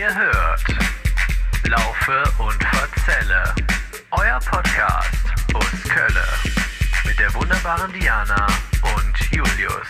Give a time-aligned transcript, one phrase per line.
[0.00, 0.64] Ihr hört.
[1.68, 3.54] Laufe und Verzelle,
[4.12, 6.24] euer Podcast aus Kölle
[7.04, 8.46] mit der wunderbaren Diana
[8.96, 9.86] und Julius.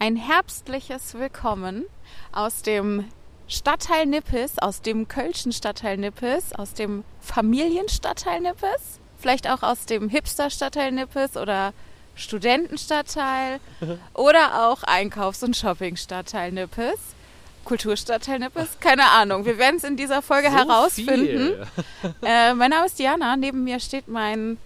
[0.00, 1.84] Ein herbstliches Willkommen
[2.32, 3.04] aus dem
[3.46, 10.08] Stadtteil Nippes, aus dem Kölschen Stadtteil Nippes, aus dem Familienstadtteil Nippes, vielleicht auch aus dem
[10.08, 11.74] Hipster-Stadtteil Nippes oder
[12.18, 13.60] Studentenstadtteil
[14.14, 16.98] oder auch Einkaufs- und Shoppingstadtteil Nippes.
[17.64, 18.78] Kulturstadtteil Nippes?
[18.80, 19.44] Keine Ahnung.
[19.44, 21.66] Wir werden es in dieser Folge So herausfinden.
[22.22, 23.36] Äh, mein Name ist Diana.
[23.36, 24.56] Neben mir steht mein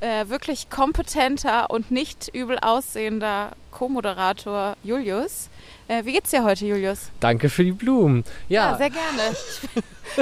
[0.00, 5.48] äh, wirklich kompetenter und nicht übel aussehender Co-Moderator Julius.
[5.88, 7.10] Äh, wie geht's dir heute, Julius?
[7.20, 8.24] Danke für die Blumen.
[8.48, 9.36] Ja, sehr gerne.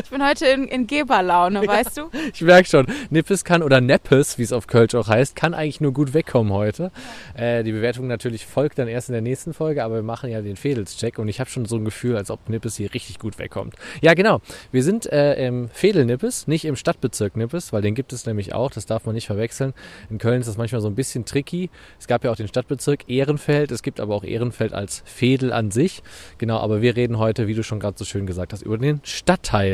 [0.02, 2.10] Ich bin, heute in, in Geberlaune, weißt du?
[2.32, 5.80] ich merke schon, Nippes kann oder Neppes, wie es auf Kölsch auch heißt, kann eigentlich
[5.80, 6.90] nur gut wegkommen heute.
[7.34, 10.40] Äh, die Bewertung natürlich folgt dann erst in der nächsten Folge, aber wir machen ja
[10.40, 13.38] den Fädelscheck und ich habe schon so ein Gefühl, als ob Nippes hier richtig gut
[13.38, 13.74] wegkommt.
[14.00, 14.40] Ja, genau.
[14.72, 18.70] Wir sind äh, im Fädel-Nippes, nicht im Stadtbezirk Nippes, weil den gibt es nämlich auch,
[18.70, 19.74] das darf man nicht verwechseln.
[20.10, 21.70] In Köln ist das manchmal so ein bisschen tricky.
[21.98, 25.70] Es gab ja auch den Stadtbezirk Ehrenfeld, es gibt aber auch Ehrenfeld als Fädel an
[25.70, 26.02] sich.
[26.38, 29.00] Genau, aber wir reden heute, wie du schon gerade so schön gesagt hast, über den
[29.04, 29.69] Stadtteil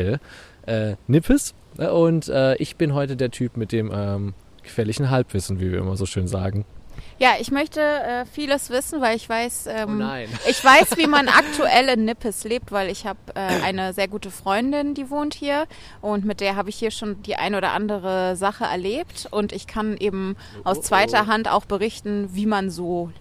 [0.65, 1.53] äh, Nippes.
[1.77, 5.95] Und äh, ich bin heute der Typ mit dem ähm, gefährlichen Halbwissen, wie wir immer
[5.95, 6.65] so schön sagen.
[7.19, 11.27] Ja, ich möchte äh, vieles wissen, weil ich weiß, ähm, Oh ich weiß, wie man
[11.27, 15.65] aktuell in Nippes lebt, weil ich habe äh, eine sehr gute Freundin, die wohnt hier
[16.01, 19.67] und mit der habe ich hier schon die ein oder andere Sache erlebt und ich
[19.67, 20.83] kann eben aus Oh, oh.
[20.83, 23.11] zweiter Hand auch berichten, wie man so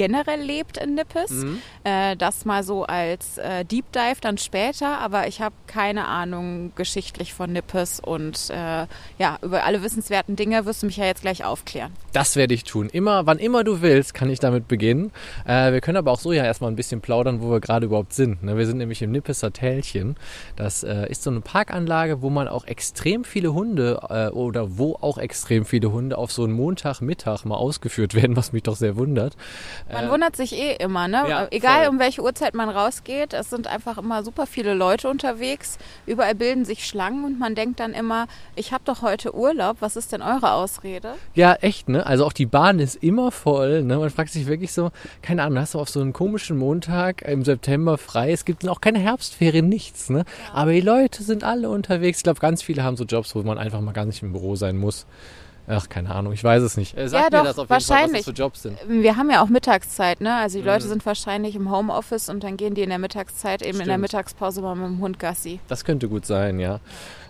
[0.00, 1.30] generell lebt in Nippes.
[1.30, 1.60] Mhm.
[1.84, 6.72] Äh, das mal so als äh, Deep Dive dann später, aber ich habe keine Ahnung
[6.74, 8.86] geschichtlich von Nippes und äh,
[9.18, 11.92] ja, über alle wissenswerten Dinge wirst du mich ja jetzt gleich aufklären.
[12.14, 12.88] Das werde ich tun.
[12.88, 15.12] Immer, wann immer du willst, kann ich damit beginnen.
[15.44, 18.14] Äh, wir können aber auch so ja erstmal ein bisschen plaudern, wo wir gerade überhaupt
[18.14, 18.42] sind.
[18.42, 18.56] Ne?
[18.56, 20.16] Wir sind nämlich im Nippeser Tälchen.
[20.56, 24.94] Das äh, ist so eine Parkanlage, wo man auch extrem viele Hunde äh, oder wo
[24.94, 28.96] auch extrem viele Hunde auf so einen Montagmittag mal ausgeführt werden, was mich doch sehr
[28.96, 29.36] wundert.
[29.92, 31.24] Man Äh, wundert sich eh immer, ne?
[31.28, 31.88] ja, Egal voll.
[31.94, 35.78] um welche Uhrzeit man rausgeht, es sind einfach immer super viele Leute unterwegs.
[36.06, 39.96] Überall bilden sich Schlangen und man denkt dann immer, ich habe doch heute Urlaub, was
[39.96, 41.14] ist denn eure Ausrede?
[41.34, 42.06] Ja, echt, ne?
[42.06, 43.98] Also auch die Bahn ist immer voll, ne?
[43.98, 44.90] Man fragt sich wirklich so,
[45.22, 48.32] keine Ahnung, hast du auf so einen komischen Montag im September frei?
[48.32, 50.24] Es gibt auch keine Herbstferien, nichts, ne?
[50.52, 52.18] Aber die Leute sind alle unterwegs.
[52.18, 54.56] Ich glaube, ganz viele haben so Jobs, wo man einfach mal gar nicht im Büro
[54.56, 55.06] sein muss.
[55.68, 56.96] Ach, keine Ahnung, ich weiß es nicht.
[56.98, 58.24] Äh, sag Ja, mir doch, das auf jeden Fall, was wahrscheinlich.
[58.24, 58.78] das für Jobs sind.
[58.88, 60.34] Wir haben ja auch Mittagszeit, ne?
[60.36, 60.88] Also die Leute Mhm.
[60.90, 64.02] sind wahrscheinlich im Homeoffice und dann gehen die in der Mittagszeit eben in der Stimmt.
[64.02, 65.60] Mittagspause mal mit dem Hund Gassi.
[65.68, 66.80] Das könnte gut sein, ja.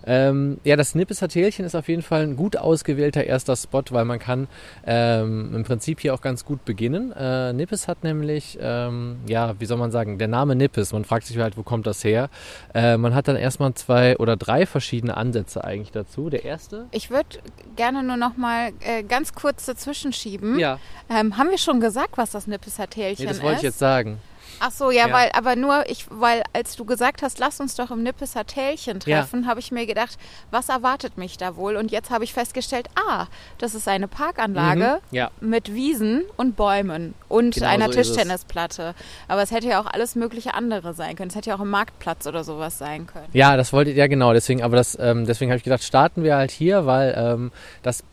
[0.05, 4.05] Ähm, ja, das Nippeser Tälchen ist auf jeden Fall ein gut ausgewählter erster Spot, weil
[4.05, 4.47] man kann
[4.85, 7.11] ähm, im Prinzip hier auch ganz gut beginnen.
[7.11, 11.25] Äh, Nippes hat nämlich, ähm, ja, wie soll man sagen, der Name Nippes, man fragt
[11.27, 12.29] sich halt, wo kommt das her?
[12.73, 16.29] Äh, man hat dann erstmal zwei oder drei verschiedene Ansätze eigentlich dazu.
[16.29, 16.87] Der erste?
[16.91, 17.39] Ich würde
[17.75, 20.59] gerne nur noch mal äh, ganz kurz dazwischen schieben.
[20.59, 20.79] Ja,
[21.09, 23.43] Ähm, haben wir schon gesagt, was das Nippeser Tälchen nee, das ist?
[23.43, 24.19] wollte ich jetzt sagen.
[24.63, 25.13] Ach so, ja, Ja.
[25.13, 28.99] weil, aber nur ich, weil als du gesagt hast, lass uns doch im Nippeser Tälchen
[28.99, 30.19] treffen, habe ich mir gedacht,
[30.51, 31.75] was erwartet mich da wohl?
[31.77, 33.25] Und jetzt habe ich festgestellt, ah,
[33.57, 35.31] das ist eine Parkanlage Mhm, ja.
[35.41, 37.93] mit Wiesen und Bäumen und Genau einer so.
[37.93, 38.93] Tischtennisplatte.
[39.27, 41.29] Aber es hätte ja auch alles mögliche andere sein können.
[41.29, 43.27] Es hätte ja auch ein Marktplatz oder sowas sein können.
[43.33, 46.35] Ja, das wollte ja genau, deswegen, aber das, ähm, deswegen habe ich gedacht, starten wir
[46.35, 47.51] halt hier, weil ähm,
[47.81, 48.03] das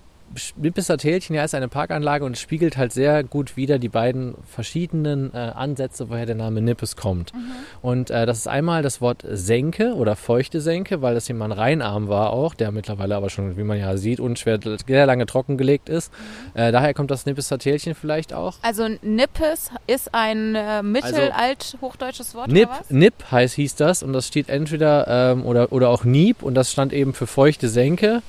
[0.56, 5.32] Nippeser Tälchen ja ist eine Parkanlage und spiegelt halt sehr gut wieder die beiden verschiedenen
[5.34, 7.32] äh, Ansätze, woher der Name Nippes kommt.
[7.82, 11.46] Und äh, das ist einmal das Wort Senke oder feuchte Senke, weil das hier mal
[11.46, 15.26] ein Rheinarm war auch, der mittlerweile aber schon, wie man ja sieht, unschwer sehr lange
[15.26, 16.12] trockengelegt ist.
[16.54, 18.56] Äh, daher kommt das Nippeser Tälchen vielleicht auch.
[18.62, 22.90] Also Nippes ist ein äh, mittelalt-hochdeutsches Wort Nip, oder was?
[22.90, 26.70] Nip heißt, hieß das und das steht entweder ähm, oder, oder auch Niep und das
[26.70, 28.22] stand eben für feuchte Senke.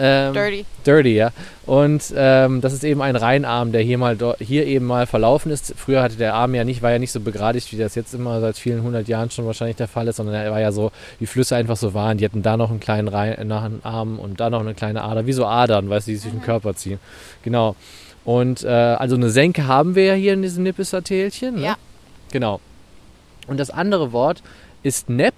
[0.00, 0.64] Ähm, Dirty.
[0.86, 1.30] Dirty, ja.
[1.66, 5.74] Und ähm, das ist eben ein Rheinarm, der hier mal hier eben mal verlaufen ist.
[5.76, 8.40] Früher hatte der Arm ja nicht, war ja nicht so begradigt, wie das jetzt immer
[8.40, 11.26] seit vielen hundert Jahren schon wahrscheinlich der Fall ist, sondern er war ja so, wie
[11.26, 12.18] Flüsse einfach so waren.
[12.18, 15.02] Die hatten da noch einen kleinen Rhein, nach einem Arm und da noch eine kleine
[15.02, 16.98] Ader, wie so Adern, weißt du, die sich durch den Körper ziehen.
[17.42, 17.76] Genau.
[18.24, 21.56] Und äh, also eine Senke haben wir ja hier in diesem Nippeser Tälchen.
[21.56, 21.64] Ne?
[21.64, 21.76] Ja.
[22.32, 22.60] Genau.
[23.46, 24.42] Und das andere Wort
[24.82, 25.34] ist Nepp.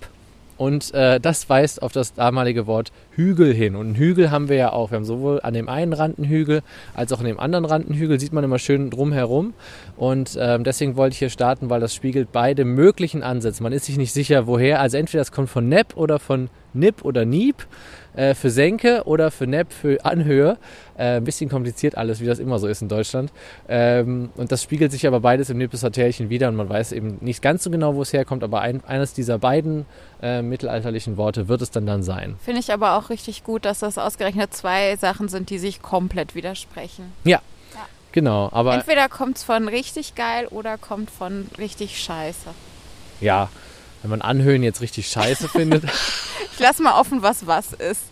[0.62, 3.75] Und äh, das weist auf das damalige Wort Hügel hin.
[3.75, 4.93] Und einen Hügel haben wir ja auch.
[4.93, 6.62] Wir haben sowohl an dem einen Rand einen Hügel
[6.94, 8.20] als auch an dem anderen Rand einen Hügel.
[8.20, 9.55] Sieht man immer schön drumherum.
[9.97, 13.61] Und ähm, deswegen wollte ich hier starten, weil das spiegelt beide möglichen Ansätze.
[13.61, 14.79] Man ist sich nicht sicher, woher.
[14.79, 17.67] Also entweder das kommt von Nepp oder von Nip oder Niep.
[18.14, 20.59] Äh, für Senke oder für Nepp für Anhöhe.
[20.97, 23.32] Äh, ein bisschen kompliziert alles, wie das immer so ist in Deutschland.
[23.69, 27.19] Ähm, und das spiegelt sich aber beides im Nippeser Tälchen wieder und man weiß eben
[27.20, 29.87] nicht ganz so genau, wo es herkommt, aber ein, eines dieser beiden
[30.23, 32.37] äh, mittelalterlichen Worte wird es dann dann sein.
[32.44, 36.35] Finde ich aber auch richtig gut, dass das ausgerechnet zwei Sachen sind, die sich komplett
[36.35, 37.12] widersprechen.
[37.25, 37.41] Ja,
[38.12, 38.50] genau.
[38.53, 42.50] Aber Entweder kommt es von richtig geil oder kommt von richtig scheiße.
[43.20, 43.49] ja,
[44.03, 45.85] wenn man Anhöhen jetzt richtig scheiße findet,
[46.53, 48.03] Ich lasse mal offen, was was ist.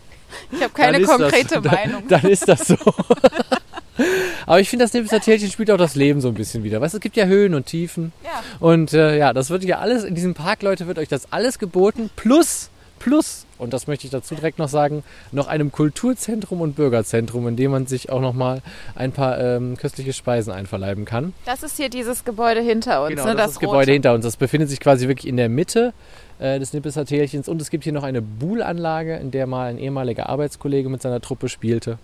[0.53, 2.09] Ich habe keine konkrete das, Meinung.
[2.09, 2.77] Dann, dann ist das so.
[4.47, 6.81] Aber ich finde, das Nippeser Tälchen spielt auch das Leben so ein bisschen wieder.
[6.81, 8.13] Weißt du, es gibt ja Höhen und Tiefen.
[8.25, 8.43] Ja.
[8.59, 11.59] Und äh, ja, das wird ja alles, in diesem Park, Leute, wird euch das alles
[11.59, 12.11] geboten.
[12.17, 15.03] Plus, plus, und das möchte ich dazu direkt noch sagen,
[15.33, 18.63] noch einem Kulturzentrum und Bürgerzentrum, in dem man sich auch nochmal
[18.95, 21.33] ein paar ähm, köstliche Speisen einverleiben kann.
[21.45, 23.35] Das ist hier dieses Gebäude hinter uns, Genau, ne?
[23.37, 24.25] das, ist das Gebäude hinter uns.
[24.25, 25.93] Das befindet sich quasi wirklich in der Mitte
[26.41, 27.49] äh, des Nippeser Tälchens.
[27.49, 31.21] Und es gibt hier noch eine Buhlanlage, in der mal ein ehemaliger Arbeitskollege mit seiner
[31.21, 31.99] Truppe spielte.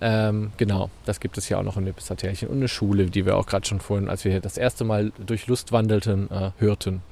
[0.00, 2.48] Ähm, genau, das gibt es hier auch noch im Nippeser Tälchen.
[2.48, 5.12] Und eine Schule, die wir auch gerade schon vorhin, als wir hier das erste Mal
[5.24, 7.02] durch Lust wandelten, äh, hörten.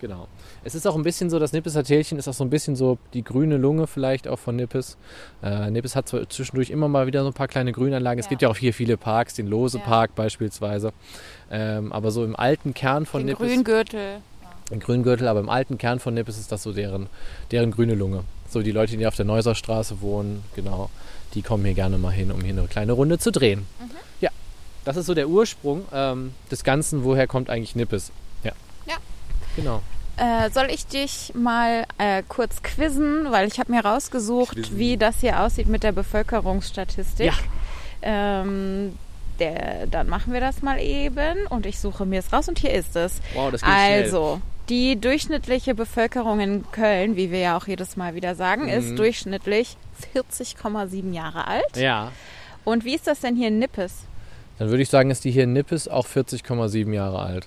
[0.00, 0.28] Genau.
[0.62, 2.98] Es ist auch ein bisschen so, das Nippeser Tälchen ist auch so ein bisschen so
[3.14, 4.96] die grüne Lunge vielleicht auch von Nippes.
[5.42, 8.18] Äh, Nippes hat zwar zwischendurch immer mal wieder so ein paar kleine Grünanlagen.
[8.20, 8.30] Es Ja.
[8.30, 9.84] gibt ja auch hier viele Parks, den Lose Ja.
[9.84, 10.92] Park beispielsweise.
[11.50, 14.20] Ähm, aber so im alten Kern von Den Nippes, Grüngürtel.
[14.70, 17.06] Im Grüngürtel, aber im alten Kern von Nippes ist das so deren,
[17.50, 18.24] deren grüne Lunge.
[18.48, 20.90] So die Leute, die auf der Neusser Straße wohnen, genau,
[21.34, 23.66] die kommen hier gerne mal hin, um hier eine kleine Runde zu drehen.
[23.80, 23.90] Mhm.
[24.20, 24.30] Ja,
[24.84, 27.04] das ist so der Ursprung ähm, des Ganzen.
[27.04, 28.10] Woher kommt eigentlich Nippes?
[28.42, 28.52] Ja.
[28.86, 28.96] Ja.
[29.56, 29.82] Genau.
[30.16, 34.78] Äh, soll ich dich mal äh, kurz quizzen, weil ich habe mir rausgesucht, Quizzen.
[34.78, 37.26] wie das hier aussieht mit der Bevölkerungsstatistik.
[37.26, 37.34] Ja.
[38.02, 38.98] Ähm,
[39.38, 42.72] der, dann machen wir das mal eben und ich suche mir es raus und hier
[42.72, 43.20] ist es.
[43.34, 44.40] Wow, das geht schnell.
[44.68, 48.68] Die durchschnittliche Bevölkerung in Köln, wie wir ja auch jedes Mal wieder sagen, Mhm.
[48.68, 49.76] ist durchschnittlich
[50.14, 51.76] 40,7 Jahre alt.
[51.76, 52.12] Ja.
[52.64, 53.94] Und wie ist das denn hier in Nippes?
[54.58, 57.46] Dann würde ich sagen, ist die hier in Nippes auch 40,7 Jahre alt.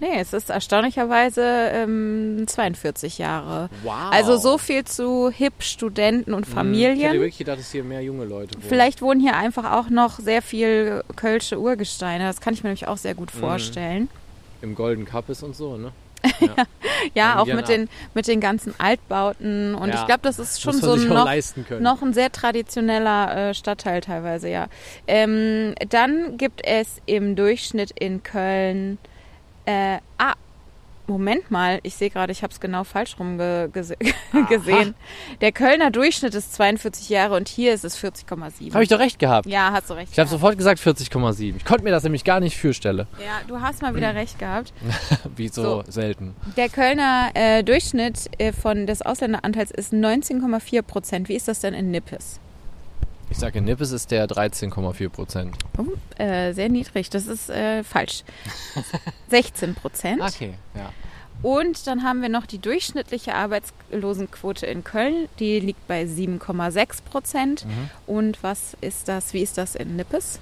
[0.00, 1.42] Nee, es ist erstaunlicherweise
[1.72, 3.70] ähm, 42 Jahre.
[3.82, 3.92] Wow.
[4.10, 7.12] Also so viel zu hip Studenten und Ich hätte Familien.
[7.14, 8.64] wirklich gedacht, dass hier mehr junge Leute wohnen.
[8.68, 12.26] Vielleicht wohnen hier einfach auch noch sehr viel kölsche Urgesteine.
[12.26, 13.38] Das kann ich mir nämlich auch sehr gut Mhm.
[13.38, 14.08] vorstellen.
[14.62, 15.92] Im Golden Cup und so, ne?
[17.14, 19.74] Ja, Fangen auch mit den, mit den ganzen Altbauten.
[19.74, 20.00] Und Ja.
[20.00, 24.48] ich glaube, das ist schon so auch noch, noch ein sehr traditioneller äh, Stadtteil teilweise,
[24.48, 24.66] ja.
[25.06, 28.98] Ähm, dann gibt es im Durchschnitt in Köln.
[29.66, 30.34] Äh, ah,
[31.06, 33.96] Moment mal, ich sehe gerade, ich habe es genau falsch rum ge gese
[34.48, 34.94] gesehen.
[35.40, 38.72] Der Kölner Durchschnitt ist 42 Jahre und hier ist es 40,7.
[38.72, 39.46] Habe ich doch recht gehabt.
[39.46, 40.12] Ja, hast du recht.
[40.12, 41.56] Ich habe sofort gesagt 40,7.
[41.56, 43.06] Ich konnte mir das nämlich gar nicht fürstellen.
[43.22, 44.72] Ja, du hast mal wieder recht gehabt.
[45.36, 45.84] Wie so, So.
[45.90, 46.34] selten.
[46.56, 51.28] Der Kölner äh, Durchschnitt äh, von des Ausländeranteils ist 19,4 Prozent.
[51.28, 52.40] Wie ist das denn in Nippes?
[53.30, 55.56] Ich sage, in Nippes ist der 13,4 Prozent.
[55.78, 57.10] Oh, äh, sehr niedrig.
[57.10, 58.22] Das ist äh, falsch.
[59.30, 60.20] 16 Prozent.
[60.20, 60.92] Okay, ja.
[61.42, 65.28] Und dann haben wir noch die durchschnittliche Arbeitslosenquote in Köln.
[65.38, 67.66] Die liegt bei 7,6 Prozent.
[67.66, 67.90] Mhm.
[68.06, 69.34] Und was ist das?
[69.34, 70.38] Wie ist das in Nippes?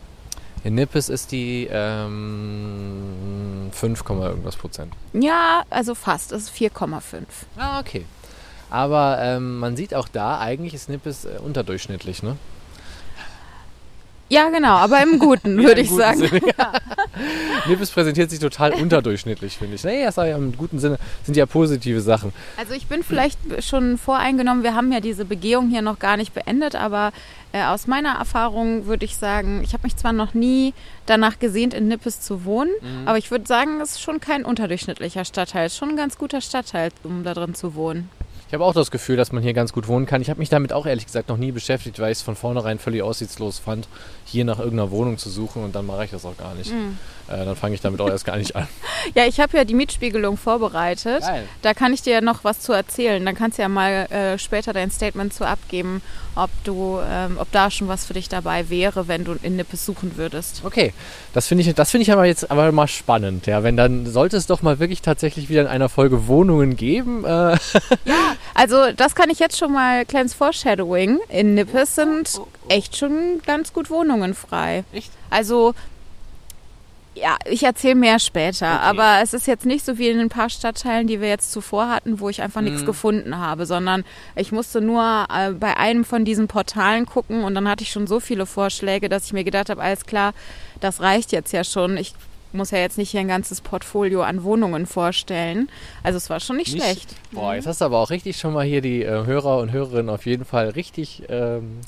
[0.65, 4.93] In Nippes ist die ähm, 5, Komma irgendwas Prozent.
[5.13, 6.31] Ja, also fast.
[6.31, 7.01] Es ist 4,5.
[7.57, 8.05] Ah, okay.
[8.71, 12.37] Aber ähm, man sieht auch da, eigentlich ist Nippes äh, unterdurchschnittlich, ne?
[14.33, 16.21] Ja, genau, aber im Guten, würde ich guten sagen.
[16.21, 16.41] Sinne.
[17.69, 19.85] Nippes präsentiert sich total unterdurchschnittlich, finde ich.
[19.85, 22.33] Naja, das war ja im guten Sinne, sind ja positive Sachen.
[22.57, 24.63] Also ich bin vielleicht schon voreingenommen.
[24.63, 27.13] Wir haben ja diese Begehung hier noch gar nicht beendet, aber
[27.53, 30.73] äh, aus meiner Erfahrung würde ich sagen, ich habe mich zwar noch nie
[31.05, 32.71] danach gesehnt, in Nippes zu wohnen,
[33.05, 35.67] aber ich würde sagen, es ist schon kein unterdurchschnittlicher Stadtteil.
[35.67, 38.09] Es ist schon ein ganz guter Stadtteil, um da drin zu wohnen.
[38.53, 40.21] Ich habe auch das Gefühl, dass man hier ganz gut wohnen kann.
[40.21, 42.79] Ich habe mich damit auch ehrlich gesagt noch nie beschäftigt, weil ich es von vornherein
[42.79, 43.89] völlig aussichtslos fand,
[44.27, 46.71] hier nach irgendeiner Wohnung zu suchen und dann mache ich das auch gar nicht.
[47.29, 48.67] Äh, dann fange ich damit auch erst gar nicht an.
[49.17, 51.23] Ja, ich habe ja die Mietspiegelung vorbereitet.
[51.23, 51.49] Geil.
[51.61, 53.25] Da kann ich dir ja noch was zu erzählen.
[53.25, 56.03] Dann kannst du ja mal äh, später dein Statement zu abgeben,
[56.37, 59.85] ob du, ähm, ob da schon was für dich dabei wäre, wenn du in Nippes
[59.85, 60.63] suchen würdest.
[60.65, 60.95] Okay,
[61.35, 63.47] das finde ich, das finde ich aber jetzt aber mal spannend.
[63.47, 67.25] Ja, wenn dann sollte es doch mal wirklich tatsächlich wieder in einer Folge Wohnungen geben.
[67.25, 67.57] Äh,
[68.55, 71.19] Also das kann ich jetzt schon mal, kleines Foreshadowing.
[71.29, 74.85] In Nippes sind echt schon ganz gut Wohnungen frei.
[74.93, 75.11] Echt?
[75.31, 75.75] Also
[77.15, 78.85] ja, ich erzähle mehr später, Okay.
[78.99, 81.89] aber es ist jetzt nicht so wie in ein paar Stadtteilen, die wir jetzt zuvor
[81.91, 82.87] hatten, wo ich einfach nichts Mhm.
[82.87, 84.05] gefunden habe, sondern
[84.35, 88.07] ich musste nur äh, bei einem von diesen Portalen gucken und dann hatte ich schon
[88.07, 90.33] so viele Vorschläge, dass ich mir gedacht habe, alles klar,
[90.81, 91.97] das reicht jetzt ja schon.
[91.99, 92.15] Ich
[92.55, 95.71] muss ja jetzt nicht hier ein ganzes Portfolio an Wohnungen vorstellen.
[96.03, 97.15] Also es war schon nicht, Nicht- schlecht.
[97.31, 100.11] Boah, jetzt hast du aber auch richtig schon mal hier die äh, Hörer und Hörerinnen
[100.11, 101.81] auf jeden Fall richtig ähm,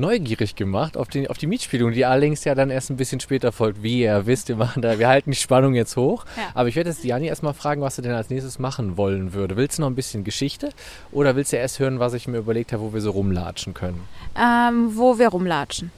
[0.00, 3.52] neugierig gemacht auf, den, auf die Mietspielung, die allerdings ja dann erst ein bisschen später
[3.52, 3.82] folgt.
[3.82, 6.24] Wie ihr wisst, wir, machen da, wir halten die Spannung jetzt hoch.
[6.36, 6.42] Ja.
[6.54, 9.56] Aber ich werde jetzt Diani erstmal fragen, was sie denn als nächstes machen wollen würde.
[9.56, 10.70] Willst du noch ein bisschen Geschichte
[11.12, 14.00] oder willst du erst hören, was ich mir überlegt habe, wo wir so rumlatschen können?
[14.36, 15.92] Ähm, wo wir rumlatschen.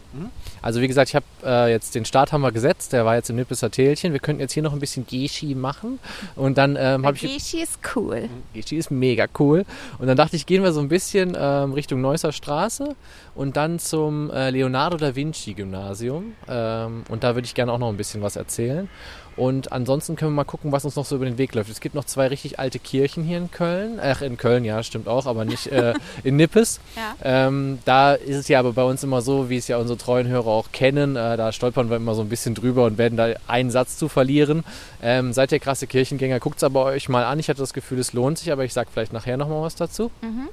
[0.60, 3.70] Also wie gesagt, ich habe äh, jetzt den Starthammer gesetzt, der war jetzt im Nippeser
[3.70, 4.12] Tälchen.
[4.12, 5.98] Wir könnten jetzt hier noch ein bisschen Geschi machen
[6.36, 7.22] und dann ähm, habe ich...
[7.22, 8.28] Gishi ist cool.
[8.54, 9.64] Geschi ist mega cool.
[9.98, 12.94] Und dann dachte ich, gehen wir so ein bisschen ähm, Richtung Neusser Straße
[13.34, 16.34] und dann zum äh, Leonardo da Vinci Gymnasium.
[16.48, 18.88] Ähm, und da würde ich gerne auch noch ein bisschen was erzählen.
[19.36, 21.70] Und ansonsten können wir mal gucken, was uns noch so über den Weg läuft.
[21.70, 23.98] Es gibt noch zwei richtig alte Kirchen hier in Köln.
[24.02, 26.80] Ach, in Köln, ja, stimmt auch, aber nicht äh, in Nippes.
[26.96, 27.46] Ja.
[27.46, 30.28] Ähm, da ist es ja aber bei uns immer so, wie es ja unsere treuen
[30.28, 31.16] Hörer auch kennen.
[31.16, 34.08] Äh, da stolpern wir immer so ein bisschen drüber und werden da einen Satz zu
[34.08, 34.64] verlieren.
[35.02, 37.38] Ähm, seid ihr krasse Kirchengänger, guckt es aber euch mal an.
[37.38, 40.10] Ich hatte das Gefühl, es lohnt sich, aber ich sage vielleicht nachher nochmal was dazu.
[40.20, 40.48] Mhm.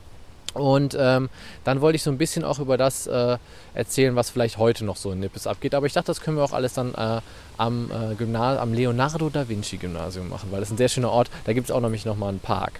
[0.53, 1.29] Und ähm,
[1.63, 3.37] dann wollte ich so ein bisschen auch über das äh,
[3.73, 5.75] erzählen, was vielleicht heute noch so in Nippes abgeht.
[5.75, 7.21] Aber ich dachte, das können wir auch alles dann äh,
[7.57, 11.11] am, äh, Gymna am Leonardo da Vinci Gymnasium machen, weil das ist ein sehr schöner
[11.11, 11.29] Ort.
[11.45, 12.79] Da gibt es auch nämlich nochmal einen Park.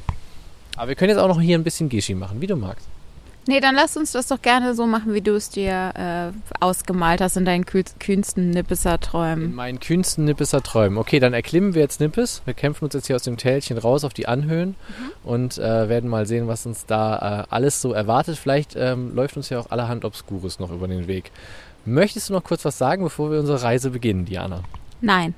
[0.75, 2.87] Aber wir können jetzt auch noch hier ein bisschen Geschi machen, wie du magst.
[3.47, 7.19] Nee, dann lass uns das doch gerne so machen, wie du es dir äh, ausgemalt
[7.19, 8.99] hast in deinen kühnsten Nippeser
[9.33, 10.97] In meinen kühnsten Nippeser Träumen.
[10.97, 12.43] Okay, dann erklimmen wir jetzt Nippes.
[12.45, 14.75] Wir kämpfen uns jetzt hier aus dem Tälchen raus auf die Anhöhen
[15.23, 18.37] und äh, werden mal sehen, was uns da äh, alles so erwartet.
[18.37, 21.31] Vielleicht ähm, läuft uns ja auch allerhand Obskures noch über den Weg.
[21.85, 24.63] Möchtest du noch kurz was sagen, bevor wir unsere Reise beginnen, Diana?
[25.01, 25.33] Nein.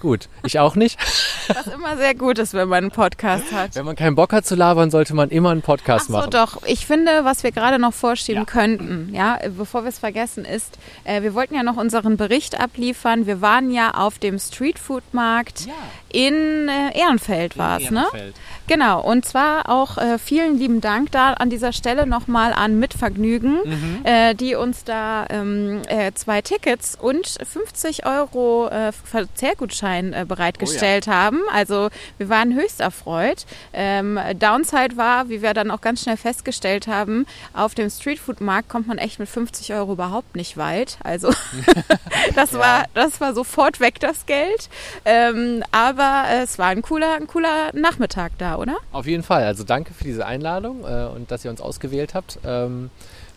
[0.00, 0.98] Gut, ich auch nicht.
[1.48, 3.74] Was immer sehr gut ist, wenn man einen Podcast hat.
[3.74, 6.30] Wenn man keinen Bock hat zu labern, sollte man immer einen Podcast Ach so, machen.
[6.30, 6.62] doch.
[6.66, 8.44] Ich finde, was wir gerade noch vorschieben Ja.
[8.46, 13.26] könnten, ja, bevor wir es vergessen, ist, äh, wir wollten ja noch unseren Bericht abliefern.
[13.26, 15.72] Wir waren ja auf dem Streetfood-Markt Ja.
[16.08, 18.06] in äh, Ehrenfeld, war es, ne?
[18.70, 23.58] Genau, und zwar auch äh, vielen lieben Dank da an dieser Stelle nochmal an Mitvergnügen,
[23.64, 24.00] Mhm.
[24.04, 31.08] äh, die uns da ähm, äh, zwei Tickets und 50 Euro äh, Verzehrgutschein äh, bereitgestellt
[31.08, 31.40] haben.
[31.52, 33.44] Also wir waren höchst erfreut.
[33.72, 38.86] Ähm, Downside war, wie wir dann auch ganz schnell festgestellt haben, auf dem Streetfood-Markt kommt
[38.86, 40.96] man echt mit 50 Euro überhaupt nicht weit.
[41.02, 41.32] Also
[42.36, 44.68] das, war, das war sofort weg, das Geld.
[45.04, 48.76] Ähm, aber es war ein cooler, ein cooler Nachmittag da, oder?
[48.92, 49.44] Auf jeden Fall.
[49.44, 52.90] Also danke für diese Einladung äh, und dass ihr uns ausgewählt habt, ähm,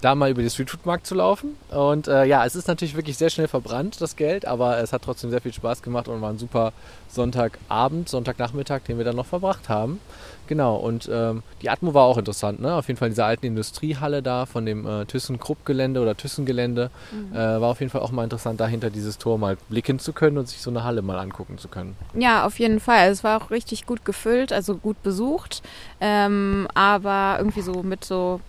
[0.03, 1.55] da mal über den Streetfood-Markt zu laufen.
[1.69, 5.03] Und äh, ja, es ist natürlich wirklich sehr schnell verbrannt, das Geld, aber es hat
[5.03, 6.73] trotzdem sehr viel Spaß gemacht und war ein super
[7.09, 9.99] Sonntagabend, Sonntagnachmittag, den wir dann noch verbracht haben.
[10.47, 12.75] Genau, und ähm, die Atmo war auch interessant, ne?
[12.75, 16.89] Auf jeden Fall diese alten Industriehalle da von dem äh, Thyssen-Krupp-Gelände oder Thyssen-Gelände.
[17.31, 20.37] Äh, war auf jeden Fall auch mal interessant, dahinter dieses Tor mal blicken zu können
[20.37, 21.95] und sich so eine Halle mal angucken zu können.
[22.13, 23.09] Ja, auf jeden Fall.
[23.09, 25.61] Es war auch richtig gut gefüllt, also gut besucht,
[26.01, 28.41] ähm, aber irgendwie so mit so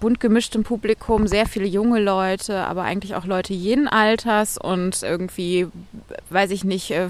[0.00, 5.68] bunt gemischtem Publikum, sehr viele junge Leute, aber eigentlich auch Leute jeden Alters und irgendwie,
[6.30, 7.08] weiß ich nicht, äh,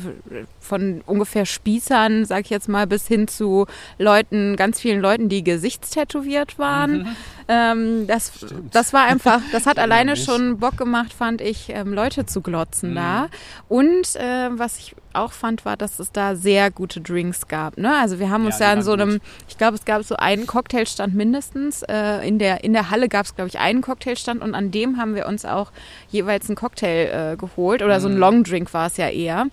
[0.61, 3.67] von ungefähr Spießern, sag ich jetzt mal, bis hin zu
[3.99, 7.17] Leuten, ganz vielen Leuten, die gesichtstätowiert waren.
[7.47, 8.33] Ähm, das,
[8.73, 12.95] das war einfach, das hat alleine schon Bock gemacht, fand ich, ähm, Leute zu glotzen
[12.95, 13.29] da.
[13.69, 17.77] Und äh, was ich auch fand, war, dass es da sehr gute Drinks gab.
[17.79, 17.95] Ne?
[17.97, 19.21] Also wir haben uns Ja, in so einem, gut.
[19.49, 21.83] ich glaube, es gab so einen Cocktailstand mindestens.
[21.83, 24.97] Äh, in, der, in der Halle gab es, glaube ich, einen Cocktailstand und an dem
[24.97, 25.71] haben wir uns auch
[26.11, 27.83] jeweils einen Cocktail äh, geholt.
[27.83, 28.03] Oder Mhm.
[28.03, 29.47] so ein Longdrink war es ja eher.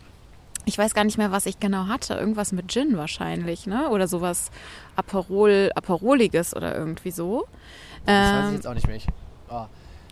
[0.65, 2.13] Ich weiß gar nicht mehr, was ich genau hatte.
[2.13, 3.89] Irgendwas mit Gin wahrscheinlich, ne?
[3.89, 4.51] Oder sowas
[4.95, 7.47] Aperol, Aperoliges oder irgendwie so.
[8.05, 8.95] Das weiß ich Ähm, jetzt auch nicht mehr.
[8.95, 9.07] Ich,
[9.49, 9.65] oh,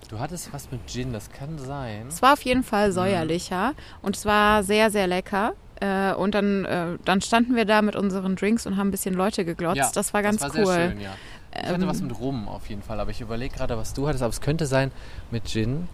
[0.10, 2.08] du hattest was mit Gin, das kann sein.
[2.08, 5.54] Es war auf jeden Fall säuerlicher und es war sehr, sehr lecker.
[5.82, 9.14] Äh, und dann, äh, dann standen wir da mit unseren Drinks und haben ein bisschen
[9.16, 9.96] Leute geglotzt.
[9.96, 10.66] das war ganz das cool.
[10.66, 11.12] war Sehr schön, ja.
[11.54, 14.08] Ich hatte Ähm, was mit Rum auf jeden Fall, aber ich überlege gerade, was du
[14.08, 14.24] hattest.
[14.24, 14.92] Aber es könnte sein
[15.32, 15.88] mit Gin,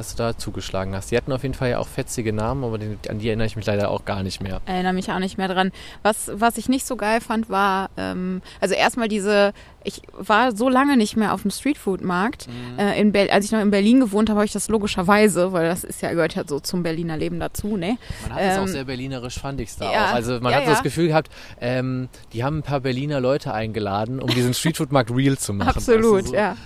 [0.00, 1.10] dass du da zugeschlagen hast.
[1.10, 3.56] Die hatten auf jeden Fall ja auch fetzige Namen, aber die, an die erinnere ich
[3.56, 4.62] mich leider auch gar nicht mehr.
[4.64, 5.72] erinnere mich auch nicht mehr dran.
[6.02, 9.52] Was, was ich nicht so geil fand, war, ähm, also erstmal diese,
[9.84, 12.48] ich war so lange nicht mehr auf dem Streetfood-Markt.
[12.48, 12.78] Mhm.
[12.78, 15.84] Äh, in als ich noch in Berlin gewohnt habe, habe ich das logischerweise, weil das
[15.84, 17.98] ist ja, gehört ja so zum Berliner Leben dazu, ne?
[18.28, 20.14] Man hat es auch Ähm, sehr berlinerisch, fand ich es da ja, auch.
[20.14, 20.82] Also man ja, hat so das ja.
[20.82, 25.52] Gefühl gehabt, ähm, die haben ein paar Berliner Leute eingeladen, um diesen Streetfood-Markt real zu
[25.52, 25.76] machen.
[25.76, 26.34] Absolut, weißt du, so.
[26.34, 26.56] Ja.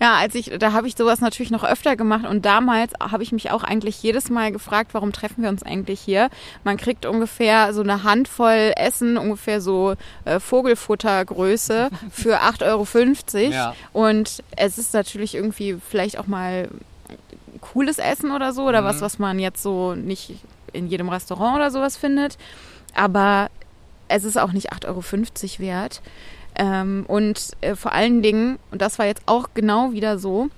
[0.00, 3.32] Ja, als ich, da habe ich sowas natürlich noch öfter gemacht und damals habe ich
[3.32, 6.28] mich auch eigentlich jedes Mal gefragt, warum treffen wir uns eigentlich hier?
[6.64, 9.94] Man kriegt ungefähr so eine Handvoll Essen, ungefähr so
[10.24, 12.64] äh, Vogelfuttergröße für 8,50
[13.44, 13.52] Euro.
[13.52, 13.74] Ja.
[13.92, 16.68] Und es ist natürlich irgendwie vielleicht auch mal
[17.60, 18.86] cooles Essen oder so oder Mhm.
[18.86, 20.34] was, was man jetzt so nicht
[20.72, 22.38] in jedem Restaurant oder sowas findet.
[22.94, 23.50] Aber
[24.08, 25.02] es ist auch nicht 8,50 Euro
[25.66, 26.00] wert.
[26.54, 30.48] Ähm, und äh, vor allen Dingen, und das war jetzt auch genau wieder so,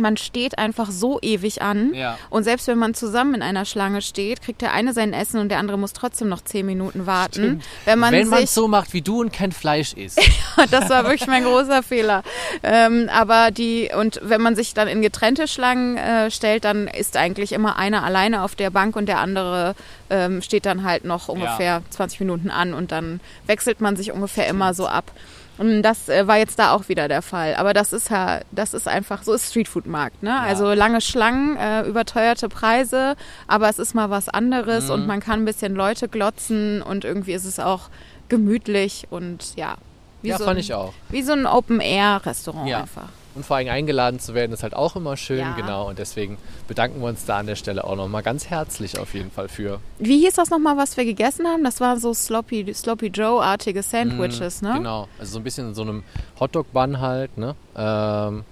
[0.00, 1.94] man steht einfach so ewig an.
[1.94, 2.18] Ja.
[2.30, 5.48] Und selbst wenn man zusammen in einer Schlange steht, kriegt der eine sein Essen und
[5.48, 7.32] der andere muss trotzdem noch zehn Minuten warten.
[7.32, 7.64] Stimmt.
[7.84, 10.20] Wenn man es so macht wie du und kein Fleisch isst.
[10.70, 12.22] das war wirklich mein großer Fehler.
[12.62, 17.16] Ähm, aber die, und wenn man sich dann in getrennte Schlangen äh, stellt, dann ist
[17.16, 19.74] eigentlich immer einer alleine auf der Bank und der andere
[20.10, 24.46] ähm, steht dann halt noch ungefähr 20 Minuten an und dann wechselt man sich ungefähr
[24.48, 25.10] immer so ab.
[25.58, 27.54] Und das äh, war jetzt da auch wieder der Fall.
[27.54, 30.38] Aber das ist ja, das ist einfach, so ist Streetfood-Markt, ne?
[30.38, 34.90] Also lange Schlangen, äh, überteuerte Preise, aber es ist mal was anderes Mhm.
[34.90, 37.88] und man kann ein bisschen Leute glotzen und irgendwie ist es auch
[38.28, 39.76] gemütlich und ja.
[40.22, 40.92] Wie ja, so fand ein, ich auch.
[41.10, 42.80] Wie so ein Open-Air-Restaurant Ja.
[42.80, 43.08] einfach.
[43.36, 45.54] Und vor allem eingeladen zu werden, ist halt auch immer schön, Ja.
[45.54, 45.88] genau.
[45.88, 46.38] Und deswegen
[46.68, 49.78] bedanken wir uns da an der Stelle auch nochmal ganz herzlich auf jeden Fall für.
[49.98, 51.62] Wie hieß das nochmal, was wir gegessen haben?
[51.62, 54.72] Das waren so Sloppy, Sloppy Joe-artige Sandwiches, ne?
[54.78, 56.02] Genau, also so ein bisschen in so einem
[56.40, 57.54] Hotdog-Bun halt, ne?
[57.76, 58.44] Ähm,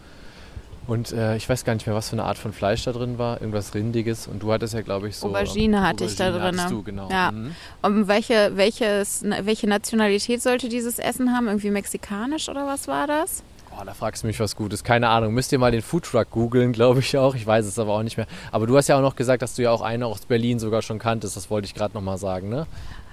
[0.87, 3.17] und äh, ich weiß gar nicht mehr, was für eine Art von Fleisch da drin
[3.17, 3.41] war.
[3.41, 4.27] Irgendwas Rindiges.
[4.27, 5.29] Und du hattest ja, glaube ich, so.
[5.29, 6.59] Aubergine hatte ich da Aubergine drin.
[6.61, 7.09] hattest Du, genau.
[7.11, 7.33] Ja.
[7.33, 7.55] Mhm.
[7.81, 11.47] Und welche, welches, welche Nationalität sollte dieses Essen haben?
[11.47, 13.43] Irgendwie mexikanisch oder was war das?
[13.81, 14.85] Oh, da fragst du mich was Gutes.
[14.85, 15.35] Keine Ahnung.
[15.35, 17.35] Müsst ihr mal den Foodtruck googeln, glaube ich auch.
[17.35, 18.27] Ich weiß es aber auch nicht mehr.
[18.53, 20.83] Aber du hast ja auch noch gesagt, dass du ja auch eine aus Berlin sogar
[20.83, 21.37] schon kanntest.
[21.37, 22.67] Das wollte ich gerade nochmal sagen, ne?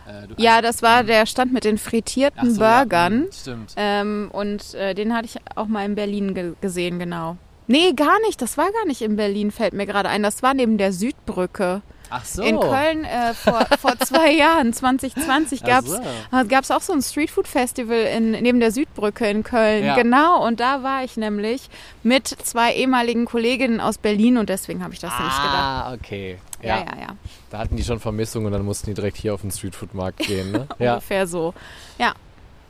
[0.08, 3.20] Äh, Ja, das war der Stand mit den frittierten so, ja, Burgern.
[3.22, 3.74] mhm, Stimmt.
[3.76, 7.38] Ähm, und äh, den hatte ich auch mal in Berlin ge gesehen, genau.
[7.68, 8.42] Nee, gar nicht.
[8.42, 10.22] Das war gar nicht in Berlin, fällt mir gerade ein.
[10.24, 11.82] Das war neben der Südbrücke.
[12.12, 12.44] Ach so.
[12.44, 16.02] In Köln äh, vor, vor zwei Jahren, 2020, Ach gab es so.
[16.48, 19.86] gab's auch so ein Streetfood-Festival in, neben der Südbrücke in Köln.
[19.86, 19.96] Ja.
[19.96, 21.70] Genau, und da war ich nämlich
[22.04, 25.56] mit zwei ehemaligen Kolleginnen aus Berlin und deswegen habe ich das nicht gedacht.
[25.56, 26.38] Ah, okay.
[26.62, 27.08] Ja, Ja, ja, ja.
[27.50, 30.52] Da hatten die schon Vermissung und dann mussten die direkt hier auf den Streetfood-Markt gehen,
[30.52, 30.68] ne?
[30.80, 30.94] ja.
[30.94, 31.54] Ungefähr so.
[31.98, 32.14] Ja,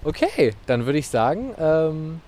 [0.04, 2.22] Okay, dann würde ich sagen, ähm,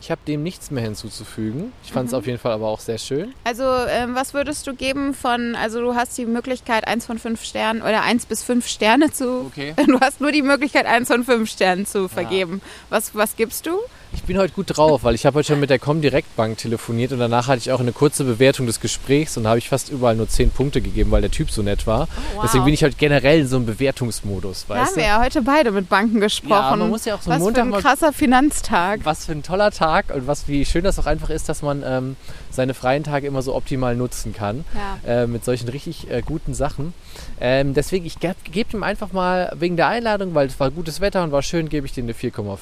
[0.00, 1.72] ich habe dem nichts mehr hinzuzufügen.
[1.84, 2.18] Ich fand es Mhm.
[2.18, 3.34] auf jeden Fall aber auch sehr schön.
[3.44, 7.42] Also, ähm, was würdest du geben von, also du hast die Möglichkeit, eins von fünf
[7.42, 9.46] Sternen oder eins bis fünf Sterne zu.
[9.46, 9.74] Okay.
[9.86, 12.60] Du hast nur die Möglichkeit, eins von fünf Sternen zu vergeben.
[12.90, 13.78] Was, was gibst du?
[14.12, 17.12] Ich bin heute gut drauf, weil ich habe heute schon mit der Comdirect Bank telefoniert
[17.12, 19.88] und danach hatte ich auch eine kurze Bewertung des Gesprächs und da habe ich fast
[19.90, 22.08] überall nur 10 Punkte gegeben, weil der Typ so nett war.
[22.34, 22.42] wow.
[22.42, 25.08] Deswegen bin ich heute generell in so einem Bewertungsmodus, Da haben weißt wir du?
[25.08, 26.50] ja heute beide mit Banken gesprochen.
[26.50, 29.00] Ja, man muss ja auch so einen was Montag für ein krasser Finanztag.
[29.04, 31.82] Was für ein toller Tag und was wie schön das auch einfach ist, dass man
[31.86, 32.16] ähm,
[32.50, 34.64] seine freien Tage immer so optimal nutzen kann.
[35.04, 35.22] Ja.
[35.22, 36.94] Äh, mit solchen richtig äh, guten Sachen.
[37.40, 41.00] Ähm, deswegen, ich gebe geb ihm einfach mal wegen der Einladung, weil es war gutes
[41.00, 42.56] Wetter und war schön, gebe ich dir eine 4,5.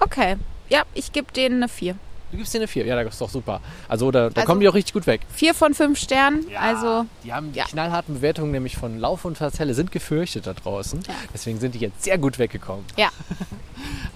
[0.00, 0.36] Okay.
[0.68, 1.94] Ja, ich gebe denen eine 4.
[2.30, 2.84] Du gibst dir eine 4.
[2.84, 3.60] Ja, das ist doch super.
[3.88, 5.22] Also da, da Also- kommen die auch richtig gut weg.
[5.34, 6.44] 4 von 5 Sternen.
[6.60, 7.64] Also, die haben die ja.
[7.64, 11.00] knallharten Bewertungen nämlich von Lauf und Verzelle sind gefürchtet da draußen.
[11.08, 11.14] Ja.
[11.32, 12.84] Deswegen sind die jetzt sehr gut weggekommen.
[12.96, 13.08] ja.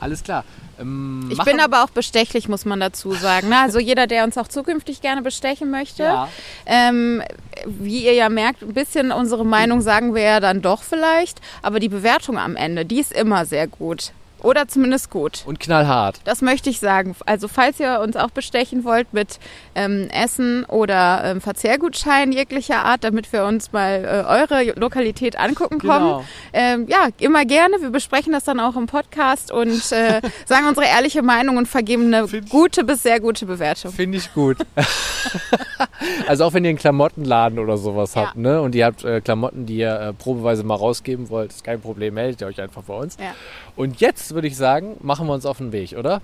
[0.01, 0.45] Alles klar.
[0.81, 3.49] Ähm, Ich bin aber auch bestechlich, muss man dazu sagen.
[3.51, 3.59] Ne?
[3.61, 6.03] Also jeder, der uns auch zukünftig gerne bestechen möchte.
[6.03, 6.29] Ja.
[6.67, 7.23] Ähm,
[7.67, 11.41] wie ihr ja merkt, ein bisschen unsere Meinung sagen wir ja dann doch vielleicht.
[11.63, 14.11] Aber die Bewertung am Ende, die ist immer sehr gut.
[14.43, 15.43] Oder zumindest gut.
[15.47, 16.21] Und knallhart.
[16.25, 17.15] Das möchte ich sagen.
[17.27, 19.39] Also falls ihr uns auch bestechen wollt mit
[19.75, 25.79] ähm, Essen oder ähm, Verzehrgutschein jeglicher Art, damit wir uns mal äh, eure Lokalität angucken
[25.79, 25.93] kommen.
[26.07, 26.25] Genau.
[26.53, 27.77] Ähm, ja, immer gerne.
[27.81, 32.13] Wir besprechen das dann auch im Podcast und äh, sagen unsere ehrliche Meinung und vergeben
[32.13, 33.93] eine Find- gute bis sehr gute Bewertung.
[33.93, 34.59] Finde ich gut.
[36.27, 38.27] also auch wenn ihr einen Klamottenladen oder sowas Ja.
[38.27, 38.61] habt, ne?
[38.61, 42.15] Und ihr habt äh, Klamotten, die ihr äh, probeweise mal rausgeben wollt, ist kein Problem,
[42.15, 43.17] meldet ihr euch einfach bei uns.
[43.19, 43.35] Ja.
[43.77, 46.21] Und jetzt würde ich sagen, machen wir uns auf den Weg, oder?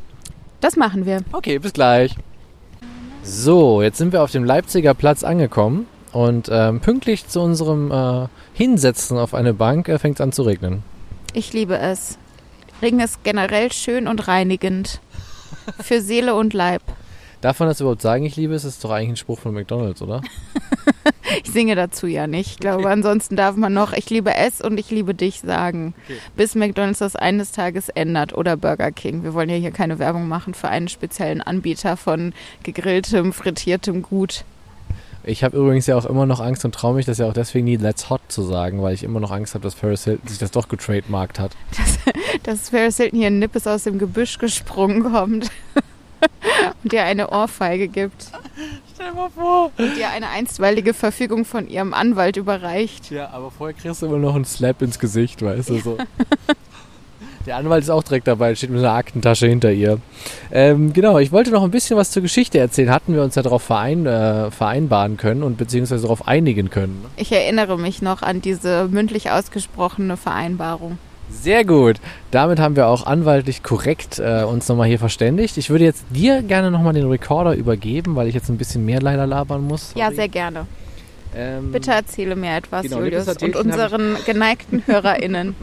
[0.60, 1.22] Das machen wir.
[1.32, 2.14] Okay, bis gleich.
[3.22, 8.28] So, jetzt sind wir auf dem Leipziger Platz angekommen und ähm, pünktlich zu unserem äh,
[8.54, 10.82] Hinsetzen auf eine Bank äh, fängt es an zu regnen.
[11.32, 12.18] Ich liebe es.
[12.80, 15.00] Regen ist generell schön und reinigend.
[15.80, 16.82] Für Seele und Leib.
[17.40, 18.62] Darf man das überhaupt sagen, ich liebe es?
[18.62, 20.22] Das ist doch eigentlich ein Spruch von McDonalds, oder?
[21.44, 22.52] Ich singe dazu ja nicht.
[22.52, 25.94] Ich glaube, ansonsten darf man noch Ich liebe es und ich liebe dich sagen.
[26.04, 26.18] Okay.
[26.36, 29.22] Bis McDonalds das eines Tages ändert oder Burger King.
[29.22, 34.44] Wir wollen ja hier keine Werbung machen für einen speziellen Anbieter von gegrilltem, frittiertem Gut.
[35.24, 37.66] Ich habe übrigens ja auch immer noch Angst und traue mich das ja auch deswegen
[37.66, 40.38] nie Let's Hot zu sagen, weil ich immer noch Angst habe, dass Paris Hilton sich
[40.38, 41.52] das doch getrademarkt hat.
[42.44, 45.50] Dass Paris Hilton hier in Nippes aus dem Gebüsch gesprungen kommt
[46.82, 48.32] und dir eine Ohrfeige gibt
[48.98, 49.70] Stell mal vor.
[49.78, 53.12] und dir eine einstweilige Verfügung von ihrem Anwalt überreicht.
[53.12, 55.98] Ja, aber vorher kriegst du immer noch einen Slap ins Gesicht, weißt du so.
[57.46, 60.00] Der Anwalt ist auch direkt dabei, steht mit einer Aktentasche hinter ihr.
[60.50, 62.90] Ähm, genau, ich wollte noch ein bisschen was zur Geschichte erzählen.
[62.90, 67.06] Hatten wir uns ja darauf verein, äh, vereinbaren können und beziehungsweise darauf einigen können.
[67.16, 70.98] Ich erinnere mich noch an diese mündlich ausgesprochene Vereinbarung.
[71.30, 71.96] Sehr gut.
[72.30, 75.56] Damit haben wir auch anwaltlich korrekt äh, uns nochmal hier verständigt.
[75.56, 79.00] Ich würde jetzt dir gerne nochmal den Recorder übergeben, weil ich jetzt ein bisschen mehr
[79.00, 79.92] leider labern muss.
[79.94, 80.16] Ja, Sorry.
[80.16, 80.66] sehr gerne.
[81.36, 85.54] Ähm, Bitte erzähle mir etwas, Genau, Julius, und unseren geneigten HörerInnen.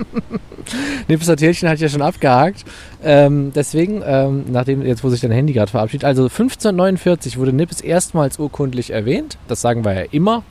[1.08, 2.64] Nippes Artillchen hatte ich ja schon abgehakt.
[3.04, 7.82] Ähm, deswegen, ähm, nachdem jetzt, wo sich dein Handy gerade verabschiedet, also 1549 wurde Nippes
[7.82, 9.38] erstmals urkundlich erwähnt.
[9.48, 10.44] Das sagen wir ja immer.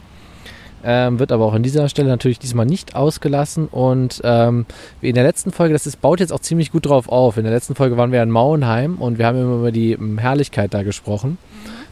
[0.85, 3.69] Ähm, wird aber auch an dieser Stelle natürlich diesmal nicht ausgelassen.
[3.69, 4.67] Und ähm,
[5.01, 7.39] wie in der letzten Folge, das ist, baut jetzt auch ziemlich gut drauf auf.
[7.39, 10.19] In der letzten Folge waren wir in Mauenheim und wir haben immer über die ähm,
[10.19, 11.39] Herrlichkeit da gesprochen.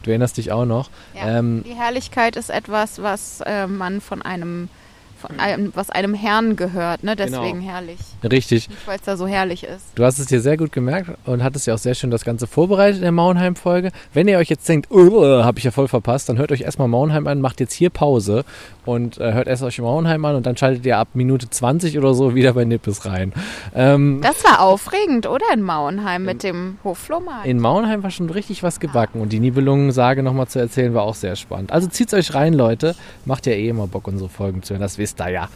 [0.03, 0.91] Du erinnerst dich auch noch.
[1.15, 1.39] Ja.
[1.39, 4.69] Ähm, Die Herrlichkeit ist etwas, was äh, man von einem,
[5.29, 7.17] von einem, was einem Herrn gehört, ne?
[7.17, 7.73] Deswegen Genau.
[7.73, 7.99] herrlich.
[8.23, 8.69] richtig.
[8.87, 9.85] Weil es da so herrlich ist.
[9.95, 12.47] Du hast es dir sehr gut gemerkt und hattest ja auch sehr schön das Ganze
[12.47, 13.91] vorbereitet in der Mauenheim-Folge.
[14.13, 16.89] Wenn ihr euch jetzt denkt, oh, habe ich ja voll verpasst, dann hört euch erstmal
[16.89, 18.45] Mauenheim an, macht jetzt hier Pause
[18.85, 22.15] und äh, hört erst euch Mauenheim an und dann schaltet ihr ab Minute 20 oder
[22.15, 23.33] so wieder bei Nippes rein.
[23.75, 25.45] Ähm, Das war aufregend, oder?
[25.55, 27.47] In Mauenheim mit dem Hofflohmarkt.
[27.47, 31.15] in Mauenheim war schon richtig was gebacken und die Nibelungen-Sage nochmal zu erzählen war auch
[31.15, 31.73] sehr spannend.
[31.73, 32.95] Also zieht's euch rein, Leute.
[33.25, 35.49] Macht ja eh immer Bock, unsere Folgen zu hören, das wisst ihr ja.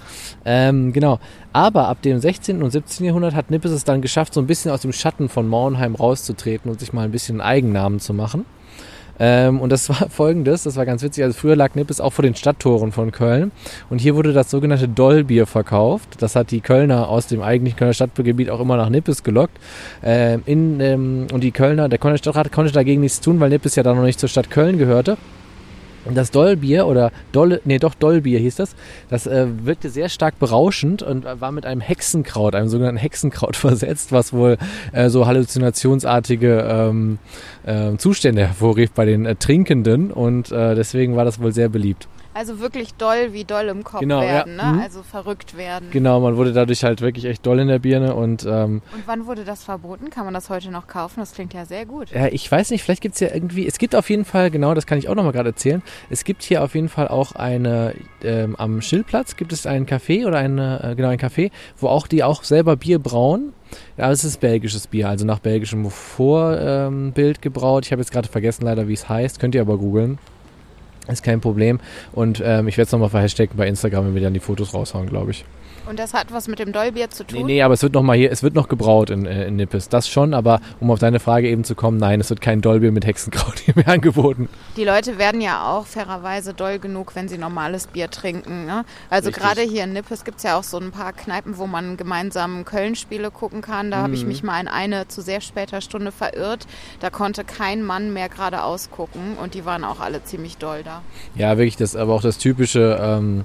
[0.44, 1.18] Ähm, genau.
[1.52, 2.62] Aber ab dem 16.
[2.62, 3.06] und 17.
[3.06, 6.70] Jahrhundert hat Nippes es dann geschafft, so ein bisschen aus dem Schatten von Mauenheim rauszutreten
[6.70, 8.44] und sich mal ein bisschen einen Eigennamen zu machen.
[9.18, 11.24] Ähm, und das war folgendes, das war ganz witzig.
[11.24, 13.52] Also früher lag Nippes auch vor den Stadttoren von Köln.
[13.90, 16.16] Und hier wurde das sogenannte Dollbier verkauft.
[16.20, 19.56] Das hat die Kölner aus dem eigentlichen Kölner Stadtgebiet auch immer nach Nippes gelockt.
[20.02, 23.76] Ähm, in, ähm, und die Kölner, der Kölner Stadtrat konnte dagegen nichts tun, weil Nippes
[23.76, 25.16] ja da noch nicht zur Stadt Köln gehörte.
[26.06, 28.76] Und das Dollbier oder Dolle, nee, doch Dollbier hieß das,
[29.08, 34.12] das äh, wirkte sehr stark berauschend und war mit einem Hexenkraut, einem sogenannten Hexenkraut versetzt,
[34.12, 34.56] was wohl
[34.92, 37.18] äh, so halluzinationsartige ähm,
[37.64, 42.08] äh, Zustände hervorrief bei den äh, Trinkenden und äh, deswegen war das wohl sehr beliebt.
[42.36, 44.28] Also wirklich doll wie doll im Kopf Genau, ja.
[44.28, 44.76] werden, Mhm.
[44.76, 44.82] ne?
[44.82, 45.88] Also verrückt werden.
[45.90, 49.26] Genau, man wurde dadurch halt wirklich echt doll in der Birne und ähm, Und wann
[49.26, 50.10] wurde das verboten?
[50.10, 51.20] Kann man das heute noch kaufen?
[51.20, 52.10] Das klingt ja sehr gut.
[52.10, 54.84] Ja, ich weiß nicht, vielleicht gibt's ja irgendwie, es gibt auf jeden Fall, genau, das
[54.86, 58.54] kann ich auch nochmal gerade erzählen, es gibt hier auf jeden Fall auch eine, ähm,
[58.56, 62.22] am Schildplatz gibt es einen Café oder eine, äh, genau, ein Café, wo auch die
[62.22, 63.54] auch selber Bier brauen.
[63.96, 67.86] Ja, es ist belgisches Bier, also nach belgischem Vorbild ähm, gebraut.
[67.86, 70.18] Ich habe jetzt gerade vergessen leider, wie es heißt, könnt ihr aber googeln.
[71.08, 71.78] Ist kein Problem.
[72.12, 75.08] Und ähm, ich werde es nochmal verhashtaggen bei Instagram, wenn wir dann die Fotos raushauen,
[75.08, 75.44] glaube ich.
[75.88, 77.38] Und das hat was mit dem Dollbier zu tun?
[77.38, 79.56] Nee, nee, aber es wird noch mal hier, es wird noch gebraut in, äh, in
[79.56, 79.88] Nippes.
[79.88, 82.92] Das schon, aber um auf deine Frage eben zu kommen, nein, es wird kein Dollbier
[82.92, 84.48] mit Hexenkraut hier mehr angeboten.
[84.76, 88.66] Die Leute werden ja auch fairerweise doll genug, wenn sie normales Bier trinken.
[88.66, 88.84] Ne?
[89.10, 91.96] Also gerade hier in Nippes gibt es ja auch so ein paar Kneipen, wo man
[91.96, 93.90] gemeinsam Köln-Spiele gucken kann.
[93.90, 94.28] Da habe ich Mhm.
[94.28, 96.66] mich mal in eine zu sehr später Stunde verirrt.
[97.00, 101.02] Da konnte kein Mann mehr geradeaus gucken und die waren auch alle ziemlich doll da.
[101.36, 103.44] Ja, wirklich, das aber auch das typische, ähm,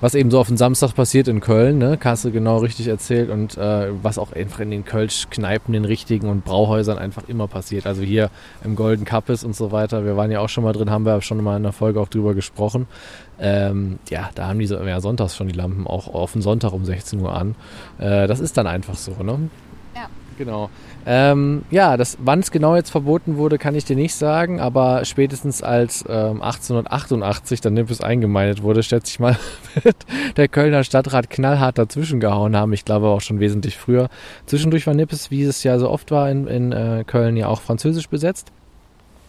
[0.00, 1.98] was eben so auf den Samstag passiert in Köln, ne?
[2.00, 6.44] Du genau richtig erzählt und äh, was auch einfach in den Kölsch-Kneipen, den richtigen und
[6.44, 7.86] Brauhäusern einfach immer passiert.
[7.86, 8.30] Also hier
[8.64, 11.20] im Golden Cuppes und so weiter, wir waren ja auch schon mal drin, haben wir
[11.22, 12.86] schon mal in der Folge auch drüber gesprochen.
[13.38, 16.72] Ähm, ja, da haben die so, ja, sonntags schon die Lampen auch auf den Sonntag
[16.72, 17.54] um 16 Uhr an.
[17.98, 19.50] Äh, das ist dann einfach so, ne?
[20.40, 20.70] Genau.
[21.04, 25.62] Ähm, ja, wann es genau jetzt verboten wurde, kann ich dir nicht sagen, aber spätestens
[25.62, 29.36] als ähm, 1888 dann Nippes eingemeindet wurde, schätze ich mal,
[29.82, 29.96] wird
[30.38, 32.72] der Kölner Stadtrat knallhart dazwischen gehauen haben.
[32.72, 34.08] Ich glaube auch schon wesentlich früher.
[34.46, 37.60] Zwischendurch war Nippes, wie es ja so oft war in, in äh, Köln, ja auch
[37.60, 38.50] französisch besetzt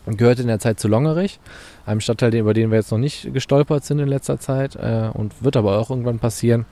[0.05, 1.41] und gehörte in der Zeit zu Longerich,
[1.85, 5.43] einem Stadtteil, über den wir jetzt noch nicht gestolpert sind in letzter Zeit äh, und
[5.43, 6.65] wird aber auch irgendwann passieren.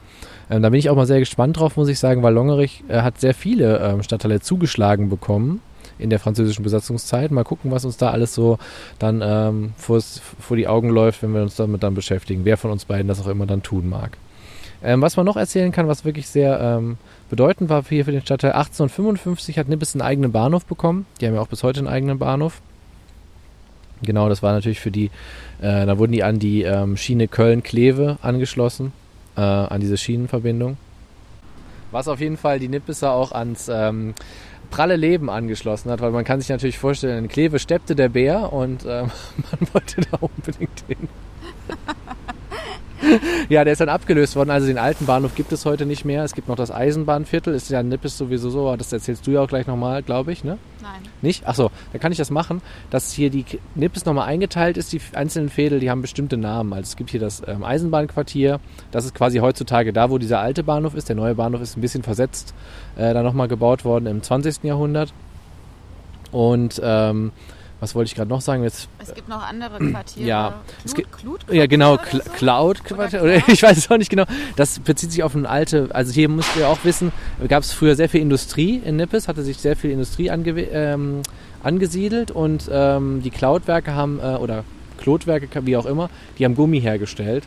[0.50, 3.02] Ähm, da bin ich auch mal sehr gespannt drauf, muss ich sagen, weil Longerich äh,
[3.02, 5.62] hat sehr viele ähm, Stadtteile zugeschlagen bekommen
[5.98, 7.32] in der französischen Besatzungszeit.
[7.32, 8.58] Mal gucken, was uns da alles so
[8.98, 12.46] dann ähm, vor die Augen läuft, wenn wir uns damit dann beschäftigen.
[12.46, 14.18] Wer von uns beiden das auch immer dann tun mag.
[14.82, 16.98] Ähm, was man noch erzählen kann, was wirklich sehr ähm,
[17.30, 21.06] bedeutend war hier für den Stadtteil, 1855 hat Nippes einen eigenen Bahnhof bekommen.
[21.20, 22.62] Die haben ja auch bis heute einen eigenen Bahnhof.
[24.02, 25.12] Genau, das war natürlich für die,
[25.62, 28.94] äh, da wurden die an die ähm, Schiene Köln-Kleve angeschlossen,
[29.36, 30.78] äh, an diese Schienenverbindung.
[31.92, 34.14] Was auf jeden Fall die Nippeser auch ans ähm,
[34.70, 38.54] pralle Leben angeschlossen hat, weil man kann sich natürlich vorstellen, in Kleve steppte der Bär
[38.54, 39.12] und ähm,
[39.52, 41.10] man wollte da unbedingt hin.
[43.50, 44.50] ja, der ist dann abgelöst worden.
[44.50, 46.24] Also den alten Bahnhof gibt es heute nicht mehr.
[46.24, 47.54] Es gibt noch das Eisenbahnviertel.
[47.54, 50.32] Ist ja in Nippes sowieso so, aber das erzählst du ja auch gleich nochmal, glaube
[50.32, 50.58] ich, ne?
[50.82, 51.02] Nein.
[51.22, 51.48] Nicht?
[51.48, 54.94] Achso, da kann ich das machen, dass hier die Nippes nochmal eingeteilt ist.
[54.94, 56.74] Die einzelnen Fädel, die haben bestimmte Namen.
[56.74, 58.60] Also es gibt hier das ähm, Eisenbahnquartier.
[58.92, 61.10] Das ist quasi heutzutage da, wo dieser alte Bahnhof ist.
[61.10, 62.54] Der neue Bahnhof ist ein bisschen versetzt,
[62.98, 64.64] äh, da nochmal gebaut worden im 20.
[64.64, 65.14] Jahrhundert.
[66.32, 67.32] Und ähm,
[67.80, 68.64] was wollte ich gerade noch sagen?
[68.64, 70.28] Jetzt, Es gibt noch andere Quartiere.
[70.28, 72.30] Ja, es Clut, gibt- Clut ja, genau, Cl so?
[72.32, 73.50] Cloud Quartier, oder Cloud?
[73.54, 74.26] ich weiß es auch nicht genau.
[74.56, 77.12] Das bezieht sich auf eine alte, also hier müsst ihr auch wissen,
[77.48, 81.22] gab es früher sehr viel Industrie in Nippes, hatte sich sehr viel Industrie ange ähm,
[81.64, 84.64] angesiedelt und ähm, die Cloud-Werke haben, äh, oder
[84.98, 87.44] Klotwerke, wie auch immer, die haben Gummi hergestellt.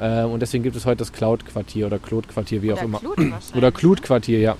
[0.00, 2.98] Äh, und deswegen gibt es heute das Cloud-Quartier oder Klot-Quartier, wie auch Oder immer.
[2.98, 3.54] Clut wahrscheinlich.
[3.54, 4.56] Oder Klut-Quartier, ja.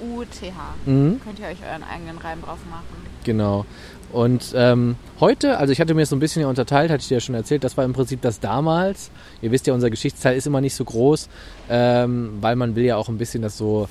[0.00, 0.74] C-L-O-U-T-H.
[0.86, 1.20] Mhm.
[1.24, 2.84] Könnt ihr euch euren eigenen Reim drauf machen.
[3.24, 3.66] Genau.
[4.12, 7.08] Und ähm, heute, also ich hatte mir das so ein bisschen hier unterteilt, hatte ich
[7.08, 9.10] dir ja schon erzählt, das war im Prinzip das damals.
[9.40, 11.28] Ihr wisst ja, unser Geschichtsteil ist immer nicht so groß,
[11.68, 13.88] ähm, weil man will ja auch ein bisschen das so,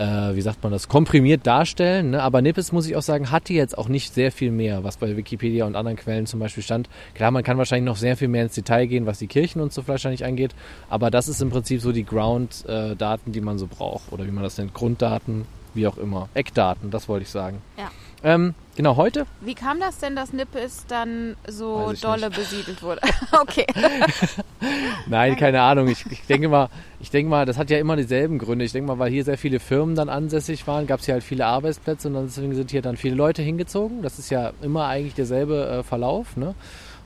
[0.00, 2.10] äh, wie sagt man das, komprimiert darstellen.
[2.10, 2.22] Ne?
[2.22, 5.14] Aber Nippes, muss ich auch sagen, hatte jetzt auch nicht sehr viel mehr, was bei
[5.16, 6.88] Wikipedia und anderen Quellen zum Beispiel stand.
[7.14, 9.72] Klar, man kann wahrscheinlich noch sehr viel mehr ins Detail gehen, was die Kirchen und
[9.72, 10.54] so wahrscheinlich angeht.
[10.88, 14.10] Aber das ist im Prinzip so die Ground-Daten, die man so braucht.
[14.10, 16.30] Oder wie man das nennt, Grunddaten, wie auch immer.
[16.32, 17.60] Eckdaten, das wollte ich sagen.
[17.76, 17.90] Ja.
[18.22, 23.00] Ähm, genau, heute Wie kam das denn, dass Nippes dann so dolle besiedelt wurde?
[23.40, 23.64] okay.
[25.06, 25.88] Nein, keine Ahnung.
[25.88, 26.68] Ich, ich denke mal,
[27.00, 28.64] ich denke mal, das hat ja immer dieselben Gründe.
[28.64, 31.24] Ich denke mal, weil hier sehr viele Firmen dann ansässig waren, gab es hier halt
[31.24, 34.02] viele Arbeitsplätze und deswegen sind hier dann viele Leute hingezogen.
[34.02, 36.54] Das ist ja immer eigentlich derselbe äh, Verlauf, ne?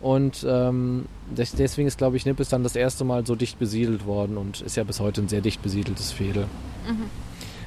[0.01, 4.05] Und ähm, des- deswegen ist, glaube ich, Nippes dann das erste Mal so dicht besiedelt
[4.05, 6.47] worden und ist ja bis heute ein sehr dicht besiedeltes Fädel.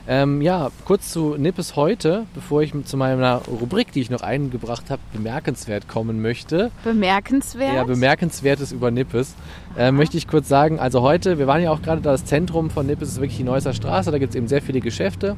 [0.10, 4.90] Ähm, ja, kurz zu Nippes heute, bevor ich zu meiner Rubrik, die ich noch eingebracht
[4.90, 6.72] habe, bemerkenswert kommen möchte.
[6.86, 7.76] Bemerkenswert.
[7.76, 9.36] Ja, bemerkenswertes über Nippes.
[9.78, 12.70] Äh, möchte ich kurz sagen, also heute, wir waren ja auch gerade da, das Zentrum
[12.70, 15.36] von Nippes ist wirklich die Neusser Straße, da gibt es eben sehr viele Geschäfte.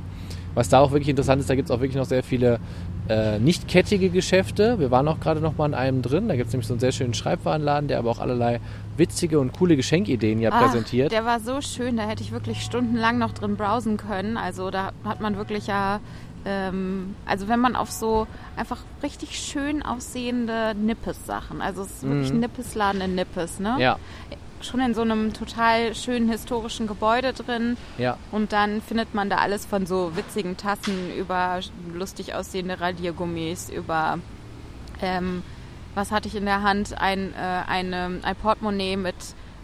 [0.56, 2.60] Was da auch wirklich interessant ist, da gibt es auch wirklich noch sehr viele
[3.08, 4.80] äh, nicht kettige Geschäfte.
[4.80, 6.80] Wir waren auch gerade noch mal in einem drin, da gibt es nämlich so einen
[6.80, 8.60] sehr schönen Schreibwarenladen, der aber auch allerlei
[8.98, 11.12] witzige und coole Geschenkideen ja Ah, präsentiert.
[11.12, 14.38] Der war so schön, da hätte ich wirklich stundenlang noch drin browsen können.
[14.38, 16.02] Also da hat man wirklich ja,
[16.46, 22.32] ähm, also wenn man auf so einfach richtig schön aussehende Nippes-Sachen, also es ist wirklich
[22.34, 23.74] ein Nippes-Laden in Nippes, ne?
[23.76, 23.80] Mhm.
[23.82, 23.98] Ja,
[24.62, 27.78] Schon in so einem total schönen historischen Gebäude drin.
[27.98, 28.18] ja.
[28.32, 31.60] Und dann findet man da alles von so witzigen Tassen über
[31.94, 34.20] lustig aussehende Radiergummis, über
[35.02, 35.44] ähm,
[35.96, 37.00] was hatte ich in der Hand?
[37.00, 39.16] Ein, äh, eine, ein Portemonnaie mit,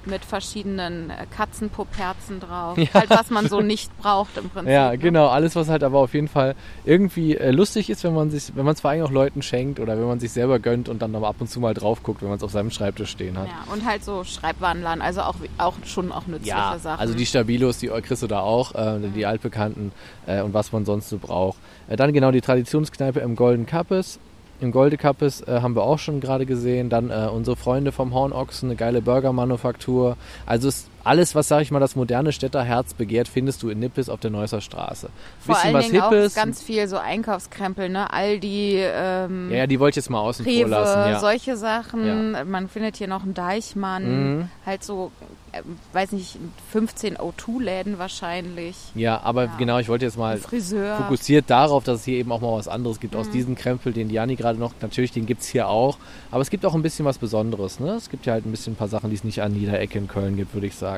[0.08, 2.78] mit verschiedenen äh, Katzenpuppherzen drauf.
[2.86, 2.94] Ja.
[2.94, 4.72] Halt, was man so nicht braucht im Prinzip.
[4.72, 4.98] Ja, ne?
[4.98, 5.28] genau.
[5.28, 8.66] Alles, was halt aber auf jeden Fall irgendwie äh, lustig ist, wenn man sich, wenn
[8.66, 11.16] man es vor allem auch Leuten schenkt oder wenn man sich selber gönnt und dann
[11.16, 13.48] aber ab und zu mal drauf guckt, wenn man es auf seinem Schreibtisch stehen hat.
[13.48, 17.00] Ja, und halt so Schreibwarenladen, also auch, auch schon auch nützliche Ja, Sachen.
[17.00, 19.92] also die Stabilos, die kriegst du da auch, äh, die altbekannten
[20.28, 21.58] äh, und was man sonst so braucht.
[21.88, 24.20] Äh, dann genau die Traditionskneipe im Golden Kappes.
[24.62, 26.90] Im Golden Kappes äh, haben wir auch schon gerade gesehen.
[26.90, 30.18] Dann äh, unsere Freunde vom Hornochsen, eine geile Burgermanufaktur.
[30.46, 34.10] Also ist alles, was, sag ich mal, das moderne Städterherz begehrt, findest du in Nippes
[34.10, 35.08] auf der Neusser Straße.
[35.40, 36.36] Vor Bisschen allen was Dingen auch Hippes.
[36.36, 38.12] ganz viel so Einkaufskrempel, ne?
[38.12, 41.12] Aldi, ähm, ja, ja, die wollte ich jetzt mal außen vor Rewe, lassen.
[41.12, 41.20] Ja.
[41.20, 42.50] solche Sachen.
[42.52, 44.50] Man findet hier noch einen Deichmann, Mhm.
[44.66, 45.12] halt so,
[45.52, 45.62] äh,
[45.94, 46.38] weiß nicht,
[46.72, 48.76] 15 O2-Läden wahrscheinlich.
[48.96, 49.56] ja, aber Ja.
[49.58, 53.00] genau, ich wollte jetzt mal fokussiert darauf, dass es hier eben auch mal was anderes
[53.00, 53.14] gibt.
[53.14, 53.20] Mhm.
[53.20, 55.98] Aus diesem Krempel, den Diani gerade noch, natürlich, den gibt es hier auch.
[56.32, 57.80] Aber es gibt auch ein bisschen was Besonderes.
[57.80, 57.92] Ne?
[57.92, 59.98] Es gibt ja halt ein bisschen ein paar Sachen, die es nicht an jeder Ecke
[60.00, 60.95] in Köln gibt, würde ich sagen.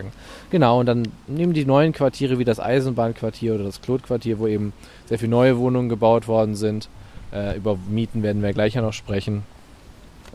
[0.49, 4.73] Genau, und dann nehmen die neuen Quartiere wie das Eisenbahnquartier oder das Klotquartier, wo eben
[5.05, 6.89] sehr viele neue Wohnungen gebaut worden sind.
[7.33, 9.43] Äh, über Mieten werden wir gleich ja noch sprechen.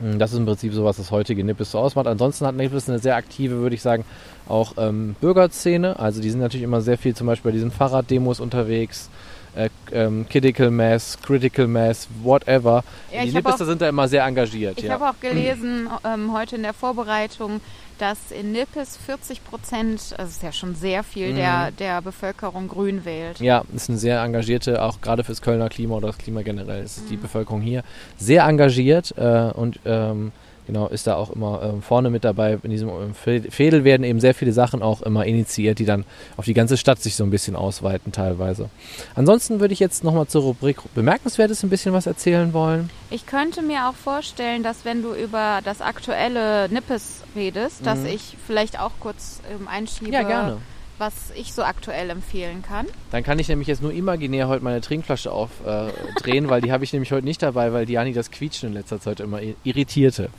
[0.01, 2.07] Mm, Das ist im Prinzip so, was das heutige Nippes so ausmacht.
[2.07, 4.05] Ansonsten hat Nippes eine sehr aktive, würde ich sagen,
[4.49, 5.99] auch ähm, Bürgerszene.
[5.99, 9.09] Also die sind natürlich immer sehr viel zum Beispiel bei diesen Fahrraddemos unterwegs.
[9.55, 12.85] Äh, ähm, Critical Mass, Critical Mass, whatever.
[13.13, 14.79] Ja, die auch- sind da immer sehr engagiert.
[14.79, 14.95] Ich ja.
[14.95, 17.61] habe auch gelesen ähm, heute in der Vorbereitung,
[18.03, 23.05] dass in Nippes 40 Prozent, also ist ja schon sehr viel, der, der Bevölkerung grün
[23.05, 23.39] wählt.
[23.39, 23.47] Mhm.
[23.47, 27.05] Ja, ist eine sehr engagierte, auch gerade fürs Kölner Klima oder das Klima generell, ist
[27.05, 27.09] Mhm.
[27.11, 27.85] die Bevölkerung hier
[28.19, 30.33] sehr engagiert äh, und ähm,
[30.73, 32.59] genau ist da auch immer ähm, vorne mit dabei.
[32.63, 36.05] In diesem ähm, Fä- Fädel werden eben sehr viele Sachen auch immer initiiert, die dann
[36.37, 38.69] auf die ganze Stadt sich so ein bisschen ausweiten teilweise.
[39.15, 42.91] Ansonsten würde ich jetzt nochmal zur Rubrik Bemerkenswertes ein bisschen was erzählen wollen.
[43.11, 48.07] Ich könnte mir auch vorstellen, dass wenn du über das aktuelle Nippes redest, dass Mhm.
[48.07, 50.59] ich vielleicht auch kurz ähm, einschiebe, Ja, gerne.
[50.99, 52.87] Was ich so aktuell empfehlen kann.
[53.11, 56.85] Dann kann ich nämlich jetzt nur imaginär heute meine Trinkflasche aufdrehen, äh, weil die habe
[56.85, 60.31] ich nämlich heute nicht dabei, weil Diani das Quietschen in letzter Zeit immer irritierte.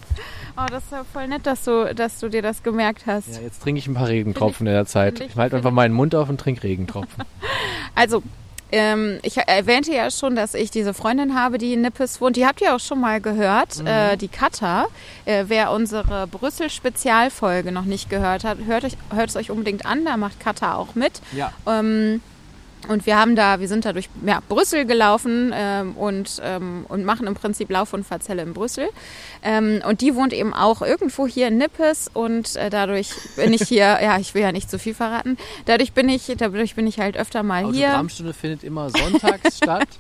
[0.58, 3.28] Oh, das ist ja voll nett, dass du, dass du dir das gemerkt hast.
[3.36, 5.20] Ja, jetzt trinke ich ein paar Regentropfen in der Zeit.
[5.20, 7.24] ich- Ich halte einfach meinen Mund auf und trinke Regentropfen.
[7.96, 8.22] Also,
[8.74, 12.36] ähm, ich erwähnte ja schon, dass ich diese Freundin habe, die in Nippes wohnt.
[12.36, 13.88] Die habt ihr auch schon mal gehört, Mhm.
[13.88, 14.88] äh, die Katha.
[15.26, 20.06] Äh, wer unsere Brüssel-Spezialfolge noch nicht gehört hat, hört, euch, hört es euch unbedingt an.
[20.06, 21.22] Da macht Katha auch mit.
[21.32, 21.52] Ja.
[21.68, 22.22] Ähm,
[22.88, 27.06] und wir haben da, wir sind da durch ja, Brüssel gelaufen ähm, und, ähm, und
[27.06, 28.90] machen im Prinzip Lauf- und Verzelle in Brüssel.
[29.42, 33.64] Ähm, und die wohnt eben auch irgendwo hier in Nippes und äh, dadurch bin ich
[33.64, 37.00] hier, ja, ich will ja nicht zu viel verraten, dadurch bin ich, dadurch bin ich
[37.00, 37.88] halt öfter mal hier.
[37.88, 39.88] Autogrammstunde findet immer sonntags statt.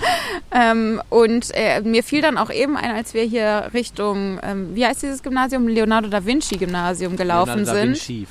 [0.50, 4.86] Ähm, und äh, mir fiel dann auch eben ein, als wir hier Richtung, ähm, wie
[4.86, 5.68] heißt dieses Gymnasium?
[5.68, 8.08] Leonardo da Vinci Gymnasium gelaufen Leonardo da sind.
[8.08, 8.26] Vinci.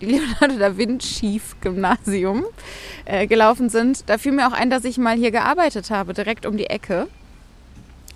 [0.00, 2.44] Leonardo da Vinci Gymnasium
[3.04, 6.46] äh, gelaufen sind, da fiel mir auch ein, dass ich mal hier gearbeitet habe, direkt
[6.46, 7.08] um die Ecke.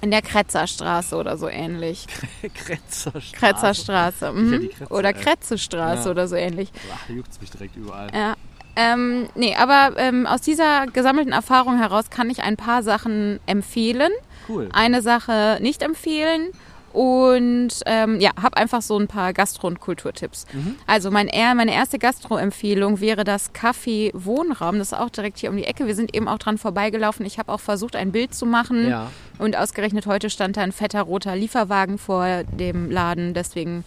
[0.00, 2.06] In der Kretzerstraße oder so ähnlich.
[2.54, 3.32] Kretzerstraße.
[3.36, 4.32] Kretzerstraße.
[4.32, 4.70] Mhm.
[4.70, 5.12] Kretze, oder.
[5.12, 6.10] Kretzestraße Ja.
[6.10, 6.72] oder so ähnlich.
[6.92, 8.08] Ach, juckt's mich direkt überall.
[8.12, 8.34] Ja.
[8.74, 14.10] Ähm, nee, aber ähm, aus dieser gesammelten Erfahrung heraus kann ich ein paar Sachen empfehlen.
[14.48, 14.68] Cool.
[14.72, 16.48] eine Sache nicht empfehlen
[16.92, 20.46] und ähm, ja, habe einfach so ein paar Gastro- und Kulturtipps.
[20.52, 20.76] Mhm.
[20.86, 24.78] Also mein, meine erste Gastro-Empfehlung wäre das Café Wohnraum.
[24.78, 25.86] Das ist auch direkt hier um die Ecke.
[25.86, 27.24] Wir sind eben auch dran vorbeigelaufen.
[27.24, 28.88] Ich habe auch versucht, ein Bild zu machen.
[28.88, 29.10] Ja.
[29.38, 33.34] Und ausgerechnet heute stand da ein fetter roter Lieferwagen vor dem Laden.
[33.34, 33.84] Deswegen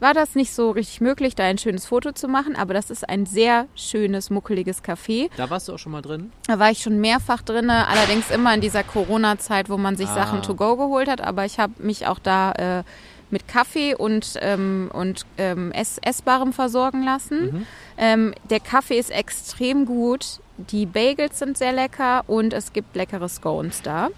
[0.00, 2.56] war das nicht so richtig möglich, da ein schönes Foto zu machen.
[2.56, 5.28] Aber das ist ein sehr schönes, muckeliges Café.
[5.36, 6.32] Da warst du auch schon mal drin?
[6.46, 10.14] Da war ich schon mehrfach drin, allerdings immer in dieser Corona-Zeit, wo man sich Ah.
[10.14, 11.20] Sachen to go geholt hat.
[11.20, 12.82] Aber ich habe mich auch da äh,
[13.30, 17.66] mit Kaffee und, ähm, und ähm, Ess Essbarem versorgen lassen.
[17.98, 20.40] Ähm, der Kaffee ist extrem gut.
[20.56, 24.08] Die Bagels sind sehr lecker und es gibt leckere Scones da.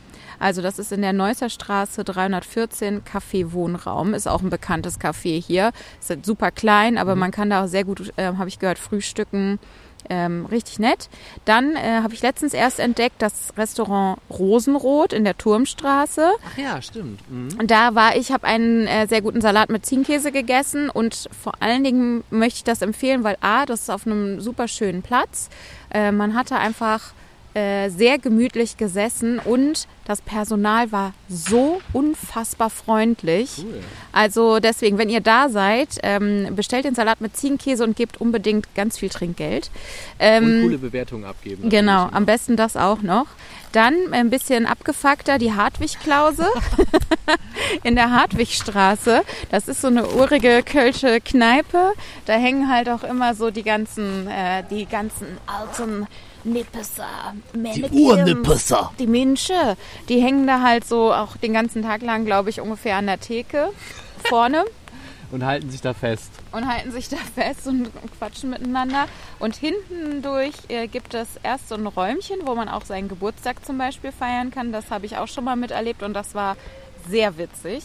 [0.40, 4.14] Also das ist in der Neusser Straße 314 Café Wohnraum.
[4.14, 5.70] Ist auch ein bekanntes Café hier.
[6.00, 8.78] Ist halt super klein, aber man kann da auch sehr gut, äh, habe ich gehört,
[8.78, 9.60] frühstücken.
[10.08, 11.10] Ähm, richtig nett.
[11.44, 16.32] Dann äh, habe ich letztens erst entdeckt das Restaurant Rosenrot in der Turmstraße.
[16.42, 17.20] Ach ja, stimmt.
[17.30, 17.50] Mhm.
[17.58, 21.52] Und da war ich, habe einen äh, sehr guten Salat mit Ziegenkäse gegessen und vor
[21.60, 25.50] allen Dingen möchte ich das empfehlen, weil A, das ist auf einem super schönen Platz.
[25.90, 27.12] Äh, man hatte einfach
[27.54, 33.58] äh, sehr gemütlich gesessen und das Personal war so unfassbar freundlich.
[33.58, 33.80] Cool.
[34.12, 38.72] Also deswegen, wenn ihr da seid, ähm, bestellt den Salat mit Ziegenkäse und gebt unbedingt
[38.74, 39.70] ganz viel Trinkgeld.
[40.18, 41.68] Ähm, Und coole Bewertungen abgeben.
[41.68, 43.26] Genau, am besten das auch noch.
[43.72, 46.46] Dann ein bisschen abgefuckter die Hartwig-Klause
[47.84, 49.22] in der Hartwigstraße.
[49.50, 51.92] Das ist so eine urige kölsche Kneipe.
[52.26, 56.08] Da hängen halt auch immer so die ganzen, äh, die ganzen alten
[56.44, 58.92] Nippeser, Mannequins, Urnippeser.
[58.98, 59.76] die Münche.
[60.08, 63.20] Die hängen da halt so auch den ganzen Tag lang, glaube ich, ungefähr an der
[63.20, 63.70] Theke
[64.24, 64.64] vorne
[65.32, 66.28] Und halten sich da fest.
[66.50, 69.06] und halten sich da fest und quatschen miteinander.
[69.38, 73.64] Und hinten durch äh, gibt es erst so ein Räumchen, wo man auch seinen Geburtstag
[73.64, 74.72] zum Beispiel feiern kann.
[74.72, 76.56] Das habe ich auch schon mal miterlebt und das war
[77.08, 77.82] sehr witzig,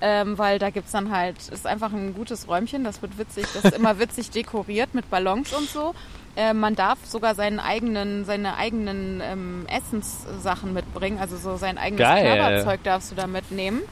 [0.00, 3.46] ähm, weil da gibt es dann halt, ist einfach ein gutes Räumchen, das wird witzig,
[3.54, 5.94] das ist immer witzig dekoriert mit Ballons und so.
[6.36, 12.00] Äh, man darf sogar seinen eigenen, seine eigenen ähm, Essenssachen mitbringen, also so sein eigenes
[12.00, 12.24] Geil.
[12.24, 13.82] Körperzeug darfst du da mitnehmen.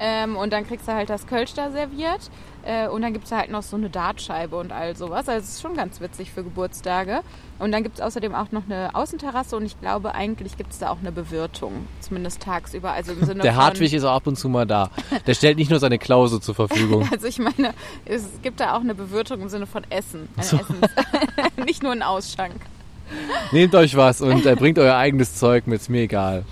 [0.00, 2.30] Ähm, und dann kriegst du halt das Kölsch da serviert.
[2.64, 5.28] Äh, und dann gibt es halt noch so eine Dartscheibe und all sowas.
[5.28, 7.20] Also es ist schon ganz witzig für Geburtstage.
[7.58, 10.78] Und dann gibt es außerdem auch noch eine Außenterrasse und ich glaube, eigentlich gibt es
[10.78, 11.86] da auch eine Bewirtung.
[12.00, 12.92] Zumindest tagsüber.
[12.92, 14.90] Also im Sinne Der Hartwig ist auch ab und zu mal da.
[15.26, 17.08] Der stellt nicht nur seine Klause zur Verfügung.
[17.14, 17.74] Also ich meine,
[18.06, 20.28] es gibt da auch eine Bewirtung im Sinne von Essen.
[20.36, 20.64] Eine Essens
[21.64, 22.54] Nicht nur ein Ausschank.
[23.52, 26.44] Nehmt euch was und äh, bringt euer eigenes Zeug mit, ist mir egal.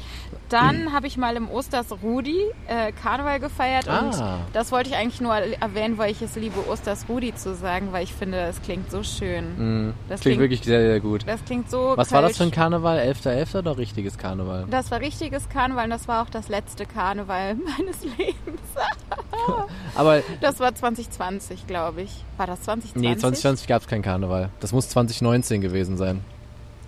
[0.52, 2.38] Dann habe ich mal im Osters Rudi
[2.68, 4.00] äh, Karneval gefeiert Ah.
[4.00, 7.88] und das wollte ich eigentlich nur erwähnen, weil ich es liebe, Osters Rudi zu sagen,
[7.92, 9.44] weil ich finde, es klingt so schön.
[9.56, 9.94] Mhm.
[10.08, 11.24] Das Klingt wirklich sehr, sehr gut.
[11.26, 11.94] Das klingt so.
[11.96, 12.38] Was war das kölsch.
[12.38, 12.98] für ein Karneval?
[12.98, 13.58] 11.11.
[13.58, 14.66] oder richtiges Karneval?
[14.70, 18.60] Das war richtiges Karneval und das war auch das letzte Karneval meines Lebens.
[19.94, 22.24] Aber Das war 2020, glaube ich.
[22.36, 22.94] War das 2020?
[23.02, 24.50] nee, 2020 gab es kein Karneval.
[24.60, 26.24] Das muss 2019 gewesen sein.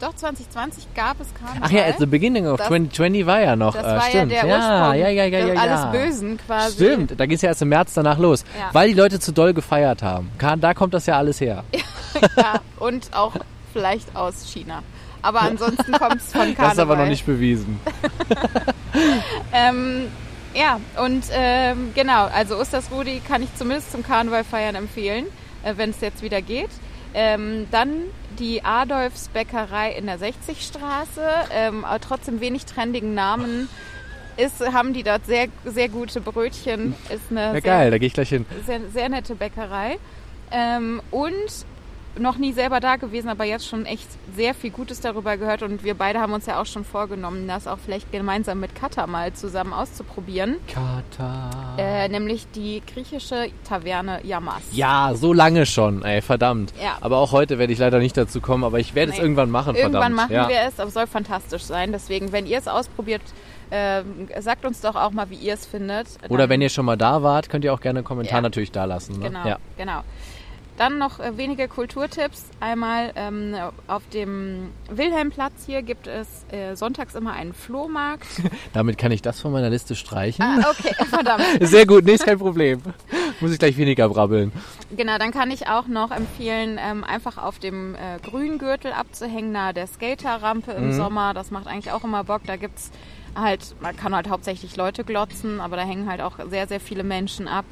[0.01, 1.61] Doch, 2020 gab es Karneval.
[1.63, 3.75] Ach ja, at the beginning of Das- 2020 war ja noch.
[3.75, 4.33] das äh, war stimmt.
[4.33, 4.95] ja der ja, Ursprung.
[5.01, 5.61] ja, ja, ja, ja.
[5.61, 6.75] Alles Bösen quasi.
[6.75, 8.45] Stimmt, da ging es ja erst im März danach los.
[8.59, 8.71] Ja.
[8.73, 10.31] Weil die Leute zu doll gefeiert haben.
[10.61, 11.65] Da kommt das ja alles her.
[12.37, 13.33] Ja, und auch
[13.73, 14.85] vielleicht aus China.
[15.21, 16.65] Aber ansonsten kommt es von Karneval.
[16.65, 17.81] Das ist aber noch nicht bewiesen.
[19.53, 20.07] Ähm,
[20.55, 25.27] ja, und ähm, genau, also Ostersrudi kann ich zumindest zum Karneval feiern empfehlen,
[25.65, 26.71] äh, wenn es jetzt wieder geht.
[27.15, 27.91] Ähm, dann
[28.39, 31.23] die Adolfs Bäckerei in der 60-Straße.
[31.53, 33.69] Ähm, aber trotzdem wenig trendigen Namen.
[34.37, 36.95] Ist, haben die dort sehr, sehr gute Brötchen.
[37.09, 38.45] Ist eine Ja, sehr, geil, da gehe ich gleich hin.
[38.67, 39.99] sehr, sehr nette Bäckerei.
[40.51, 41.33] Ähm, und
[42.19, 44.07] noch nie selber da gewesen, aber jetzt schon echt
[44.37, 45.63] sehr viel Gutes darüber gehört.
[45.63, 49.07] Und wir beide haben uns ja auch schon vorgenommen, das auch vielleicht gemeinsam mit Katha
[49.07, 50.57] mal zusammen auszuprobieren.
[50.69, 51.51] Kata.
[51.79, 54.63] Äh, nämlich die griechische Taverne Yamas.
[54.73, 56.73] Ja, so lange schon, ey, verdammt.
[56.83, 56.99] Ja.
[57.01, 59.23] Aber auch heute werde ich leider nicht dazu kommen, aber ich werde es Nee.
[59.25, 60.17] irgendwann machen, Irgendwann verdammt.
[60.17, 60.49] machen ja.
[60.49, 61.93] wir es, aber soll fantastisch sein.
[61.93, 63.23] Deswegen, wenn ihr es ausprobiert,
[63.71, 66.07] ähm, sagt uns doch auch mal, wie ihr es findet.
[66.29, 68.43] Oder wenn ihr schon mal da wart, könnt ihr auch gerne einen Kommentar Ja.
[68.43, 69.19] natürlich da lassen.
[69.19, 69.27] Ne?
[69.31, 69.59] Genau, Ja.
[69.77, 70.03] genau.
[70.77, 72.47] Dann noch äh, wenige Kulturtipps.
[72.59, 73.55] Einmal ähm,
[73.87, 78.27] auf dem Wilhelmplatz hier gibt es äh, sonntags immer einen Flohmarkt.
[78.73, 80.45] Damit kann ich das von meiner Liste streichen.
[80.45, 81.45] ah, okay, verdammt.
[81.61, 82.81] Sehr gut, nee, ist kein Problem.
[83.41, 84.51] Muss ich gleich weniger brabbeln.
[84.97, 89.75] Genau, dann kann ich auch noch empfehlen, ähm, einfach auf dem äh, Grüngürtel abzuhängen, nahe
[89.75, 90.93] der Skaterrampe im Mhm.
[90.95, 91.35] Sommer.
[91.35, 92.43] Das macht eigentlich auch immer Bock.
[92.47, 92.91] Da gibt's
[93.37, 97.05] halt, man kann halt hauptsächlich Leute glotzen, aber da hängen halt auch sehr, sehr viele
[97.05, 97.65] Menschen ab.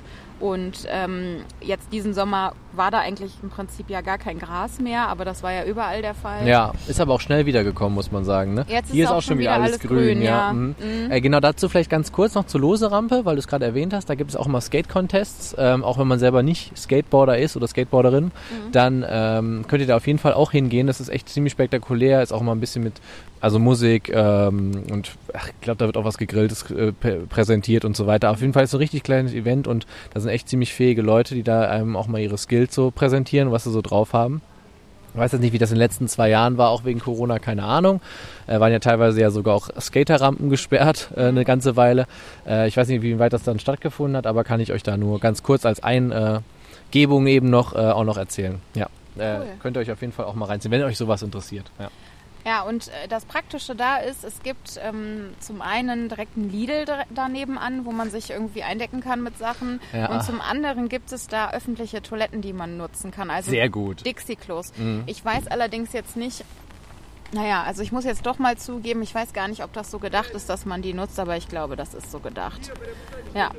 [0.43, 5.07] Und ähm, jetzt diesen Sommer war da eigentlich im Prinzip ja gar kein Gras mehr,
[5.09, 6.49] aber das war ja überall der Fall.
[6.49, 8.55] Ja, ist aber auch schnell wiedergekommen, muss man sagen.
[8.55, 8.65] Ne?
[8.67, 10.21] Jetzt Hier ist auch schon wieder alles grün.
[10.21, 10.53] ja.
[10.53, 10.75] Mhm.
[11.11, 14.11] Äh, genau dazu vielleicht ganz kurz noch zur Lose-Rampe, weil du es gerade erwähnt hast.
[14.11, 15.55] Da gibt es auch immer Skate-Contests.
[15.59, 18.73] Ähm, auch wenn man selber nicht Skateboarder ist oder Skateboarderin, Mhm.
[18.73, 20.89] dann ähm, könnt ihr da auf jeden Fall auch hingehen.
[20.89, 22.21] Das ist echt ziemlich spektakulär.
[22.21, 22.95] Ist auch immer ein bisschen mit
[23.43, 27.85] also Musik ähm, und ach, ich glaube, da wird auch was Gegrilltes äh, prä- präsentiert
[27.85, 28.31] und so weiter.
[28.31, 31.03] Auf jeden Fall ist es ein richtig kleines Event und da sind echt ziemlich fähige
[31.03, 34.41] Leute, die da einem auch mal ihre Skills so präsentieren, was sie so drauf haben.
[35.15, 37.39] Ich weiß jetzt nicht, wie das in den letzten zwei Jahren war, auch wegen Corona,
[37.39, 38.01] keine Ahnung.
[38.47, 42.07] Äh, waren ja teilweise ja sogar auch Skaterrampen gesperrt, äh, eine ganze Weile.
[42.47, 44.97] Äh, ich weiß nicht, wie weit das dann stattgefunden hat, aber kann ich euch da
[44.97, 48.61] nur ganz kurz als Eingebung eben noch äh, auch noch erzählen.
[48.75, 48.87] Ja.
[49.19, 49.47] Äh, Cool.
[49.61, 51.71] Könnt ihr euch auf jeden Fall auch mal reinziehen, wenn euch sowas interessiert.
[51.79, 51.89] Ja.
[52.45, 56.87] Ja, und äh, das Praktische da ist, es gibt ähm, zum einen direkt einen Lidl
[57.11, 59.81] daneben an, wo man sich irgendwie eindecken kann mit Sachen.
[59.93, 60.11] Ja.
[60.11, 63.31] Und zum anderen gibt es da öffentliche Toiletten, die man nutzen kann.
[63.31, 64.05] Also Sehr gut.
[64.05, 64.73] Dixie-Klos.
[64.77, 65.05] Mhm.
[65.07, 66.45] Ich weiß allerdings jetzt nicht,
[67.33, 69.99] naja, also ich muss jetzt doch mal zugeben, ich weiß gar nicht, ob das so
[69.99, 72.73] gedacht ist, dass man die nutzt, aber ich glaube, das ist so gedacht.
[73.35, 73.51] Ja.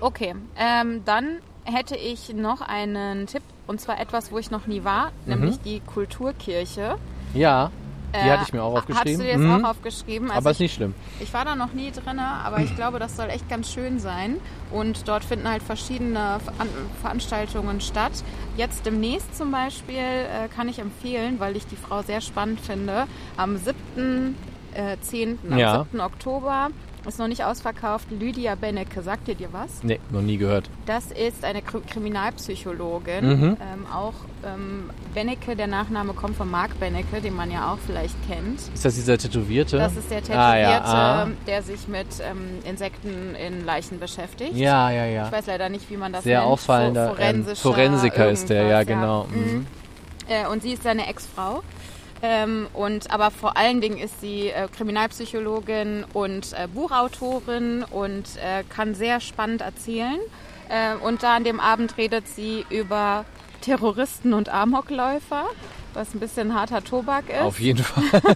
[0.00, 4.84] Okay, ähm, dann hätte ich noch einen Tipp, und zwar etwas, wo ich noch nie
[4.84, 6.98] war, nämlich die Kulturkirche.
[7.34, 7.70] Ja,
[8.14, 9.10] die Äh, hatte ich mir auch aufgeschrieben.
[9.10, 9.64] Hast du dir das Mhm.
[9.64, 10.30] auch aufgeschrieben?
[10.30, 10.94] Also aber ist ich, nicht schlimm.
[11.20, 14.36] ich war da noch nie drin, aber ich glaube, das soll echt ganz schön sein.
[14.70, 16.68] Und dort finden halt verschiedene Veran
[17.00, 18.12] Veranstaltungen statt.
[18.56, 23.06] Jetzt demnächst zum Beispiel äh, kann ich empfehlen, weil ich die Frau sehr spannend finde,
[23.38, 24.36] am 7.
[24.74, 25.38] Äh, 10.
[25.50, 25.84] am Ja.
[25.90, 26.00] 7.
[26.00, 26.68] Oktober
[27.06, 28.06] ist noch nicht ausverkauft.
[28.10, 29.82] Lydia Bennecke, sagt ihr dir was?
[29.82, 30.68] Nee, noch nie gehört.
[30.86, 33.24] Das ist eine Kri- Kriminalpsychologin.
[33.26, 33.56] Mhm.
[33.60, 38.14] Ähm, auch ähm, Bennecke, der Nachname kommt von Mark Bennecke, den man ja auch vielleicht
[38.28, 38.60] kennt.
[38.74, 39.78] Ist das dieser Tätowierte?
[39.78, 40.80] Das ist der Tätowierte, Ah, ja.
[41.24, 41.28] Ah.
[41.46, 44.54] der sich mit ähm, Insekten in Leichen beschäftigt.
[44.56, 45.26] Ja, ja, ja.
[45.26, 46.50] Ich weiß leider nicht, wie man das Sehr nennt.
[46.50, 49.24] auffallender Fo- ähm, forensischer Forensiker ist der, ja, genau.
[49.30, 49.40] Mhm.
[49.58, 49.66] Mhm.
[50.28, 51.62] Äh, und sie ist seine Ex-Frau.
[52.22, 58.62] Ähm, und aber vor allen Dingen ist sie äh, Kriminalpsychologin und äh, Buchautorin und äh,
[58.68, 60.18] kann sehr spannend erzählen.
[60.68, 63.24] Äh, und da an dem Abend redet sie über
[63.60, 65.46] Terroristen und Amokläufer,
[65.94, 67.40] was ein bisschen harter Tobak ist.
[67.40, 68.22] Auf jeden Fall.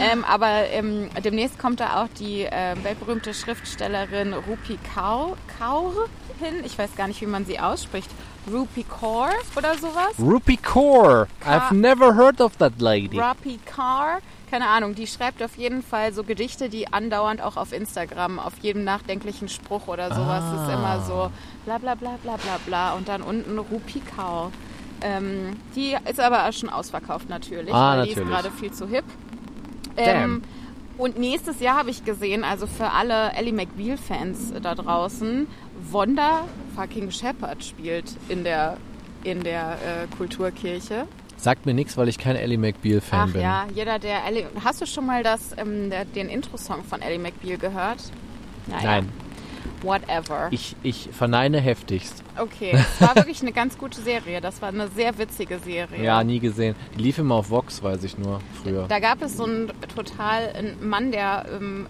[0.00, 6.08] Ähm, aber ähm, demnächst kommt da auch die äh, weltberühmte Schriftstellerin Rupi Kaur, Kaur
[6.40, 6.54] hin.
[6.64, 8.10] Ich weiß gar nicht, wie man sie ausspricht.
[8.52, 10.12] Rupi Kaur oder sowas.
[10.18, 11.26] Rupi Kaur.
[11.40, 13.18] Ka- I've never heard of that lady.
[13.18, 14.18] Rupi Kaur.
[14.50, 18.52] Keine Ahnung, die schreibt auf jeden Fall so Gedichte, die andauernd auch auf Instagram, auf
[18.60, 20.62] jedem nachdenklichen Spruch oder sowas Ah.
[20.68, 21.30] ist immer so
[21.64, 24.52] bla bla bla bla bla bla und dann unten Rupi Kaur.
[25.00, 28.34] Ähm, die ist aber auch schon ausverkauft natürlich, Ah, weil die ist natürlich.
[28.36, 29.04] gerade viel zu hip.
[29.96, 30.42] Ähm,
[30.96, 35.48] und nächstes Jahr habe ich gesehen, also für alle Ellie McBeal-Fans da draußen,
[35.90, 38.76] Wanda fucking Shepard spielt in der,
[39.22, 41.06] in der äh, Kulturkirche.
[41.36, 43.42] Sagt mir nichts, weil ich kein Ellie McBeal-Fan bin.
[43.42, 44.46] ja, jeder, der Ellie.
[44.64, 47.98] Hast du schon mal das, ähm, der, den Intro-Song von Ellie McBeal gehört?
[48.66, 49.08] Naja, Nein,
[49.82, 50.48] Whatever.
[50.50, 52.22] ich, ich verneine heftigst.
[52.38, 54.40] Okay, es war wirklich eine ganz gute Serie.
[54.40, 56.02] Das war eine sehr witzige Serie.
[56.02, 56.74] Ja, nie gesehen.
[56.96, 58.86] Die lief immer auf Vox, weiß ich nur, früher.
[58.88, 61.86] Da gab es so einen total einen Mann, der ähm,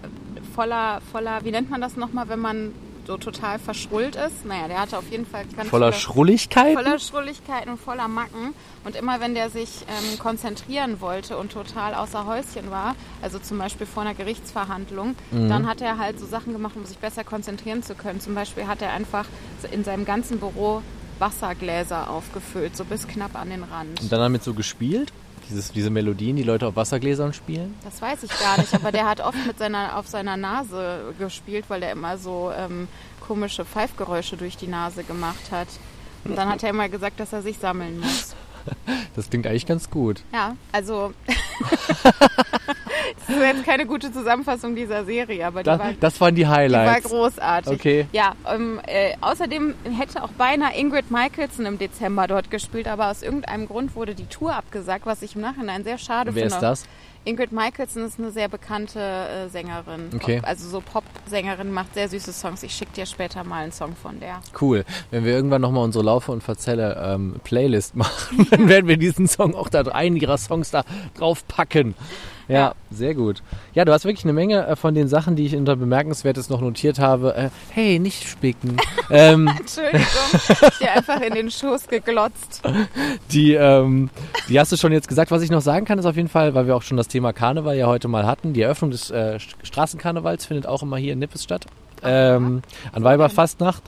[0.53, 2.73] voller, voller, wie nennt man das nochmal, wenn man
[3.07, 4.45] so total verschrullt ist?
[4.45, 6.73] Naja, der hatte auf jeden Fall ganz Voller viele, Schrulligkeit?
[6.73, 8.53] voller Schrulligkeiten und voller Macken.
[8.83, 13.57] Und immer wenn der sich ähm, konzentrieren wollte und total außer Häuschen war, also zum
[13.57, 15.49] Beispiel vor einer Gerichtsverhandlung, Mhm.
[15.49, 18.19] dann hat er halt so Sachen gemacht, um sich besser konzentrieren zu können.
[18.21, 19.25] Zum Beispiel hat er einfach
[19.71, 20.81] in seinem ganzen Büro
[21.19, 24.01] Wassergläser aufgefüllt, so bis knapp an den Rand.
[24.01, 25.11] Und dann damit so gespielt?
[25.49, 27.75] Dieses, diese Melodien, die Leute auf Wassergläsern spielen?
[27.83, 31.65] Das weiß ich gar nicht, aber der hat oft mit seiner, auf seiner Nase gespielt,
[31.67, 32.87] weil er immer so ähm,
[33.25, 35.67] komische Pfeifgeräusche durch die Nase gemacht hat.
[36.23, 38.35] Und dann hat er immer gesagt, dass er sich sammeln muss.
[39.15, 40.23] Das klingt eigentlich ganz gut.
[40.33, 41.13] Ja, also
[43.27, 46.41] das ist jetzt keine gute Zusammenfassung dieser Serie, aber die, Das, war, das waren die
[46.41, 47.09] die war Highlights.
[47.09, 47.73] großartig.
[47.73, 48.07] Okay.
[48.11, 53.21] Ja, ähm, äh, außerdem hätte auch beinahe Ingrid Michaelson im Dezember dort gespielt, aber aus
[53.23, 56.55] irgendeinem Grund wurde die Tour abgesagt, was ich im Nachhinein sehr schade Wer finde.
[56.55, 56.85] ist das?
[57.27, 60.11] Ingrid Michaelson ist eine sehr bekannte äh, Sängerin.
[60.13, 60.35] Okay.
[60.41, 62.61] Pop, also so Pop-Sängerin, macht sehr süße Songs.
[62.61, 64.41] Ich schicke dir später mal einen Song von der.
[64.61, 64.85] Cool.
[65.09, 69.27] Wenn wir irgendwann nochmal unsere Laufe und Verzelle ähm, Playlist machen, dann werden wir diesen
[69.27, 70.83] Song auch da einen ihrer Songs da
[71.17, 71.95] drauf packen.
[72.47, 73.41] Ja, sehr gut.
[73.73, 76.61] Ja, du hast wirklich eine Menge äh, von den Sachen, die ich unter Bemerkenswertes noch
[76.61, 77.35] notiert habe.
[77.35, 78.77] Äh, hey, nicht spicken.
[79.09, 80.01] ähm, Entschuldigung,
[80.33, 82.61] ich hab dir einfach in den Schoß geglotzt.
[83.31, 84.09] die, ähm,
[84.47, 85.31] die hast du schon jetzt gesagt.
[85.31, 87.33] Was ich noch sagen kann, ist auf jeden Fall, weil wir auch schon das Thema
[87.33, 88.53] Karneval ja heute mal hatten.
[88.53, 91.65] Die Eröffnung des äh, St- Straßenkarnevals findet auch immer hier in Nippes statt.
[92.03, 93.81] Ähm, an Weiberfastnacht.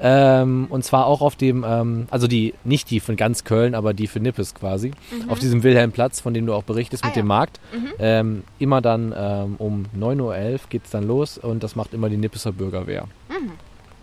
[0.00, 3.94] Ähm, und zwar auch auf dem, ähm, also die, nicht die von ganz Köln, aber
[3.94, 4.90] die für Nippes quasi.
[5.28, 7.22] Auf diesem Wilhelmplatz, von dem du auch berichtest Ah, mit ja.
[7.22, 7.60] dem Markt.
[7.98, 10.20] Ähm, immer dann ähm, um 9.11
[10.52, 13.06] Uhr geht es dann los und das macht immer die Nippeser Bürgerwehr.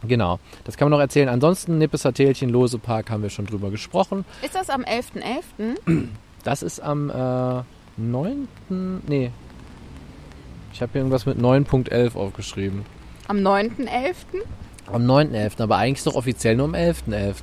[0.07, 1.29] Genau, das kann man noch erzählen.
[1.29, 4.25] Ansonsten Nippeser Tälchen, Lose Park haben wir schon drüber gesprochen.
[4.41, 6.07] Ist das am 11.11.?
[6.43, 7.61] Das ist am äh,
[7.97, 8.47] 9.
[9.07, 9.29] Nee.
[10.73, 12.83] Ich habe hier irgendwas mit 9.11 aufgeschrieben.
[13.27, 14.15] Am 9.11.?
[14.87, 17.35] Am 9.11., aber eigentlich ist doch offiziell nur am 11.11.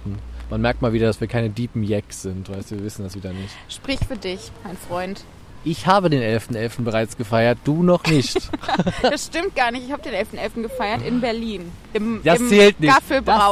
[0.51, 3.15] Man merkt mal wieder, dass wir keine deepen Jacks sind, weißt du, wir wissen das
[3.15, 3.55] wieder nicht.
[3.69, 5.25] Sprich für dich, mein Freund.
[5.65, 6.83] Ich habe den 11.11.
[6.83, 8.39] bereits gefeiert, du noch nicht.
[9.03, 9.87] Das stimmt gar nicht.
[9.87, 10.63] Ich habe den 11.11.
[10.63, 11.73] gefeiert in Berlin.
[11.93, 12.95] Im, Das im zählt nicht.
[12.95, 13.07] Das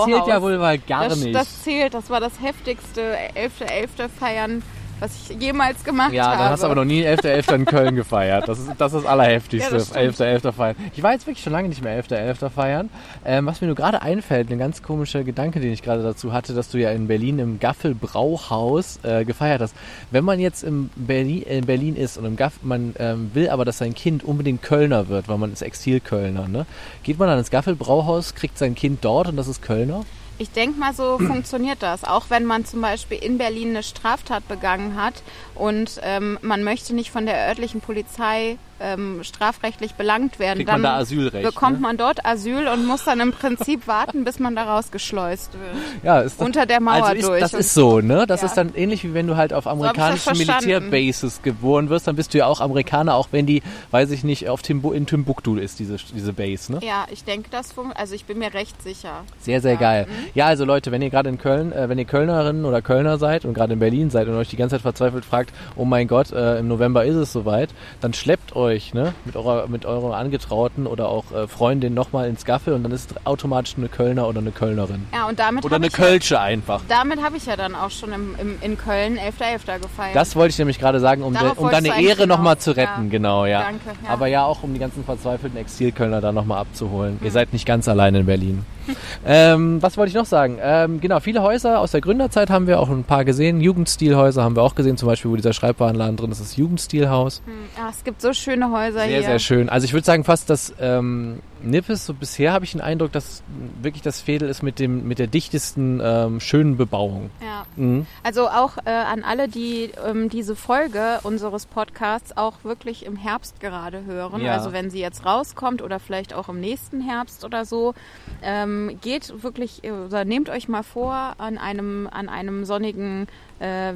[0.05, 1.35] zählt ja wohl mal gar das, nicht.
[1.35, 1.95] das zählt.
[1.95, 4.09] Das war das heftigste 11.11.
[4.09, 4.63] Feiern,
[5.01, 6.39] was ich jemals gemacht ja, habe.
[6.39, 7.55] dann hast du aber noch nie 11.11.
[7.55, 8.49] in Köln gefeiert.
[8.49, 10.17] Das ist das, ist das Allerheftigste, Ja, das stimmt.
[10.17, 10.53] 11.11.
[10.53, 10.77] feiern.
[10.95, 12.51] Ich war jetzt wirklich schon lange nicht mehr 11.11.
[12.51, 12.91] feiern.
[13.25, 16.55] Ähm, was mir nur gerade einfällt, ein ganz komischer Gedanke, den ich gerade dazu hatte,
[16.55, 19.75] dass du ja in Berlin im Gaffel Brauhaus äh, gefeiert hast.
[20.11, 23.65] Wenn man jetzt im Berlin, in Berlin ist und im Gaff, man ähm, will aber,
[23.65, 26.67] dass sein Kind unbedingt Kölner wird, weil man ist Exil-Kölner, ne?
[27.03, 30.05] Geht man dann ins Gaffel Brauhaus, kriegt sein Kind dort und das ist Kölner?
[30.39, 32.05] Ich denke mal, so funktioniert das.
[32.05, 35.23] Auch wenn man zum Beispiel in Berlin eine Straftat begangen hat
[35.55, 40.83] und ähm, man möchte nicht von der örtlichen Polizei ähm, strafrechtlich belangt werden, Kriegt dann
[40.83, 41.81] man da Asylrecht, bekommt ne?
[41.83, 45.63] man dort Asyl und muss dann im Prinzip warten, bis man da rausgeschleust wird.
[46.03, 47.41] Ja, ist doch- Unter der Mauer also ist, durch.
[47.41, 48.27] Das ist so, ne?
[48.27, 48.47] Das Ja.
[48.49, 50.91] ist dann ähnlich wie wenn du halt auf amerikanischen das verstanden.
[50.91, 54.49] Militärbases geboren wirst, dann bist du ja auch Amerikaner, auch wenn die, weiß ich nicht,
[54.49, 56.81] auf Timbu in Timbuktu ist, diese, diese Base, ne?
[56.83, 57.99] Ja, ich denke, das funktioniert.
[58.01, 59.23] Also ich bin mir recht sicher.
[59.41, 59.79] Sehr, sehr Ja.
[59.79, 60.07] geil.
[60.35, 63.45] Ja, also Leute, wenn ihr gerade in Köln, äh, wenn ihr Kölnerinnen oder Kölner seid
[63.45, 66.33] und gerade in Berlin seid und euch die ganze Zeit verzweifelt fragt, oh mein Gott,
[66.33, 67.71] äh, im November ist es soweit,
[68.01, 72.45] dann schleppt euch, ne, mit eurer, mit eurer Angetrauten oder auch äh, Freundin nochmal ins
[72.45, 75.07] Gaffel und dann ist automatisch eine Kölner oder eine Kölnerin.
[75.13, 76.81] Ja, und damit Oder eine Kölsche einfach.
[76.89, 79.81] ja, damit habe ich ja dann auch schon im, im, in Köln 11.11.
[79.81, 80.17] gefeiert.
[80.17, 83.11] Das wollte ich nämlich gerade sagen, um, de, um deine Ehre nochmal zu retten, Ja.
[83.11, 83.61] genau, ja.
[83.63, 84.11] Danke, ja.
[84.11, 87.19] Aber ja auch, um die ganzen verzweifelten Exilkölner da nochmal abzuholen.
[87.21, 87.25] Mhm.
[87.27, 88.65] Ihr seid nicht ganz allein in Berlin.
[89.27, 90.59] ähm, was wollte ich noch sagen?
[90.61, 93.61] Ähm, genau, viele Häuser aus der Gründerzeit haben wir auch ein paar gesehen.
[93.61, 97.43] Jugendstilhäuser haben wir auch gesehen, zum Beispiel, wo dieser Schreibwarenladen drin ist, das Jugendstilhaus.
[97.45, 99.23] Hm, ja, es gibt so schöne Häuser Sehr, hier.
[99.23, 99.69] sehr schön.
[99.69, 103.43] Also ich würde sagen fast, dass ähm, Nippes, so bisher habe ich den Eindruck, dass
[103.81, 107.31] wirklich das Fädel ist mit, dem, mit der dichtesten ähm, schönen Bebauung.
[107.41, 107.67] Ja.
[107.77, 108.07] Mhm.
[108.23, 113.61] Also auch äh, an alle, die ähm, diese Folge unseres Podcasts auch wirklich im Herbst
[113.61, 114.43] gerade hören.
[114.43, 114.53] Ja.
[114.53, 117.95] Also wenn sie jetzt rauskommt oder vielleicht auch im nächsten Herbst oder so,
[118.43, 123.27] ähm, geht wirklich oder nehmt euch mal vor an einem an einem sonnigen
[123.61, 123.95] äh, äh,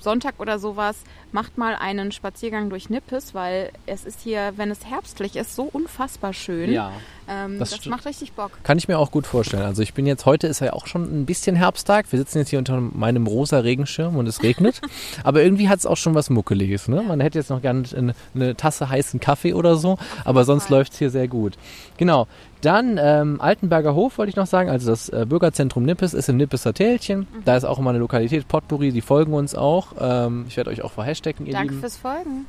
[0.00, 0.96] Sonntag oder sowas,
[1.36, 5.64] macht mal einen Spaziergang durch Nippes, weil es ist hier, wenn es herbstlich ist, so
[5.64, 6.72] unfassbar schön.
[6.72, 6.92] Ja.
[7.28, 8.50] Ähm, Das das macht richtig Bock.
[8.62, 9.64] Kann ich mir auch gut vorstellen.
[9.64, 12.10] Also ich bin jetzt, heute ist ja auch schon ein bisschen Herbsttag.
[12.12, 14.80] Wir sitzen jetzt hier unter meinem rosa Regenschirm und es regnet.
[15.24, 16.88] aber irgendwie hat es auch schon was Muckeliges.
[16.88, 17.02] Ne?
[17.02, 20.92] Man hätte jetzt noch gerne eine, eine Tasse heißen Kaffee oder so, aber sonst läuft
[20.92, 21.54] es hier sehr gut.
[21.96, 22.26] Genau.
[22.62, 24.70] Dann ähm, Altenberger Hof wollte ich noch sagen.
[24.70, 27.26] Also das äh, Bürgerzentrum Nippes ist im Nippeser Tälchen.
[27.44, 29.88] Da ist auch immer eine Lokalität, Potpourri, die folgen uns auch.
[30.00, 31.80] Ähm, ich werde euch auch verhashtaggen, ihr Danke Lieben.
[31.80, 32.46] fürs Folgen.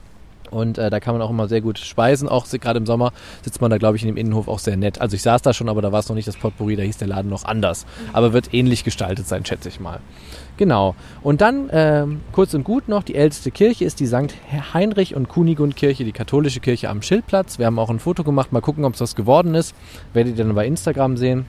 [0.51, 2.27] Und äh, da kann man auch immer sehr gut speisen.
[2.27, 3.11] Auch gerade im Sommer
[3.43, 5.01] sitzt man da, glaube ich, in dem Innenhof auch sehr nett.
[5.01, 6.97] Also ich saß da schon, aber da war es noch nicht das Potpourri, da hieß
[6.97, 7.85] der Laden noch anders.
[8.13, 9.99] Aber wird ähnlich gestaltet sein, schätze ich mal.
[10.57, 10.95] Genau.
[11.21, 14.33] Und dann ähm, kurz und gut noch, die älteste Kirche ist die St.
[14.73, 17.59] Heinrich und Kunigund Kirche, die katholische Kirche am Schildplatz.
[17.59, 19.75] Wir haben auch ein Foto gemacht, mal gucken, ob es das geworden ist.
[20.13, 21.45] Werdet ihr dann bei Instagram sehen.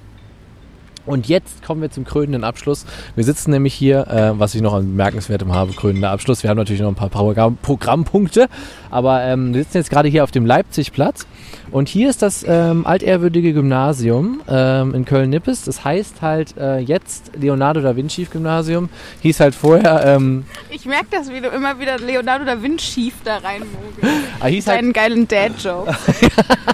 [1.09, 2.85] Und jetzt kommen wir zum krönenden Abschluss.
[3.17, 6.43] Wir sitzen nämlich hier, äh, was ich noch an bemerkenswertem habe, krönender Abschluss.
[6.43, 8.49] Wir haben natürlich noch ein paar Programm Programmpunkte,
[8.91, 11.27] aber ähm, wir sitzen jetzt gerade hier auf dem Leipzigplatz.
[11.71, 15.65] Und hier ist das ähm, altehrwürdige Gymnasium ähm, in Köln-Nippes.
[15.65, 18.89] Das heißt halt äh, jetzt Leonardo da Vinci Gymnasium.
[19.21, 20.05] Hieß halt vorher.
[20.05, 24.31] Ähm, Ich merke das, wie du immer wieder Leonardo da Vinci da reinmogelst.
[24.41, 25.95] ah, hieß, halt, Deinen geilen Dad-Joke.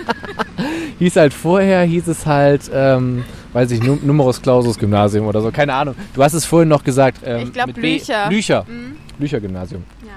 [0.99, 3.25] hieß halt vorher, hieß es halt, ähm,
[3.55, 5.51] weiß ich, Num Numerus Clausus Gymnasium oder so.
[5.51, 5.95] Keine Ahnung.
[6.15, 7.19] Du hast es vorhin noch gesagt.
[7.25, 7.99] Ähm, Ich glaub, mit B-.
[8.29, 8.65] Blücher.
[8.69, 8.97] Mhm.
[9.19, 9.85] Blücher Gymnasium.
[10.05, 10.13] Ja.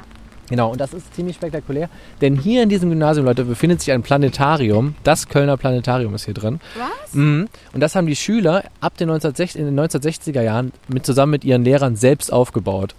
[0.50, 1.90] Genau, und das ist ziemlich spektakulär,
[2.22, 4.96] denn hier in diesem Gymnasium, Leute, befindet sich ein Planetarium.
[5.04, 6.62] Das Kölner Planetarium ist hier drin.
[6.78, 7.14] Was?
[7.14, 7.48] Mhm.
[7.74, 11.44] Und das haben die Schüler ab den 1960, in den 1960er Jahren mit, zusammen mit
[11.44, 12.96] ihren Lehrern selbst aufgebaut.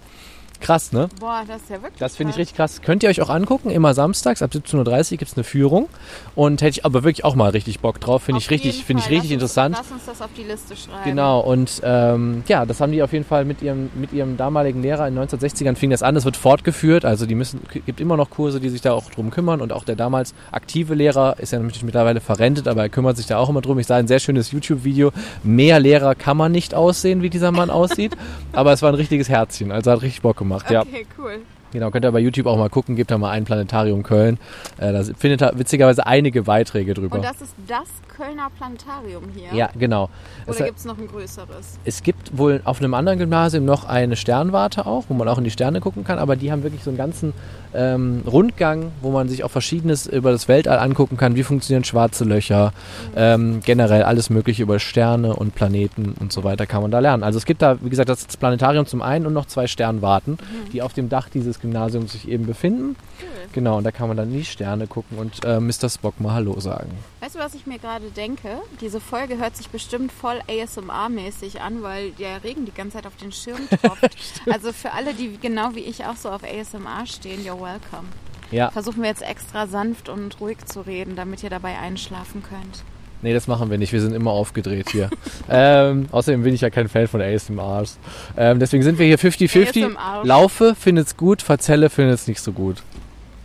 [0.59, 1.09] Krass, ne?
[1.19, 2.81] Boah, das ist ja wirklich Das finde ich richtig krass.
[2.81, 5.87] Könnt ihr euch auch angucken, immer samstags ab 17.30 Uhr gibt es eine Führung.
[6.35, 8.23] Und hätte ich aber wirklich auch mal richtig Bock drauf.
[8.23, 9.75] Finde ich richtig, finde ich richtig lass uns, interessant.
[9.77, 11.03] Lass uns das auf die Liste schreiben.
[11.03, 14.81] Genau, und ähm, ja, das haben die auf jeden Fall mit ihrem, mit ihrem damaligen
[14.81, 16.15] Lehrer in den 1960ern fing das an.
[16.15, 19.29] Es wird fortgeführt, also die müssen, gibt immer noch Kurse, die sich da auch drum
[19.31, 23.17] kümmern und auch der damals aktive Lehrer ist ja natürlich mittlerweile verrentet, aber er kümmert
[23.17, 23.79] sich da auch immer drum.
[23.79, 25.11] Ich sah ein sehr schönes YouTube-Video.
[25.43, 28.15] Mehr Lehrer kann man nicht aussehen, wie dieser Mann aussieht,
[28.53, 30.81] aber es war ein richtiges Herzchen, also hat richtig Bock gemacht, ja.
[30.81, 31.41] Okay, cool.
[31.71, 34.39] Genau, könnt ihr bei YouTube auch mal gucken, gebt da mal ein Planetarium Köln.
[34.77, 37.17] Äh, da findet ihr witzigerweise einige Beiträge drüber.
[37.17, 39.53] Und das ist das Kölner Planetarium hier?
[39.53, 40.09] ja, genau.
[40.47, 41.79] Oder gibt es noch ein größeres?
[41.85, 45.43] Es gibt wohl auf einem anderen Gymnasium noch eine Sternwarte auch, wo man auch in
[45.43, 47.33] die Sterne gucken kann, aber die haben wirklich so einen ganzen
[47.73, 51.35] ähm, Rundgang, wo man sich auch Verschiedenes über das Weltall angucken kann.
[51.35, 52.73] Wie funktionieren schwarze Löcher,
[53.15, 57.23] ähm, generell alles Mögliche über Sterne und Planeten und so weiter kann man da lernen.
[57.23, 60.37] Also es gibt da, wie gesagt, das Planetarium zum einen und noch zwei Sternwarten,
[60.73, 62.95] die auf dem Dach dieses Gymnasiums sich eben befinden.
[63.21, 63.27] Cool.
[63.53, 65.89] Genau, und da kann man dann in die Sterne gucken und äh, Mr.
[65.89, 66.91] Spock mal Hallo sagen.
[67.29, 68.57] Weißt du, was ich mir gerade denke?
[68.81, 73.17] Diese Folge hört sich bestimmt voll ASMR-mäßig an, weil der Regen die ganze Zeit auf
[73.17, 74.17] den Schirm tropft.
[74.51, 78.07] also für alle, die genau wie ich auch so auf ASMR stehen, you're welcome.
[78.49, 82.83] Ja, Versuchen wir jetzt extra sanft und ruhig zu reden, damit ihr dabei einschlafen könnt.
[83.21, 83.93] Nee, das machen wir nicht.
[83.93, 85.11] Wir sind immer aufgedreht hier.
[85.51, 87.99] ähm, außerdem bin ich ja kein Fan von ASMRs.
[88.37, 89.85] Ähm, deswegen sind wir hier 50-50.
[89.85, 90.25] ASMR.
[90.25, 92.77] Laufe findet's gut, Verzelle findet's nicht so gut.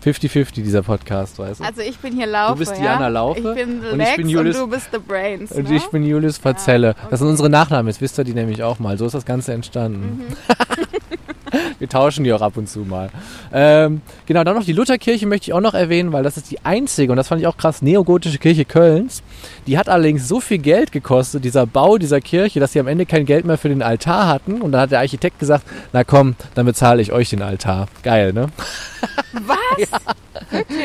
[0.05, 1.65] 50-50 dieser Podcast, weißt du?
[1.65, 2.79] Also ich bin hier Laufe, Du bist ja?
[2.79, 5.69] Diana Laufe Ich bin the und ich bin Julius- und du bist the Brains, Und
[5.71, 5.77] ne?
[5.77, 6.91] ich bin Julius Verzelle.
[6.99, 7.07] okay.
[7.11, 7.87] Das sind unsere Nachnamen.
[7.89, 8.99] Jetzt wisst ihr die nämlich auch mal.
[8.99, 10.23] So ist das Ganze entstanden.
[10.29, 10.37] Mhm.
[11.85, 13.11] Wir tauschen die auch ab und zu mal.
[13.53, 16.65] Ähm, genau, dann noch die Lutherkirche möchte ich auch noch erwähnen, weil das ist die
[16.65, 19.23] einzige, und das fand ich auch krass, neogotische Kirche Kölns.
[19.67, 23.05] Die hat allerdings so viel Geld gekostet, dieser Bau dieser Kirche, dass sie am Ende
[23.05, 24.63] kein Geld mehr für den Altar hatten.
[24.63, 27.89] Und dann hat der Architekt gesagt, na komm, dann bezahle ich euch den Altar.
[28.03, 28.47] Geil, ne?
[29.33, 29.91] Was?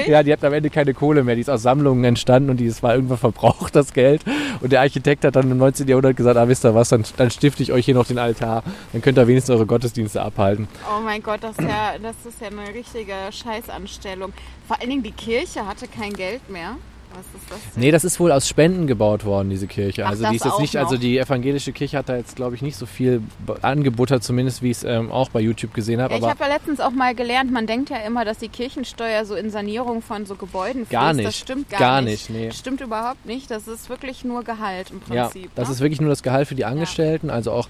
[0.07, 1.35] Ja, die hatten am Ende keine Kohle mehr.
[1.35, 4.23] Die ist aus Sammlungen entstanden und die ist war irgendwann verbraucht, das Geld.
[4.61, 5.87] Und der Architekt hat dann im 19.
[5.87, 8.63] Jahrhundert gesagt, ah, wisst ihr was, dann, dann stifte ich euch hier noch den Altar.
[8.93, 10.67] Dann könnt ihr wenigstens eure Gottesdienste abhalten.
[10.89, 14.33] Oh mein Gott, das ist, ja, das ist ja eine richtige Scheißanstellung.
[14.67, 16.75] Vor allen Dingen die Kirche hatte kein Geld mehr.
[17.11, 17.81] Was ist das denn?
[17.81, 20.05] Nee, das ist wohl aus Spenden gebaut worden, diese Kirche.
[20.05, 21.01] Ach, also das die ist jetzt nicht, also noch.
[21.01, 23.23] die evangelische Kirche hat da jetzt, glaube ich, nicht so viel
[23.63, 26.13] angebuttert, zumindest wie ich es ähm, auch bei YouTube gesehen habe.
[26.13, 29.25] Ja, ich habe ja letztens auch mal gelernt, man denkt ja immer, dass die Kirchensteuer
[29.25, 30.91] so in Sanierung von so Gebäuden fließt.
[30.91, 31.39] Gar Das nicht.
[31.39, 32.29] stimmt gar, Gar nicht.
[32.29, 32.51] nicht, nee.
[32.51, 33.49] Stimmt überhaupt nicht.
[33.49, 35.49] Das ist wirklich nur Gehalt im ja, Prinzip.
[35.55, 35.73] das ne?
[35.73, 37.67] ist wirklich nur das Gehalt für die Angestellten, also auch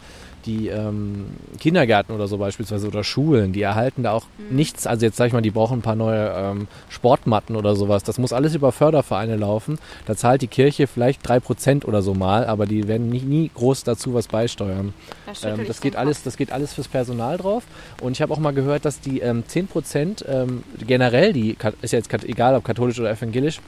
[0.49, 1.27] die ähm,
[1.59, 4.55] Kindergärten oder so beispielsweise oder Schulen, die erhalten da auch Mhm.
[4.55, 4.87] nichts.
[4.87, 8.03] Also jetzt sag ich mal, die brauchen ein paar neue ähm, Sportmatten oder sowas.
[8.03, 9.77] Das muss alles über Fördervereine laufen.
[10.05, 13.51] Da zahlt die Kirche vielleicht drei Prozent oder so mal, aber die werden nie, nie
[13.53, 14.93] groß dazu was beisteuern.
[15.25, 17.63] Da schüttel Ähm, das, geht alles, das geht alles fürs Personal drauf.
[18.01, 21.99] Und ich habe auch mal gehört, dass die ähm, 10% ähm, generell, die ist ja
[21.99, 23.59] jetzt egal ob katholisch oder evangelisch,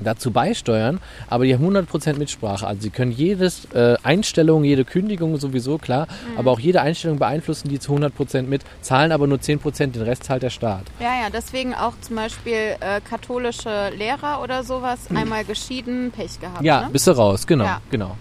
[0.00, 2.66] dazu beisteuern, aber die haben 100% Mitsprache.
[2.66, 6.38] Also sie können jedes äh, Einstellung, jede Kündigung sowieso, klar, Mhm.
[6.38, 10.24] aber auch jede Einstellung beeinflussen die zu 100% mit, zahlen aber nur 10%, den Rest
[10.24, 10.84] zahlt der Staat.
[11.00, 16.62] Ja, ja, deswegen auch zum Beispiel äh, katholische Lehrer oder sowas, einmal geschieden, Pech gehabt.
[16.62, 16.88] Ja, ne?
[16.92, 17.80] bist du raus, genau, Ja.
[17.90, 18.16] genau.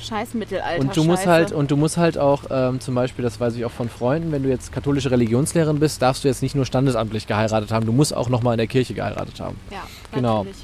[0.00, 0.80] Scheiß Mittelalter.
[0.80, 1.30] Und du musst Scheiße.
[1.30, 4.32] halt und du musst halt auch ähm, zum Beispiel, das weiß ich auch von Freunden,
[4.32, 7.92] wenn du jetzt katholische Religionslehrerin bist, darfst du jetzt nicht nur standesamtlich geheiratet haben, du
[7.92, 9.56] musst auch nochmal in der Kirche geheiratet haben.
[9.70, 10.38] Ja, genau.
[10.38, 10.56] natürlich.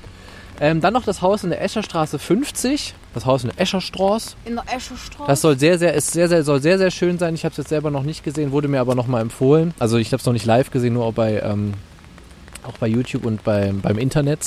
[0.60, 4.34] Ähm, dann noch das Haus in der Escherstraße 50, das Haus in der Escherstraße.
[4.44, 5.28] In der Eschestraße.
[5.28, 7.34] Das soll sehr, sehr, ist sehr, sehr, soll sehr, sehr schön sein.
[7.34, 9.72] Ich habe es jetzt selber noch nicht gesehen, wurde mir aber nochmal empfohlen.
[9.78, 11.74] Also ich habe es noch nicht live gesehen, nur bei, ähm,
[12.68, 14.40] auch bei YouTube und beim, beim Internet.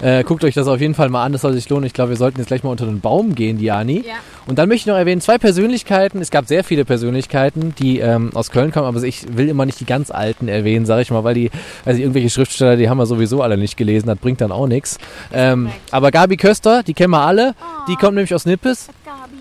[0.00, 1.84] Äh, guckt euch das auf jeden Fall mal an, das soll sich lohnen.
[1.84, 4.04] Ich glaube, wir sollten jetzt gleich mal unter den Baum gehen, Diani.
[4.06, 4.14] Ja.
[4.46, 6.20] Und dann möchte ich noch erwähnen, zwei Persönlichkeiten.
[6.20, 9.80] Es gab sehr viele Persönlichkeiten, die ähm, aus Köln kommen, aber ich will immer nicht
[9.80, 11.50] die ganz alten erwähnen, sage ich mal, weil die,
[11.84, 14.98] also irgendwelche Schriftsteller, die haben wir sowieso alle nicht gelesen, das bringt dann auch nichts.
[15.32, 17.54] Ähm, aber Gabi Köster, die kennen wir alle,
[17.88, 17.96] die Oh.
[17.96, 18.88] kommt nämlich aus Nippes.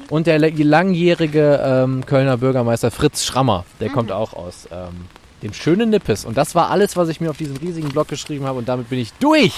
[0.10, 5.06] Und der langjährige ähm, Kölner Bürgermeister Fritz Schrammer, der kommt auch aus ähm,
[5.44, 6.26] dem schönen Nippes.
[6.26, 8.58] Und das war alles, was ich mir auf diesem riesigen Blog geschrieben habe.
[8.60, 9.54] Und damit bin ich durch.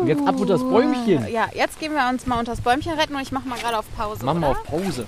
[0.00, 1.26] Und jetzt ab unter das Bäumchen.
[1.30, 3.78] Ja, jetzt gehen wir uns mal unter das Bäumchen retten und ich mache mal gerade
[3.78, 4.24] auf Pause.
[4.24, 5.06] Machen wir auf Pause.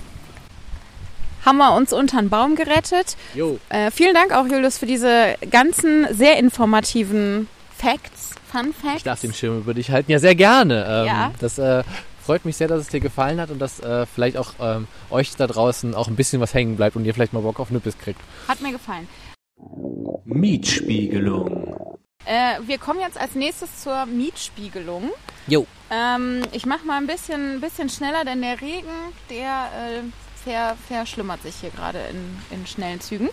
[1.45, 3.15] Haben wir uns unter den Baum gerettet.
[3.33, 3.57] Jo.
[3.69, 8.97] Äh, vielen Dank auch, Julius, für diese ganzen sehr informativen Facts, Fun Facts.
[8.97, 10.11] Ich darf den Schirm über dich halten.
[10.11, 10.85] Ja, sehr gerne.
[10.87, 11.31] Ähm, Ja.
[11.39, 11.83] Das äh,
[12.23, 15.35] freut mich sehr, dass es dir gefallen hat und dass äh, vielleicht auch ähm, euch
[15.35, 17.97] da draußen auch ein bisschen was hängen bleibt und ihr vielleicht mal Bock auf Nippes
[17.97, 18.19] kriegt.
[18.47, 19.07] Hat mir gefallen.
[20.25, 21.75] Mietspiegelung.
[22.25, 25.09] Äh, wir kommen jetzt als nächstes zur Mietspiegelung.
[25.47, 25.65] Jo.
[25.89, 28.87] Ähm, ich mache mal ein bisschen, bisschen schneller, denn der Regen,
[29.29, 30.01] der äh,
[30.43, 33.29] ver, verschlimmert sich hier gerade in, in schnellen Zügen.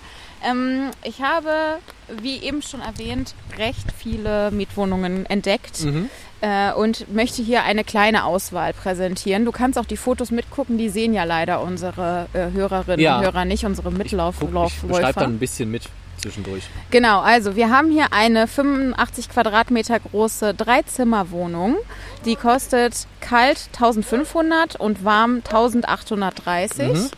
[0.49, 1.79] Ähm, ich habe,
[2.23, 6.09] wie eben schon erwähnt, recht viele Mietwohnungen entdeckt Mhm.
[6.41, 9.45] äh, und möchte hier eine kleine Auswahl präsentieren.
[9.45, 13.19] Du kannst auch die Fotos mitgucken, die sehen ja leider unsere äh, Hörerinnen Ja.
[13.19, 15.13] und Hörer nicht, unsere Guck, ich beschreibe Mitlaufläufer.
[15.21, 15.85] dann ein bisschen mit
[16.19, 16.65] zwischendurch.
[16.91, 21.77] Genau, also wir haben hier eine 85 Quadratmeter große Dreizimmerwohnung.
[22.25, 26.89] Die kostet kalt 1500 und warm 1830.
[26.89, 27.11] Mhm.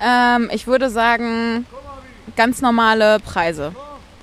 [0.00, 1.66] Ähm, ich würde sagen,
[2.36, 3.72] ganz normale Preise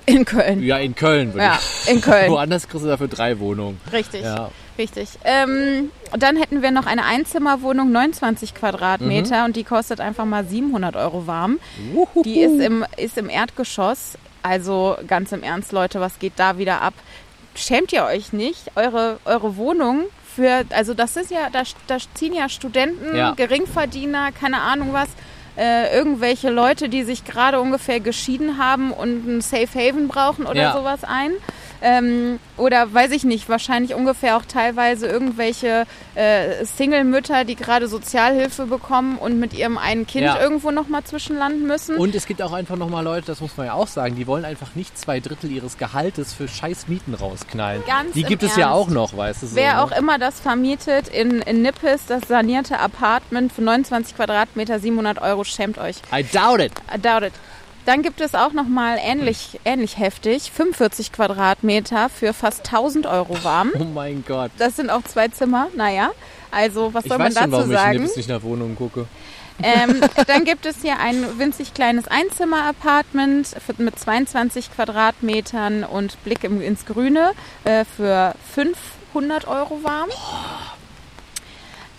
[0.06, 0.62] in Köln.
[0.62, 1.90] Ja, in Köln würde Ja, ich.
[1.90, 2.30] in Köln.
[2.30, 3.80] Woanders kriegst du dafür drei Wohnungen.
[3.90, 4.50] Richtig, Ja.
[4.76, 5.08] richtig.
[5.24, 9.44] Ähm, und dann hätten wir noch eine Einzimmerwohnung, 29 Quadratmeter Mhm.
[9.46, 11.58] und die kostet einfach mal 700 Euro warm.
[12.24, 14.18] Die ist im, ist im Erdgeschoss.
[14.44, 16.92] Also ganz im Ernst, Leute, was geht da wieder ab?
[17.54, 18.72] Schämt ihr euch nicht?
[18.76, 20.02] Eure, eure Wohnung
[20.36, 23.32] für, also das ist ja, da, da ziehen ja Studenten, Ja.
[23.32, 25.08] Geringverdiener, keine Ahnung was,
[25.56, 30.60] äh, irgendwelche Leute, die sich gerade ungefähr geschieden haben und ein Safe Haven brauchen oder
[30.60, 30.72] Ja.
[30.74, 31.30] sowas ein.
[31.86, 38.64] Ähm, oder weiß ich nicht, wahrscheinlich ungefähr auch teilweise irgendwelche äh, Single-Mütter, die gerade Sozialhilfe
[38.64, 40.40] bekommen und mit ihrem einen Kind Ja.
[40.40, 41.96] irgendwo nochmal zwischenlanden müssen.
[41.96, 44.46] Und es gibt auch einfach nochmal Leute, das muss man ja auch sagen, die wollen
[44.46, 47.82] einfach nicht zwei Drittel ihres Gehaltes für scheiß Mieten rausknallen.
[47.86, 48.76] Ganz die gibt es ja Ernst.
[48.76, 49.46] auch noch, weißt du.
[49.48, 49.82] So, Wer ne?
[49.82, 55.44] auch immer das vermietet in, in Nippes, das sanierte Apartment für 29 Quadratmeter, 700 Euro,
[55.44, 55.96] schämt euch.
[56.10, 56.72] I doubt it.
[56.94, 57.32] I doubt it.
[57.84, 63.72] Dann gibt es auch nochmal ähnlich, ähnlich heftig, 45 Quadratmeter für fast 1000 Euro warm.
[63.78, 64.50] Oh mein Gott.
[64.58, 66.12] Das sind auch zwei Zimmer, naja.
[66.50, 67.98] Also, was Ich soll man weiß schon, dazu warum ich sagen?
[67.98, 69.06] Nippes nicht nach Wohnungen gucke.
[69.62, 76.60] Ähm, dann gibt es hier ein winzig kleines Einzimmer-Apartment mit 22 Quadratmetern und Blick im,
[76.60, 77.32] ins Grüne
[77.64, 80.08] äh, für 500 Euro warm.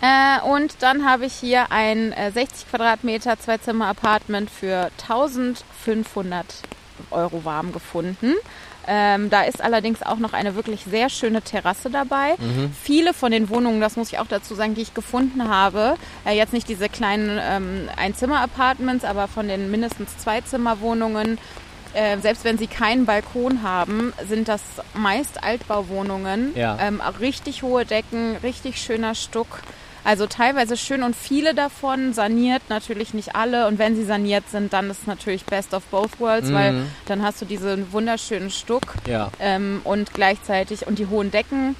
[0.00, 6.44] Äh, und dann habe ich hier ein äh, 60 Quadratmeter Zwei-Zimmer-Apartment für 1500
[7.10, 8.34] Euro warm gefunden.
[8.88, 12.36] Ähm, da ist allerdings auch noch eine wirklich sehr schöne Terrasse dabei.
[12.82, 16.36] Viele von den Wohnungen, das muss ich auch dazu sagen, die ich gefunden habe, äh,
[16.36, 21.38] jetzt nicht diese kleinen ähm, Einzimmer-Apartments, aber von den mindestens Zwei-Zimmer-Wohnungen,
[21.94, 24.60] äh, selbst wenn sie keinen Balkon haben, sind das
[24.94, 26.52] meist Altbauwohnungen.
[26.54, 26.78] Ja.
[26.80, 29.62] Ähm, richtig hohe Decken, richtig schöner Stuck.
[30.06, 33.66] Also teilweise schön und viele davon saniert, natürlich nicht alle.
[33.66, 36.86] Und wenn sie saniert sind, dann ist es natürlich best of both worlds, weil Mhm.
[37.06, 41.74] dann hast du diesen wunderschönen Stuck Ja, ähm, und gleichzeitig und die hohen Decken,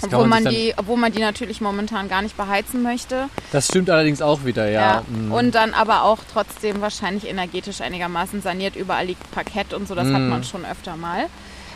[0.00, 3.28] obwohl man, dann, die, obwohl man die natürlich momentan gar nicht beheizen möchte.
[3.52, 5.02] Das stimmt allerdings auch wieder, ja.
[5.06, 5.30] Mhm.
[5.30, 8.76] Und dann aber auch trotzdem wahrscheinlich energetisch einigermaßen saniert.
[8.76, 10.30] Überall liegt Parkett und so, das hat Mhm.
[10.30, 11.26] man schon öfter mal.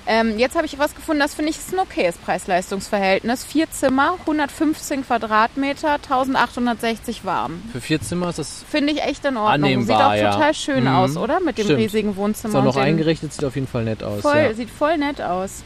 [0.06, 3.44] Ähm, jetzt habe ich was gefunden, das finde ich ist ein okayes Preis-Leistungs-Verhältnis.
[3.44, 7.62] Vier Zimmer, 115 Quadratmeter, 1860 warm.
[7.72, 9.52] Für vier Zimmer ist das Finde ich echt in Ordnung.
[9.64, 10.32] Annehmbar, sieht auch ja.
[10.32, 10.94] total schön Mhm.
[10.94, 11.40] aus, oder?
[11.40, 11.78] Mit dem Stimmt.
[11.80, 12.54] riesigen Wohnzimmer.
[12.54, 14.22] ist auch noch eingerichtet, sieht auf jeden Fall nett aus.
[14.22, 14.54] Voll, ja.
[14.54, 15.62] sieht voll nett aus.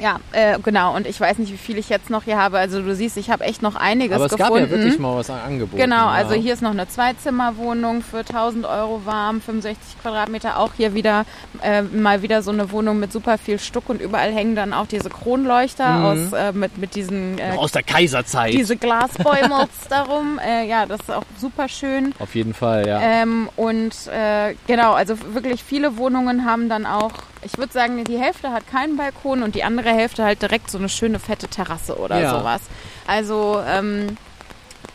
[0.00, 0.94] Ja, äh, genau.
[0.94, 2.58] Und ich weiß nicht, wie viel ich jetzt noch hier habe.
[2.58, 4.54] Also du siehst, ich habe echt noch einiges Aber es gefunden.
[4.54, 5.76] gab ja wirklich mal was angeboten.
[5.80, 6.08] Genau, ja.
[6.10, 10.58] also hier ist noch eine Zweizimmerwohnung für 1000 Euro warm, 65 Quadratmeter.
[10.58, 11.24] Auch hier wieder
[11.62, 14.86] äh, mal wieder so eine Wohnung mit super viel Stuck und überall hängen dann auch
[14.86, 16.04] diese Kronleuchter Mhm.
[16.04, 18.52] aus äh, mit, mit diesen äh, aus der Kaiserzeit.
[18.52, 20.38] diese Glasbäumels darum.
[20.38, 22.14] Äh, ja, das ist auch super schön.
[22.18, 23.00] auf jeden Fall, ja.
[23.00, 27.12] Ähm, und äh, genau, also wirklich viele Wohnungen haben dann auch,
[27.42, 30.78] ich würde sagen, die Hälfte hat keinen Balkon und die andere Hälfte halt direkt so
[30.78, 32.38] eine schöne fette Terrasse oder Ja.
[32.38, 32.60] sowas.
[33.06, 34.16] Also ähm,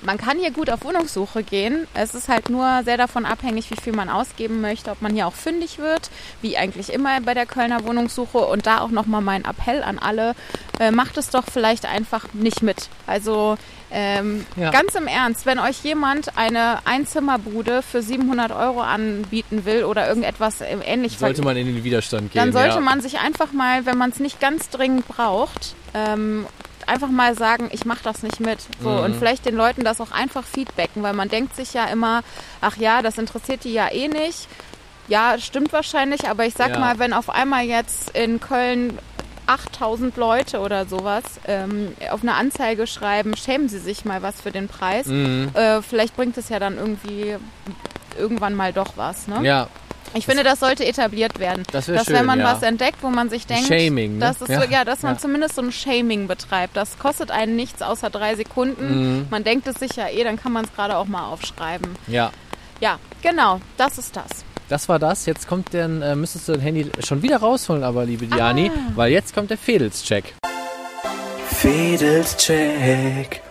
[0.04, 1.88] man kann hier gut auf Wohnungssuche gehen.
[1.94, 5.28] Es ist halt nur sehr davon abhängig, wie viel man ausgeben möchte, ob man hier
[5.28, 6.10] auch fündig wird,
[6.42, 8.40] wie eigentlich immer bei der Kölner Wohnungssuche.
[8.40, 10.34] Und da auch nochmal mein Appell an alle,
[10.80, 12.90] äh, macht es doch vielleicht einfach nicht mit.
[13.06, 13.58] Also
[13.92, 14.72] ähm, Ja.
[14.72, 20.62] ganz im Ernst, wenn euch jemand eine Einzimmerbude für 700 Euro anbieten will oder irgendetwas
[20.62, 22.40] äh, ähnlich sollte man in den Widerstand gehen.
[22.42, 22.80] dann sollte ja.
[22.82, 26.46] man sich einfach mal, wenn man es nicht ganz dringend braucht, ähm,
[26.88, 28.60] einfach mal sagen, ich mache das nicht mit.
[28.82, 29.00] So, Mhm.
[29.00, 32.22] Und vielleicht den Leuten das auch einfach feedbacken, weil man denkt sich ja immer,
[32.62, 34.48] ach ja, das interessiert die ja eh nicht.
[35.08, 36.80] Ja, stimmt wahrscheinlich, aber ich sag Ja.
[36.80, 38.98] mal, wenn auf einmal jetzt in Köln
[39.54, 44.52] 8000 Leute oder sowas ähm, auf eine Anzeige schreiben, schämen sie sich mal was für
[44.52, 45.08] den Preis.
[45.08, 45.50] Mhm.
[45.54, 47.36] Äh, vielleicht bringt es ja dann irgendwie
[48.18, 49.28] irgendwann mal doch was.
[49.28, 49.40] Ne?
[49.44, 49.68] Ja,
[50.14, 51.64] Ich finde, das sollte etabliert werden.
[51.72, 52.46] Das dass schön, wenn man ja.
[52.54, 54.20] was entdeckt, wo man sich denkt, Shaming, ne?
[54.20, 54.62] dass es Ja.
[54.62, 55.20] So, ja, dass man Ja.
[55.20, 56.76] zumindest so ein Shaming betreibt.
[56.76, 59.20] Das kostet einen nichts außer drei Sekunden.
[59.20, 59.28] Mhm.
[59.30, 61.96] Man denkt es sich ja eh, dann kann man es gerade auch mal aufschreiben.
[62.08, 62.32] ja.
[62.82, 64.44] Ja, genau, das ist das.
[64.72, 65.26] Das war das.
[65.26, 68.92] Jetzt kommt dann, äh, müsstest du dein Handy schon wieder rausholen, aber liebe Diani, Ah.
[68.96, 70.34] weil jetzt kommt der Fedels-Check.
[71.50, 73.42] Fedels-Check.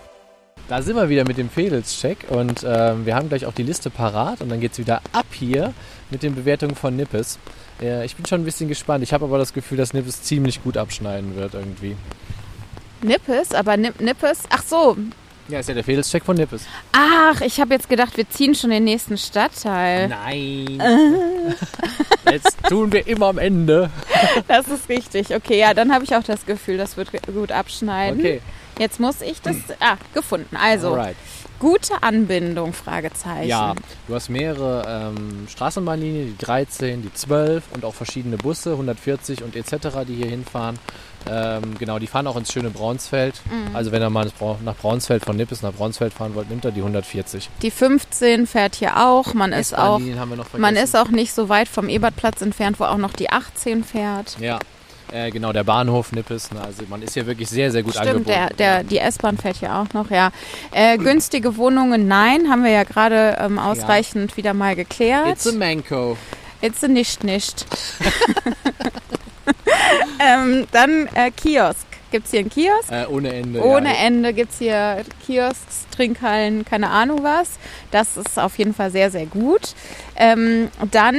[0.67, 3.91] Da sind wir wieder mit dem Fedels-Check und ähm, wir haben gleich auch die Liste
[3.91, 5.75] parat und dann geht es wieder ab hier
[6.09, 7.37] mit den Bewertungen von Nippes.
[7.79, 9.03] Äh, ich bin schon ein bisschen gespannt.
[9.03, 11.95] Ich habe aber das Gefühl, dass Nippes ziemlich gut abschneiden wird irgendwie.
[13.03, 14.97] Nippes, aber Nip Nippes, ach so.
[15.51, 16.63] Ja, ist ja der Fedels-Check von Nippes.
[16.93, 20.07] Ach, ich habe jetzt gedacht, wir ziehen schon den nächsten Stadtteil.
[20.07, 20.81] Nein.
[22.31, 23.89] Jetzt tun wir immer am Ende.
[24.47, 25.35] Das ist richtig.
[25.35, 28.19] Okay, ja, dann habe ich auch das Gefühl, das wird gut abschneiden.
[28.19, 28.41] Okay.
[28.79, 29.57] Jetzt muss ich das.
[29.79, 30.55] Ah, gefunden.
[30.55, 31.15] Also, Alright.
[31.59, 33.49] gute Anbindung, Fragezeichen.
[33.49, 33.73] Ja,
[34.07, 39.55] du hast mehrere ähm, Straßenbahnlinien, die 13, die 12 und auch verschiedene Busse, 140 und
[39.55, 40.79] etc., die hier hinfahren.
[41.29, 43.35] Ähm, genau, die fahren auch ins schöne Braunsfeld.
[43.45, 43.75] Mhm.
[43.75, 44.29] Also wenn ihr mal
[44.63, 47.49] nach Braunsfeld von Nippes nach Braunsfeld fahren wollt, nimmt er die 140.
[47.61, 49.33] Die 15 fährt hier auch.
[49.33, 49.99] Man ist auch,
[50.57, 54.37] man ist auch nicht so weit vom Ebertplatz entfernt, wo auch noch die 18 fährt.
[54.39, 54.59] Ja,
[55.11, 56.51] äh, genau, der Bahnhof Nippes.
[56.51, 58.31] Ne, also man ist hier wirklich sehr, sehr gut Stimmt, angebunden.
[58.57, 60.31] der, der, die S-Bahn fährt hier auch noch, ja.
[60.71, 65.27] Äh, günstige Wohnungen, nein, haben wir ja gerade ähm, ausreichend wieder mal geklärt.
[65.27, 66.17] It's a Manco.
[66.61, 67.65] Jetzt nicht nicht.
[70.19, 71.85] ähm, dann äh, Kiosk.
[72.11, 72.91] Gibt es hier einen Kiosk?
[72.91, 73.63] Äh, ohne Ende.
[73.63, 74.05] Ohne ja.
[74.05, 77.51] Ende gibt es hier Kiosks, Trinkhallen, keine Ahnung was.
[77.91, 79.73] Das ist auf jeden Fall sehr, sehr gut.
[80.17, 81.15] Ähm, dann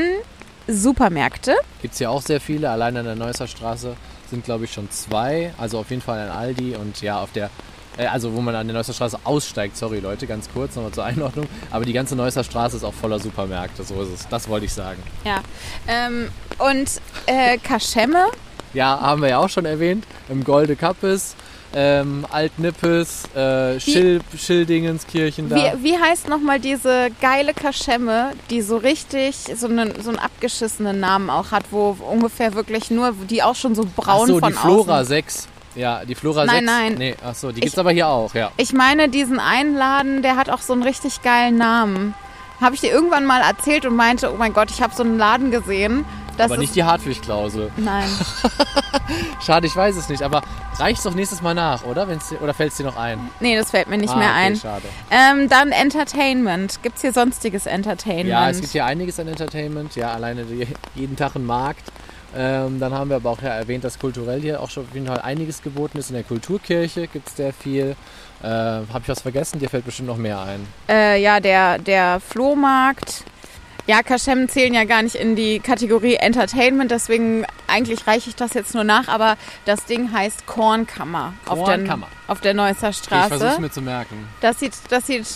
[0.68, 1.56] Supermärkte.
[1.80, 2.70] Gibt es hier auch sehr viele.
[2.70, 3.96] Allein an der Neusser Straße
[4.30, 5.52] sind, glaube ich, schon zwei.
[5.58, 7.50] Also auf jeden Fall ein Aldi und ja, auf der,
[7.96, 11.04] äh, also wo man an der Neusser Straße aussteigt, sorry Leute, ganz kurz nochmal zur
[11.04, 11.46] Einordnung.
[11.70, 14.28] Aber die ganze Neusser Straße ist auch voller Supermärkte, so ist es.
[14.28, 15.02] Das wollte ich sagen.
[15.24, 15.40] Ja.
[15.88, 16.28] Ähm,
[16.58, 16.90] und
[17.26, 18.26] äh, Kaschemme.
[18.74, 20.06] Ja, haben wir ja auch schon erwähnt.
[20.30, 21.36] Im Golde Kappes,
[21.74, 25.56] ähm, Altnippes, äh, Schil Schildingenskirchen da.
[25.56, 31.00] Wie, wie heißt nochmal diese geile Kaschemme, die so richtig so einen, so einen abgeschissenen
[31.00, 34.52] Namen auch hat, wo ungefähr wirklich nur, die auch schon so braun Ach so, von
[34.52, 35.08] die Flora außen.
[35.08, 35.48] 6.
[35.74, 36.66] Ja, die Flora Nein, 6.
[36.66, 36.94] nein.
[36.94, 38.50] Nee, ach so, die gibt's aber hier auch, ja.
[38.56, 42.14] Ich meine, diesen Einladen, der hat auch so einen richtig geilen Namen.
[42.60, 45.18] Habe ich dir irgendwann mal erzählt und meinte, oh mein Gott, ich habe so einen
[45.18, 46.04] Laden gesehen.
[46.36, 47.70] Das aber nicht die Hartwig-Klausel.
[47.76, 48.08] Nein.
[49.44, 50.42] Schade, ich weiß es nicht, aber
[50.78, 52.08] reicht's doch nächstes Mal nach, oder?
[52.08, 53.18] Wenn's oder fällt's dir noch ein?
[53.40, 54.56] Nee, das fällt mir nicht Ah, mehr okay, ein.
[54.56, 54.82] Schade.
[55.10, 56.82] Ähm, dann Entertainment.
[56.82, 58.28] Gibt es hier sonstiges Entertainment?
[58.28, 59.94] Ja, es gibt hier einiges an Entertainment.
[59.96, 61.90] Ja, alleine die, jeden Tag ein Markt.
[62.34, 65.06] Ähm, dann haben wir aber auch ja erwähnt, dass kulturell hier auch schon auf jeden
[65.06, 66.08] Fall einiges geboten ist.
[66.10, 67.94] In der Kulturkirche gibt es sehr viel.
[68.42, 69.58] Äh, Habe ich was vergessen?
[69.60, 70.66] Dir fällt bestimmt noch mehr ein.
[70.88, 73.24] äh, ja, der, der Flohmarkt.
[73.88, 78.54] Ja, Kaschem zählen ja gar nicht in die Kategorie Entertainment, deswegen eigentlich reiche ich das
[78.54, 82.06] jetzt nur nach, aber das Ding heißt Kornkammer, auf der, Kornkammer.
[82.28, 83.46] auf der Neusser Okay, ich versuche Straße.
[83.54, 84.28] es mir zu merken.
[84.40, 85.26] Das sieht, das sieht,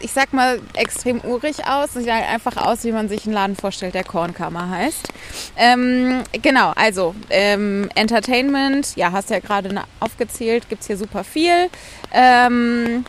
[0.00, 1.92] ich sag mal, extrem urig aus.
[1.94, 5.08] Sieht halt einfach aus, wie man sich einen Laden vorstellt, der Kornkammer heißt.
[5.56, 11.68] Ähm, genau, also ähm, Entertainment, ja, hast ja gerade na- aufgezählt, gibt's hier super viel.
[12.12, 13.04] Ähm,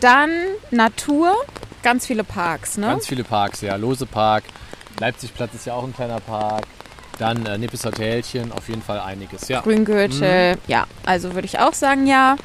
[0.00, 0.30] dann
[0.70, 1.34] Natur,
[1.82, 2.86] ganz viele Parks, ne?
[2.86, 3.76] Ganz viele Parks, ja.
[3.76, 4.44] Lose Park,
[5.00, 6.64] Leipzigplatz ist ja auch ein kleiner Park.
[7.18, 9.60] Dann äh, Nippes Hotelchen, auf jeden Fall einiges, ja.
[9.60, 12.36] Grüngürtel, ja, also würde ich auch sagen, ja.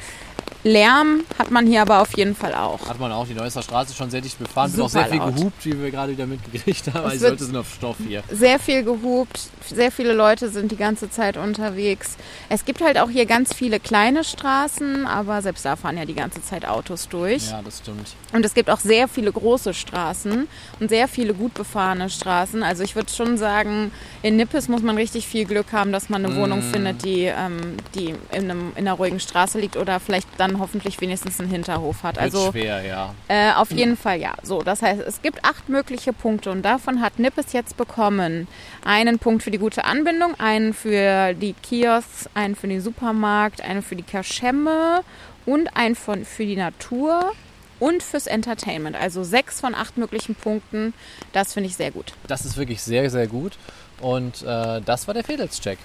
[0.64, 2.88] Lärm hat man hier aber auf jeden Fall auch.
[2.88, 4.72] Hat man auch die Neusser Straße schon sehr dicht befahren.
[4.72, 5.36] Wird auch Super sehr viel laut.
[5.36, 7.06] gehupt, wie wir gerade wieder mitgekriegt haben.
[7.06, 8.22] Es Also wird- Leute sind auf Stoff hier.
[8.30, 9.40] sehr viel gehupt,
[9.72, 12.16] sehr viele Leute sind die ganze Zeit unterwegs.
[12.48, 16.14] Es gibt halt auch hier ganz viele kleine Straßen, aber selbst da fahren ja die
[16.14, 17.50] ganze Zeit Autos durch.
[17.50, 18.08] Ja, das stimmt.
[18.32, 20.48] Und es gibt auch sehr viele große Straßen
[20.80, 22.62] und sehr viele gut befahrene Straßen.
[22.62, 23.92] Also ich würde schon sagen,
[24.22, 27.76] in Nippes muss man richtig viel Glück haben, dass man eine Wohnung findet, die, ähm,
[27.94, 32.02] die in, einem, in einer ruhigen Straße liegt oder vielleicht dann hoffentlich wenigstens einen Hinterhof
[32.02, 32.16] hat.
[32.16, 33.14] Wird Also schwer, ja.
[33.28, 34.34] äh, auf jeden Fall ja.
[34.42, 38.48] So, das heißt, es gibt acht mögliche Punkte und davon hat Nippes jetzt bekommen
[38.84, 43.82] einen Punkt für die gute Anbindung, einen für die Kiosks, einen für den Supermarkt, einen
[43.82, 45.02] für die Kaschemme
[45.44, 47.32] und einen von, für die Natur
[47.80, 48.96] und fürs Entertainment.
[48.96, 50.94] Also sechs von acht möglichen Punkten.
[51.32, 52.12] Das finde ich sehr gut.
[52.26, 53.58] Das ist wirklich sehr, sehr gut.
[54.00, 55.78] Und äh, das war der Fedels-Check.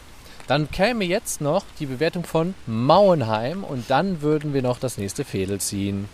[0.48, 5.24] Dann käme jetzt noch die Bewertung von Mauenheim und dann würden wir noch das nächste
[5.24, 6.10] Fädel ziehen.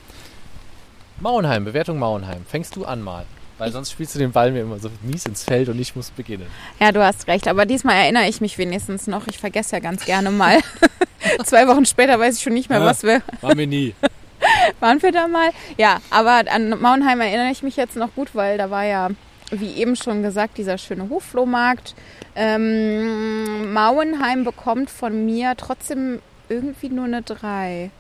[1.20, 2.46] Mauenheim, Bewertung Mauenheim.
[2.48, 3.26] Fängst du an mal.
[3.58, 6.12] Weil sonst spielst du den Ball mir immer so mies ins Feld und ich muss
[6.12, 6.48] beginnen.
[6.80, 7.46] Ja, du hast recht.
[7.50, 9.28] Aber diesmal erinnere ich mich wenigstens noch.
[9.28, 10.60] Ich vergesse ja ganz gerne mal.
[11.44, 12.86] Zwei Wochen später weiß ich schon nicht mehr, Ja.
[12.86, 13.22] was wir.
[13.42, 13.94] Waren wir nie.
[14.80, 15.50] Waren wir da mal?
[15.78, 19.10] Ja, aber an Mauenheim erinnere ich mich jetzt noch gut, weil da war ja,
[19.52, 21.96] wie eben schon gesagt, dieser schöne Hofflohmarkt.
[22.36, 26.20] Ähm, Mauenheim bekommt von mir trotzdem
[26.50, 27.92] irgendwie nur eine 3.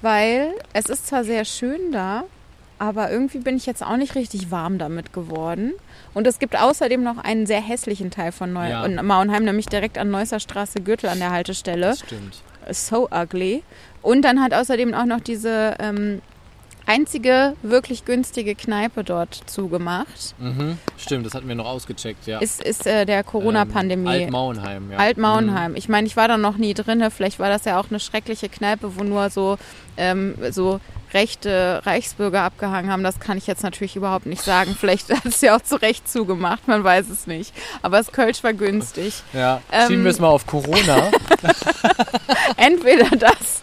[0.00, 2.24] Weil es ist zwar sehr schön da,
[2.78, 5.72] aber irgendwie bin ich jetzt auch nicht richtig warm damit geworden.
[6.14, 8.88] Und es gibt außerdem noch einen sehr hässlichen Teil von Neu Ja.
[9.02, 12.42] Mauenheim, nämlich direkt an Neusser Straße Gürtel an der Haltestelle Stimmt.
[12.70, 13.62] so ugly.
[14.02, 16.20] Und dann hat außerdem auch noch diese ähm,
[16.86, 20.34] einzige wirklich günstige Kneipe dort zugemacht.
[20.38, 20.78] Mhm.
[20.96, 22.38] Stimmt, das hatten wir noch ausgecheckt, ja.
[22.38, 24.08] Ist, ist äh, der Corona-Pandemie.
[24.08, 24.98] Ähm, Altmauenheim, ja.
[24.98, 25.76] Altmauenheim.
[25.76, 27.04] Ich meine, ich war da noch nie drin.
[27.10, 29.58] Vielleicht war das ja auch eine schreckliche Kneipe, wo nur so,
[29.96, 30.80] ähm, so
[31.14, 33.02] rechte Reichsbürger abgehangen haben.
[33.02, 34.76] Das kann ich jetzt natürlich überhaupt nicht sagen.
[34.78, 37.52] Vielleicht hat es ja auch zu Recht zugemacht, man weiß es nicht.
[37.82, 39.22] Aber das Kölsch war günstig.
[39.32, 39.38] Mhm.
[39.38, 41.10] Ja, Ähm, schieben wir es mal auf Corona.
[42.56, 43.60] Entweder das.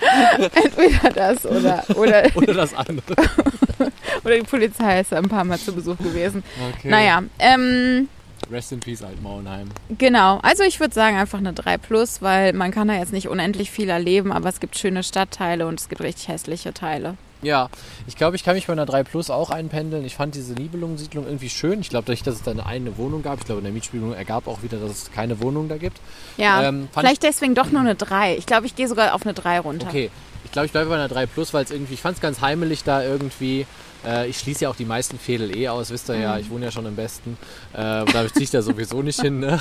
[0.54, 3.14] Entweder das oder, oder, oder das andere.
[4.24, 6.42] oder die Polizei ist da ein paar Mal zu Besuch gewesen.
[6.74, 6.88] Okay.
[6.88, 8.08] Naja, ähm,
[8.50, 9.68] Rest in Peace, Altmauenheim.
[9.98, 10.40] genau.
[10.42, 13.70] Also ich würde sagen einfach eine 3 plus, weil man kann da jetzt nicht unendlich
[13.70, 17.16] viel erleben, aber es gibt schöne Stadtteile und es gibt richtig hässliche Teile.
[17.42, 17.68] Ja,
[18.06, 20.04] ich glaube, ich kann mich bei einer 3 Plus auch einpendeln.
[20.04, 21.80] Ich fand diese Nibelungensiedlung irgendwie schön.
[21.80, 24.12] Ich glaube, dadurch, dass es da eine eigene Wohnung gab, ich glaube, in der Mietspielung
[24.12, 25.98] ergab auch wieder, dass es keine Wohnung da gibt.
[26.36, 28.36] Ja, Ähm, vielleicht deswegen doch nur eine 3.
[28.36, 29.86] Ich glaube, ich gehe sogar auf eine 3 runter.
[29.88, 30.10] Okay,
[30.44, 32.40] ich glaube, ich bleibe bei einer 3 Plus, weil es irgendwie, ich fand es ganz
[32.42, 33.66] heimelig da irgendwie.
[34.06, 36.40] Äh, ich schließe ja auch die meisten Fädel eh aus, wisst ihr ja, Mhm.
[36.40, 37.36] ich wohne ja schon im Besten.
[37.72, 39.40] Äh, da ziehe ich da sowieso nicht hin.
[39.40, 39.60] Ne?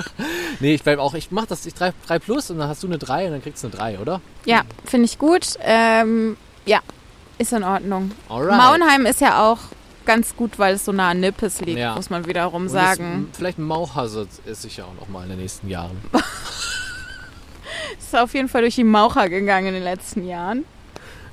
[0.60, 2.86] nee, ich bleibe auch, ich mach das, ich 3, 3 Plus und dann hast du
[2.86, 4.20] eine 3 und dann kriegst du eine 3, oder?
[4.44, 5.56] Ja, finde ich gut.
[5.62, 6.78] Ähm, ja,
[7.42, 8.10] ist in Ordnung.
[8.28, 8.56] Alright.
[8.56, 9.58] Mauenheim ist ja auch
[10.04, 11.94] ganz gut, weil es so nah an Nippes liegt, Ja.
[11.94, 13.28] muss man wiederum Und sagen.
[13.30, 15.96] Es, vielleicht ein Mauchhazard ist sicher auch noch mal in den nächsten Jahren.
[17.98, 20.64] Ist auf jeden Fall durch die Maucher gegangen in den letzten Jahren.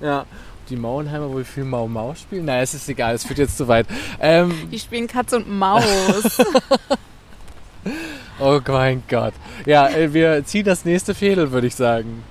[0.01, 0.25] Ja.
[0.69, 2.45] Die Mauenheimer wohl viel Mau Mau spielen?
[2.45, 3.87] Naja, es ist egal, es führt jetzt zu weit.
[4.19, 5.83] Ähm, Die spielen Katz und Maus.
[8.39, 9.33] oh mein Gott.
[9.65, 12.23] Ja, äh, wir ziehen das nächste Fädel, würde ich sagen.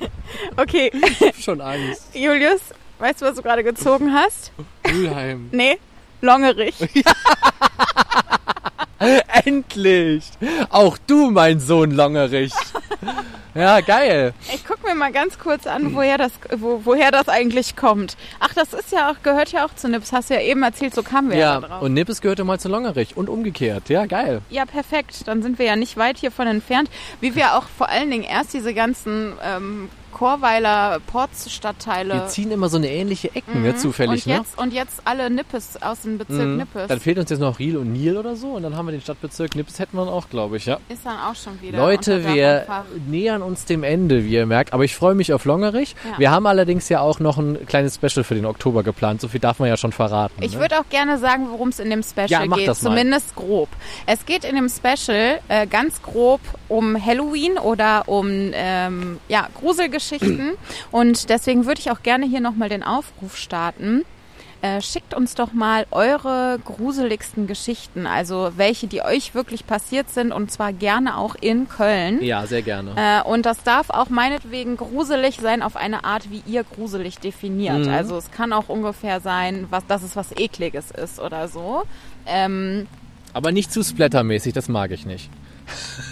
[0.56, 2.14] okay, Ich hab schon Angst.
[2.14, 2.60] Julius,
[2.98, 4.52] weißt du, was du gerade gezogen hast?
[4.90, 5.48] Mülheim.
[5.52, 5.78] Nee,
[6.20, 6.74] Longerich.
[9.44, 10.24] Endlich!
[10.70, 12.52] Auch du, mein Sohn Longerich.
[13.54, 14.32] Ja, geil.
[14.54, 18.16] Ich guck mir mal ganz kurz an, woher das, wo, woher das eigentlich kommt.
[18.40, 20.12] Ach, das ist ja auch, gehört ja auch zu Nips.
[20.12, 21.82] Hast du ja eben erzählt, so kamen wir ja, Ja, drauf.
[21.82, 23.88] und Nippes gehörte mal zu Longerich und umgekehrt.
[23.90, 24.40] Ja, geil.
[24.50, 25.26] Ja, perfekt.
[25.28, 26.90] Dann sind wir ja nicht weit hiervon entfernt.
[27.20, 32.14] Wie wir auch vor allen Dingen erst diese ganzen ähm, Chorweiler Ports-Stadtteile.
[32.14, 34.38] Wir ziehen immer so eine ähnliche Ecken, ne, zufällig, und ne?
[34.38, 36.56] jetzt, Und jetzt alle Nippes aus dem Bezirk Mhm.
[36.56, 36.88] Nippes.
[36.88, 39.02] Dann fehlt uns jetzt noch Riel und Nil oder so und dann haben wir den
[39.02, 40.78] Stadtbezirk Nippes hätten wir dann auch, glaube ich, ja.
[40.88, 41.76] ist dann auch schon wieder.
[41.76, 42.66] Leute, wir
[43.06, 44.72] nähern uns dem Ende, wie ihr merkt.
[44.72, 45.94] Aber ich freue mich auf Longerich.
[46.10, 46.18] Ja.
[46.18, 49.20] Wir haben allerdings ja auch noch ein kleines Special für den Oktober geplant.
[49.20, 50.42] So viel darf man ja schon verraten.
[50.42, 50.60] Ich ne?
[50.60, 52.68] würde auch gerne sagen, worum es in dem Special Ja, mach geht.
[52.68, 52.88] das mal.
[52.88, 53.68] Zumindest grob.
[54.06, 60.05] Es geht in dem Special äh, ganz grob um Halloween oder um ähm, ja, Gruselgeschichten.
[60.90, 64.04] Und deswegen würde ich auch gerne hier nochmal den Aufruf starten.
[64.62, 70.32] Äh, schickt uns doch mal eure gruseligsten Geschichten, also welche, die euch wirklich passiert sind
[70.32, 72.22] und zwar gerne auch in Köln.
[72.22, 72.92] Ja, sehr gerne.
[72.96, 77.84] Äh, und das darf auch meinetwegen gruselig sein auf eine Art, wie ihr gruselig definiert.
[77.84, 77.92] Mhm.
[77.92, 81.82] Also es kann auch ungefähr sein, was, dass es was Ekliges ist oder so.
[82.24, 82.86] Ähm,
[83.34, 85.28] Aber nicht zu splattermäßig, das mag ich nicht.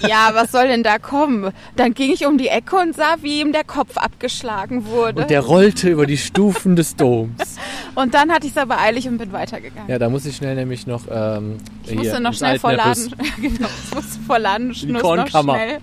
[0.06, 1.52] Ja, was soll denn da kommen?
[1.76, 5.22] Dann ging ich um die Ecke und sah, wie ihm der Kopf abgeschlagen wurde.
[5.22, 7.56] Und der rollte über die Stufen des Doms.
[7.94, 9.88] Und dann hatte ich es aber eilig und bin weitergegangen.
[9.88, 13.10] Ja, da muss ich schnell nämlich noch ähm, ich musste noch schnell vor Altneppes.
[13.10, 15.78] Laden, genau, ich musste vor Ladenschluss noch schnell,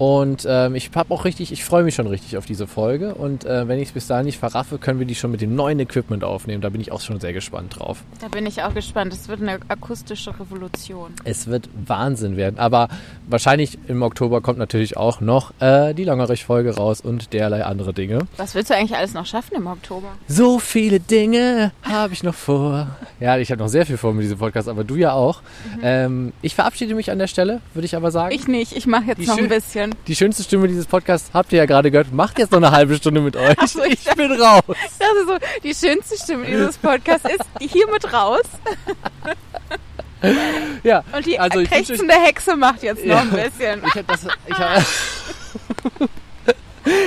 [0.01, 3.13] Und ähm, ich habe auch richtig, ich freue mich schon richtig auf diese Folge.
[3.13, 5.53] Und äh, wenn ich es bis dahin nicht verraffe, können wir die schon mit dem
[5.53, 6.59] neuen Equipment aufnehmen.
[6.59, 8.03] Da bin ich auch schon sehr gespannt drauf.
[8.19, 9.13] Da bin ich auch gespannt.
[9.13, 11.13] Es wird eine akustische Revolution.
[11.23, 12.57] Es wird Wahnsinn werden.
[12.57, 12.87] Aber
[13.27, 18.21] wahrscheinlich im Oktober kommt natürlich auch noch äh, die Langerich-Folge raus und derlei andere Dinge.
[18.37, 20.07] Was willst du eigentlich alles noch schaffen im Oktober?
[20.27, 22.87] So viele Dinge habe ich noch vor.
[23.19, 25.43] Ja, ich habe noch sehr viel vor mit diesem Podcast, aber du ja auch.
[25.75, 25.79] Mhm.
[25.83, 28.33] Ähm, ich verabschiede mich an der Stelle, würde ich aber sagen.
[28.33, 28.75] Ich nicht.
[28.75, 29.90] Ich mache jetzt die noch ein bisschen.
[30.07, 32.11] Die schönste Stimme dieses Podcasts habt ihr ja gerade gehört.
[32.11, 33.55] Macht jetzt noch eine halbe Stunde mit euch.
[33.67, 34.61] So, ich, ich bin raus.
[34.67, 38.43] Also so, die schönste Stimme dieses Podcasts ist hiermit raus.
[40.83, 43.81] ja, Und die also krächzende Hexe macht jetzt noch ja, ein bisschen.
[43.85, 46.09] Ich hab das, ich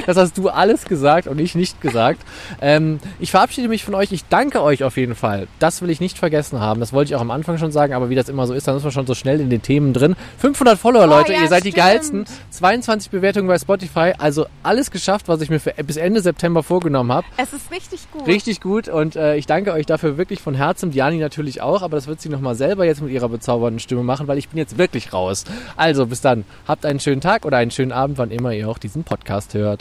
[0.07, 2.21] Das hast du alles gesagt und ich nicht gesagt.
[2.61, 4.13] Ähm, ich verabschiede mich von euch.
[4.13, 5.47] Ich danke euch auf jeden Fall.
[5.59, 6.81] Das will ich nicht vergessen haben.
[6.81, 8.77] Das wollte ich auch am Anfang schon sagen, aber wie das immer so ist, dann
[8.77, 10.17] ist man schon so schnell in den Themen drin.
[10.39, 11.33] 500 Follower, oh, Leute.
[11.33, 11.77] Ja, ihr seid stimmt.
[11.77, 12.25] die geilsten.
[12.51, 14.13] 22 Bewertungen bei Spotify.
[14.19, 17.27] Also alles geschafft, was ich mir für, bis Ende September vorgenommen habe.
[17.37, 18.27] Es ist richtig gut.
[18.27, 20.91] Richtig gut und äh, ich danke euch dafür wirklich von Herzen.
[20.91, 24.29] Diani natürlich auch, aber das wird sie nochmal selber jetzt mit ihrer bezaubernden Stimme machen,
[24.29, 25.45] weil ich bin jetzt wirklich raus.
[25.77, 26.45] Also bis dann.
[26.67, 29.74] Habt einen schönen Tag oder einen schönen Abend, wann immer ihr auch diesen Podcast hört.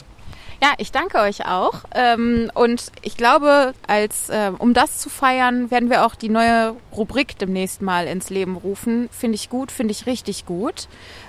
[0.64, 1.84] Ja, ich danke euch auch.
[1.94, 6.78] Ähm, und ich glaube, als äh, um das zu feiern, werden wir auch die neue
[6.96, 9.10] Rubrik demnächst mal ins Leben rufen.
[9.12, 10.88] Finde ich gut, finde ich richtig gut.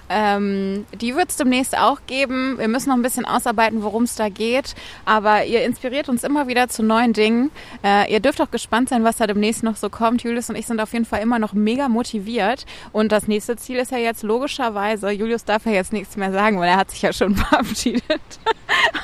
[0.08, 2.58] Ähm, die wird es demnächst auch geben.
[2.58, 4.74] Wir müssen noch ein bisschen ausarbeiten, worum es da geht.
[5.04, 7.50] Aber ihr inspiriert uns immer wieder zu neuen Dingen.
[7.82, 10.22] Äh, ihr dürft auch gespannt sein, was da demnächst noch so kommt.
[10.22, 12.66] Julius und ich sind auf jeden Fall immer noch mega motiviert.
[12.92, 16.58] Und das nächste Ziel ist ja jetzt logischerweise, Julius darf ja jetzt nichts mehr sagen,
[16.58, 18.20] weil er hat sich ja schon verabschiedet.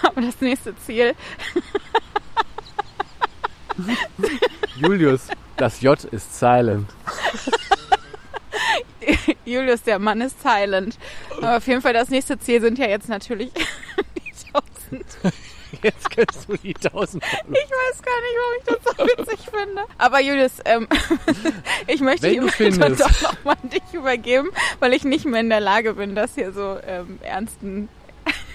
[0.03, 1.15] Aber das nächste Ziel.
[4.77, 6.89] Julius, das J ist silent.
[9.45, 10.99] Julius, der Mann ist silent.
[11.39, 13.51] Aber auf jeden Fall das nächste Ziel sind ja jetzt natürlich
[14.17, 15.35] die 1000.
[15.83, 17.23] Jetzt kennst du die 1000.
[17.23, 19.83] Ich weiß gar nicht, warum ich das so witzig finde.
[19.99, 20.89] Aber Julius, ähm,
[21.87, 25.61] ich möchte die Überleitung doch nochmal an dich übergeben, weil ich nicht mehr in der
[25.61, 27.89] Lage bin, das hier so ähm, ernsten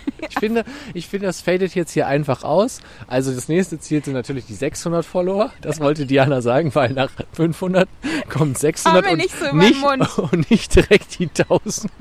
[0.29, 2.81] ich finde, ich finde, das fadet jetzt hier einfach aus.
[3.07, 5.51] Also das nächste Ziel sind natürlich die 600 Follower.
[5.61, 7.87] Das wollte Diana sagen, weil nach 500
[8.29, 9.83] kommt 600 und nicht, so nicht,
[10.17, 11.91] und nicht direkt die 1000.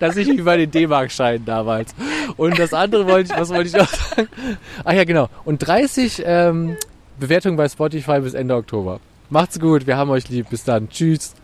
[0.00, 1.94] Das ist wie bei den D-Mark-Scheinen damals.
[2.36, 4.28] Und das andere wollte ich, was wollte ich noch sagen?
[4.84, 5.28] Ach ja, genau.
[5.44, 6.76] Und 30 ähm,
[7.18, 9.00] Bewertungen bei Spotify bis Ende Oktober.
[9.30, 10.48] Macht's gut, wir haben euch lieb.
[10.48, 10.88] Bis dann.
[10.88, 11.34] Tschüss.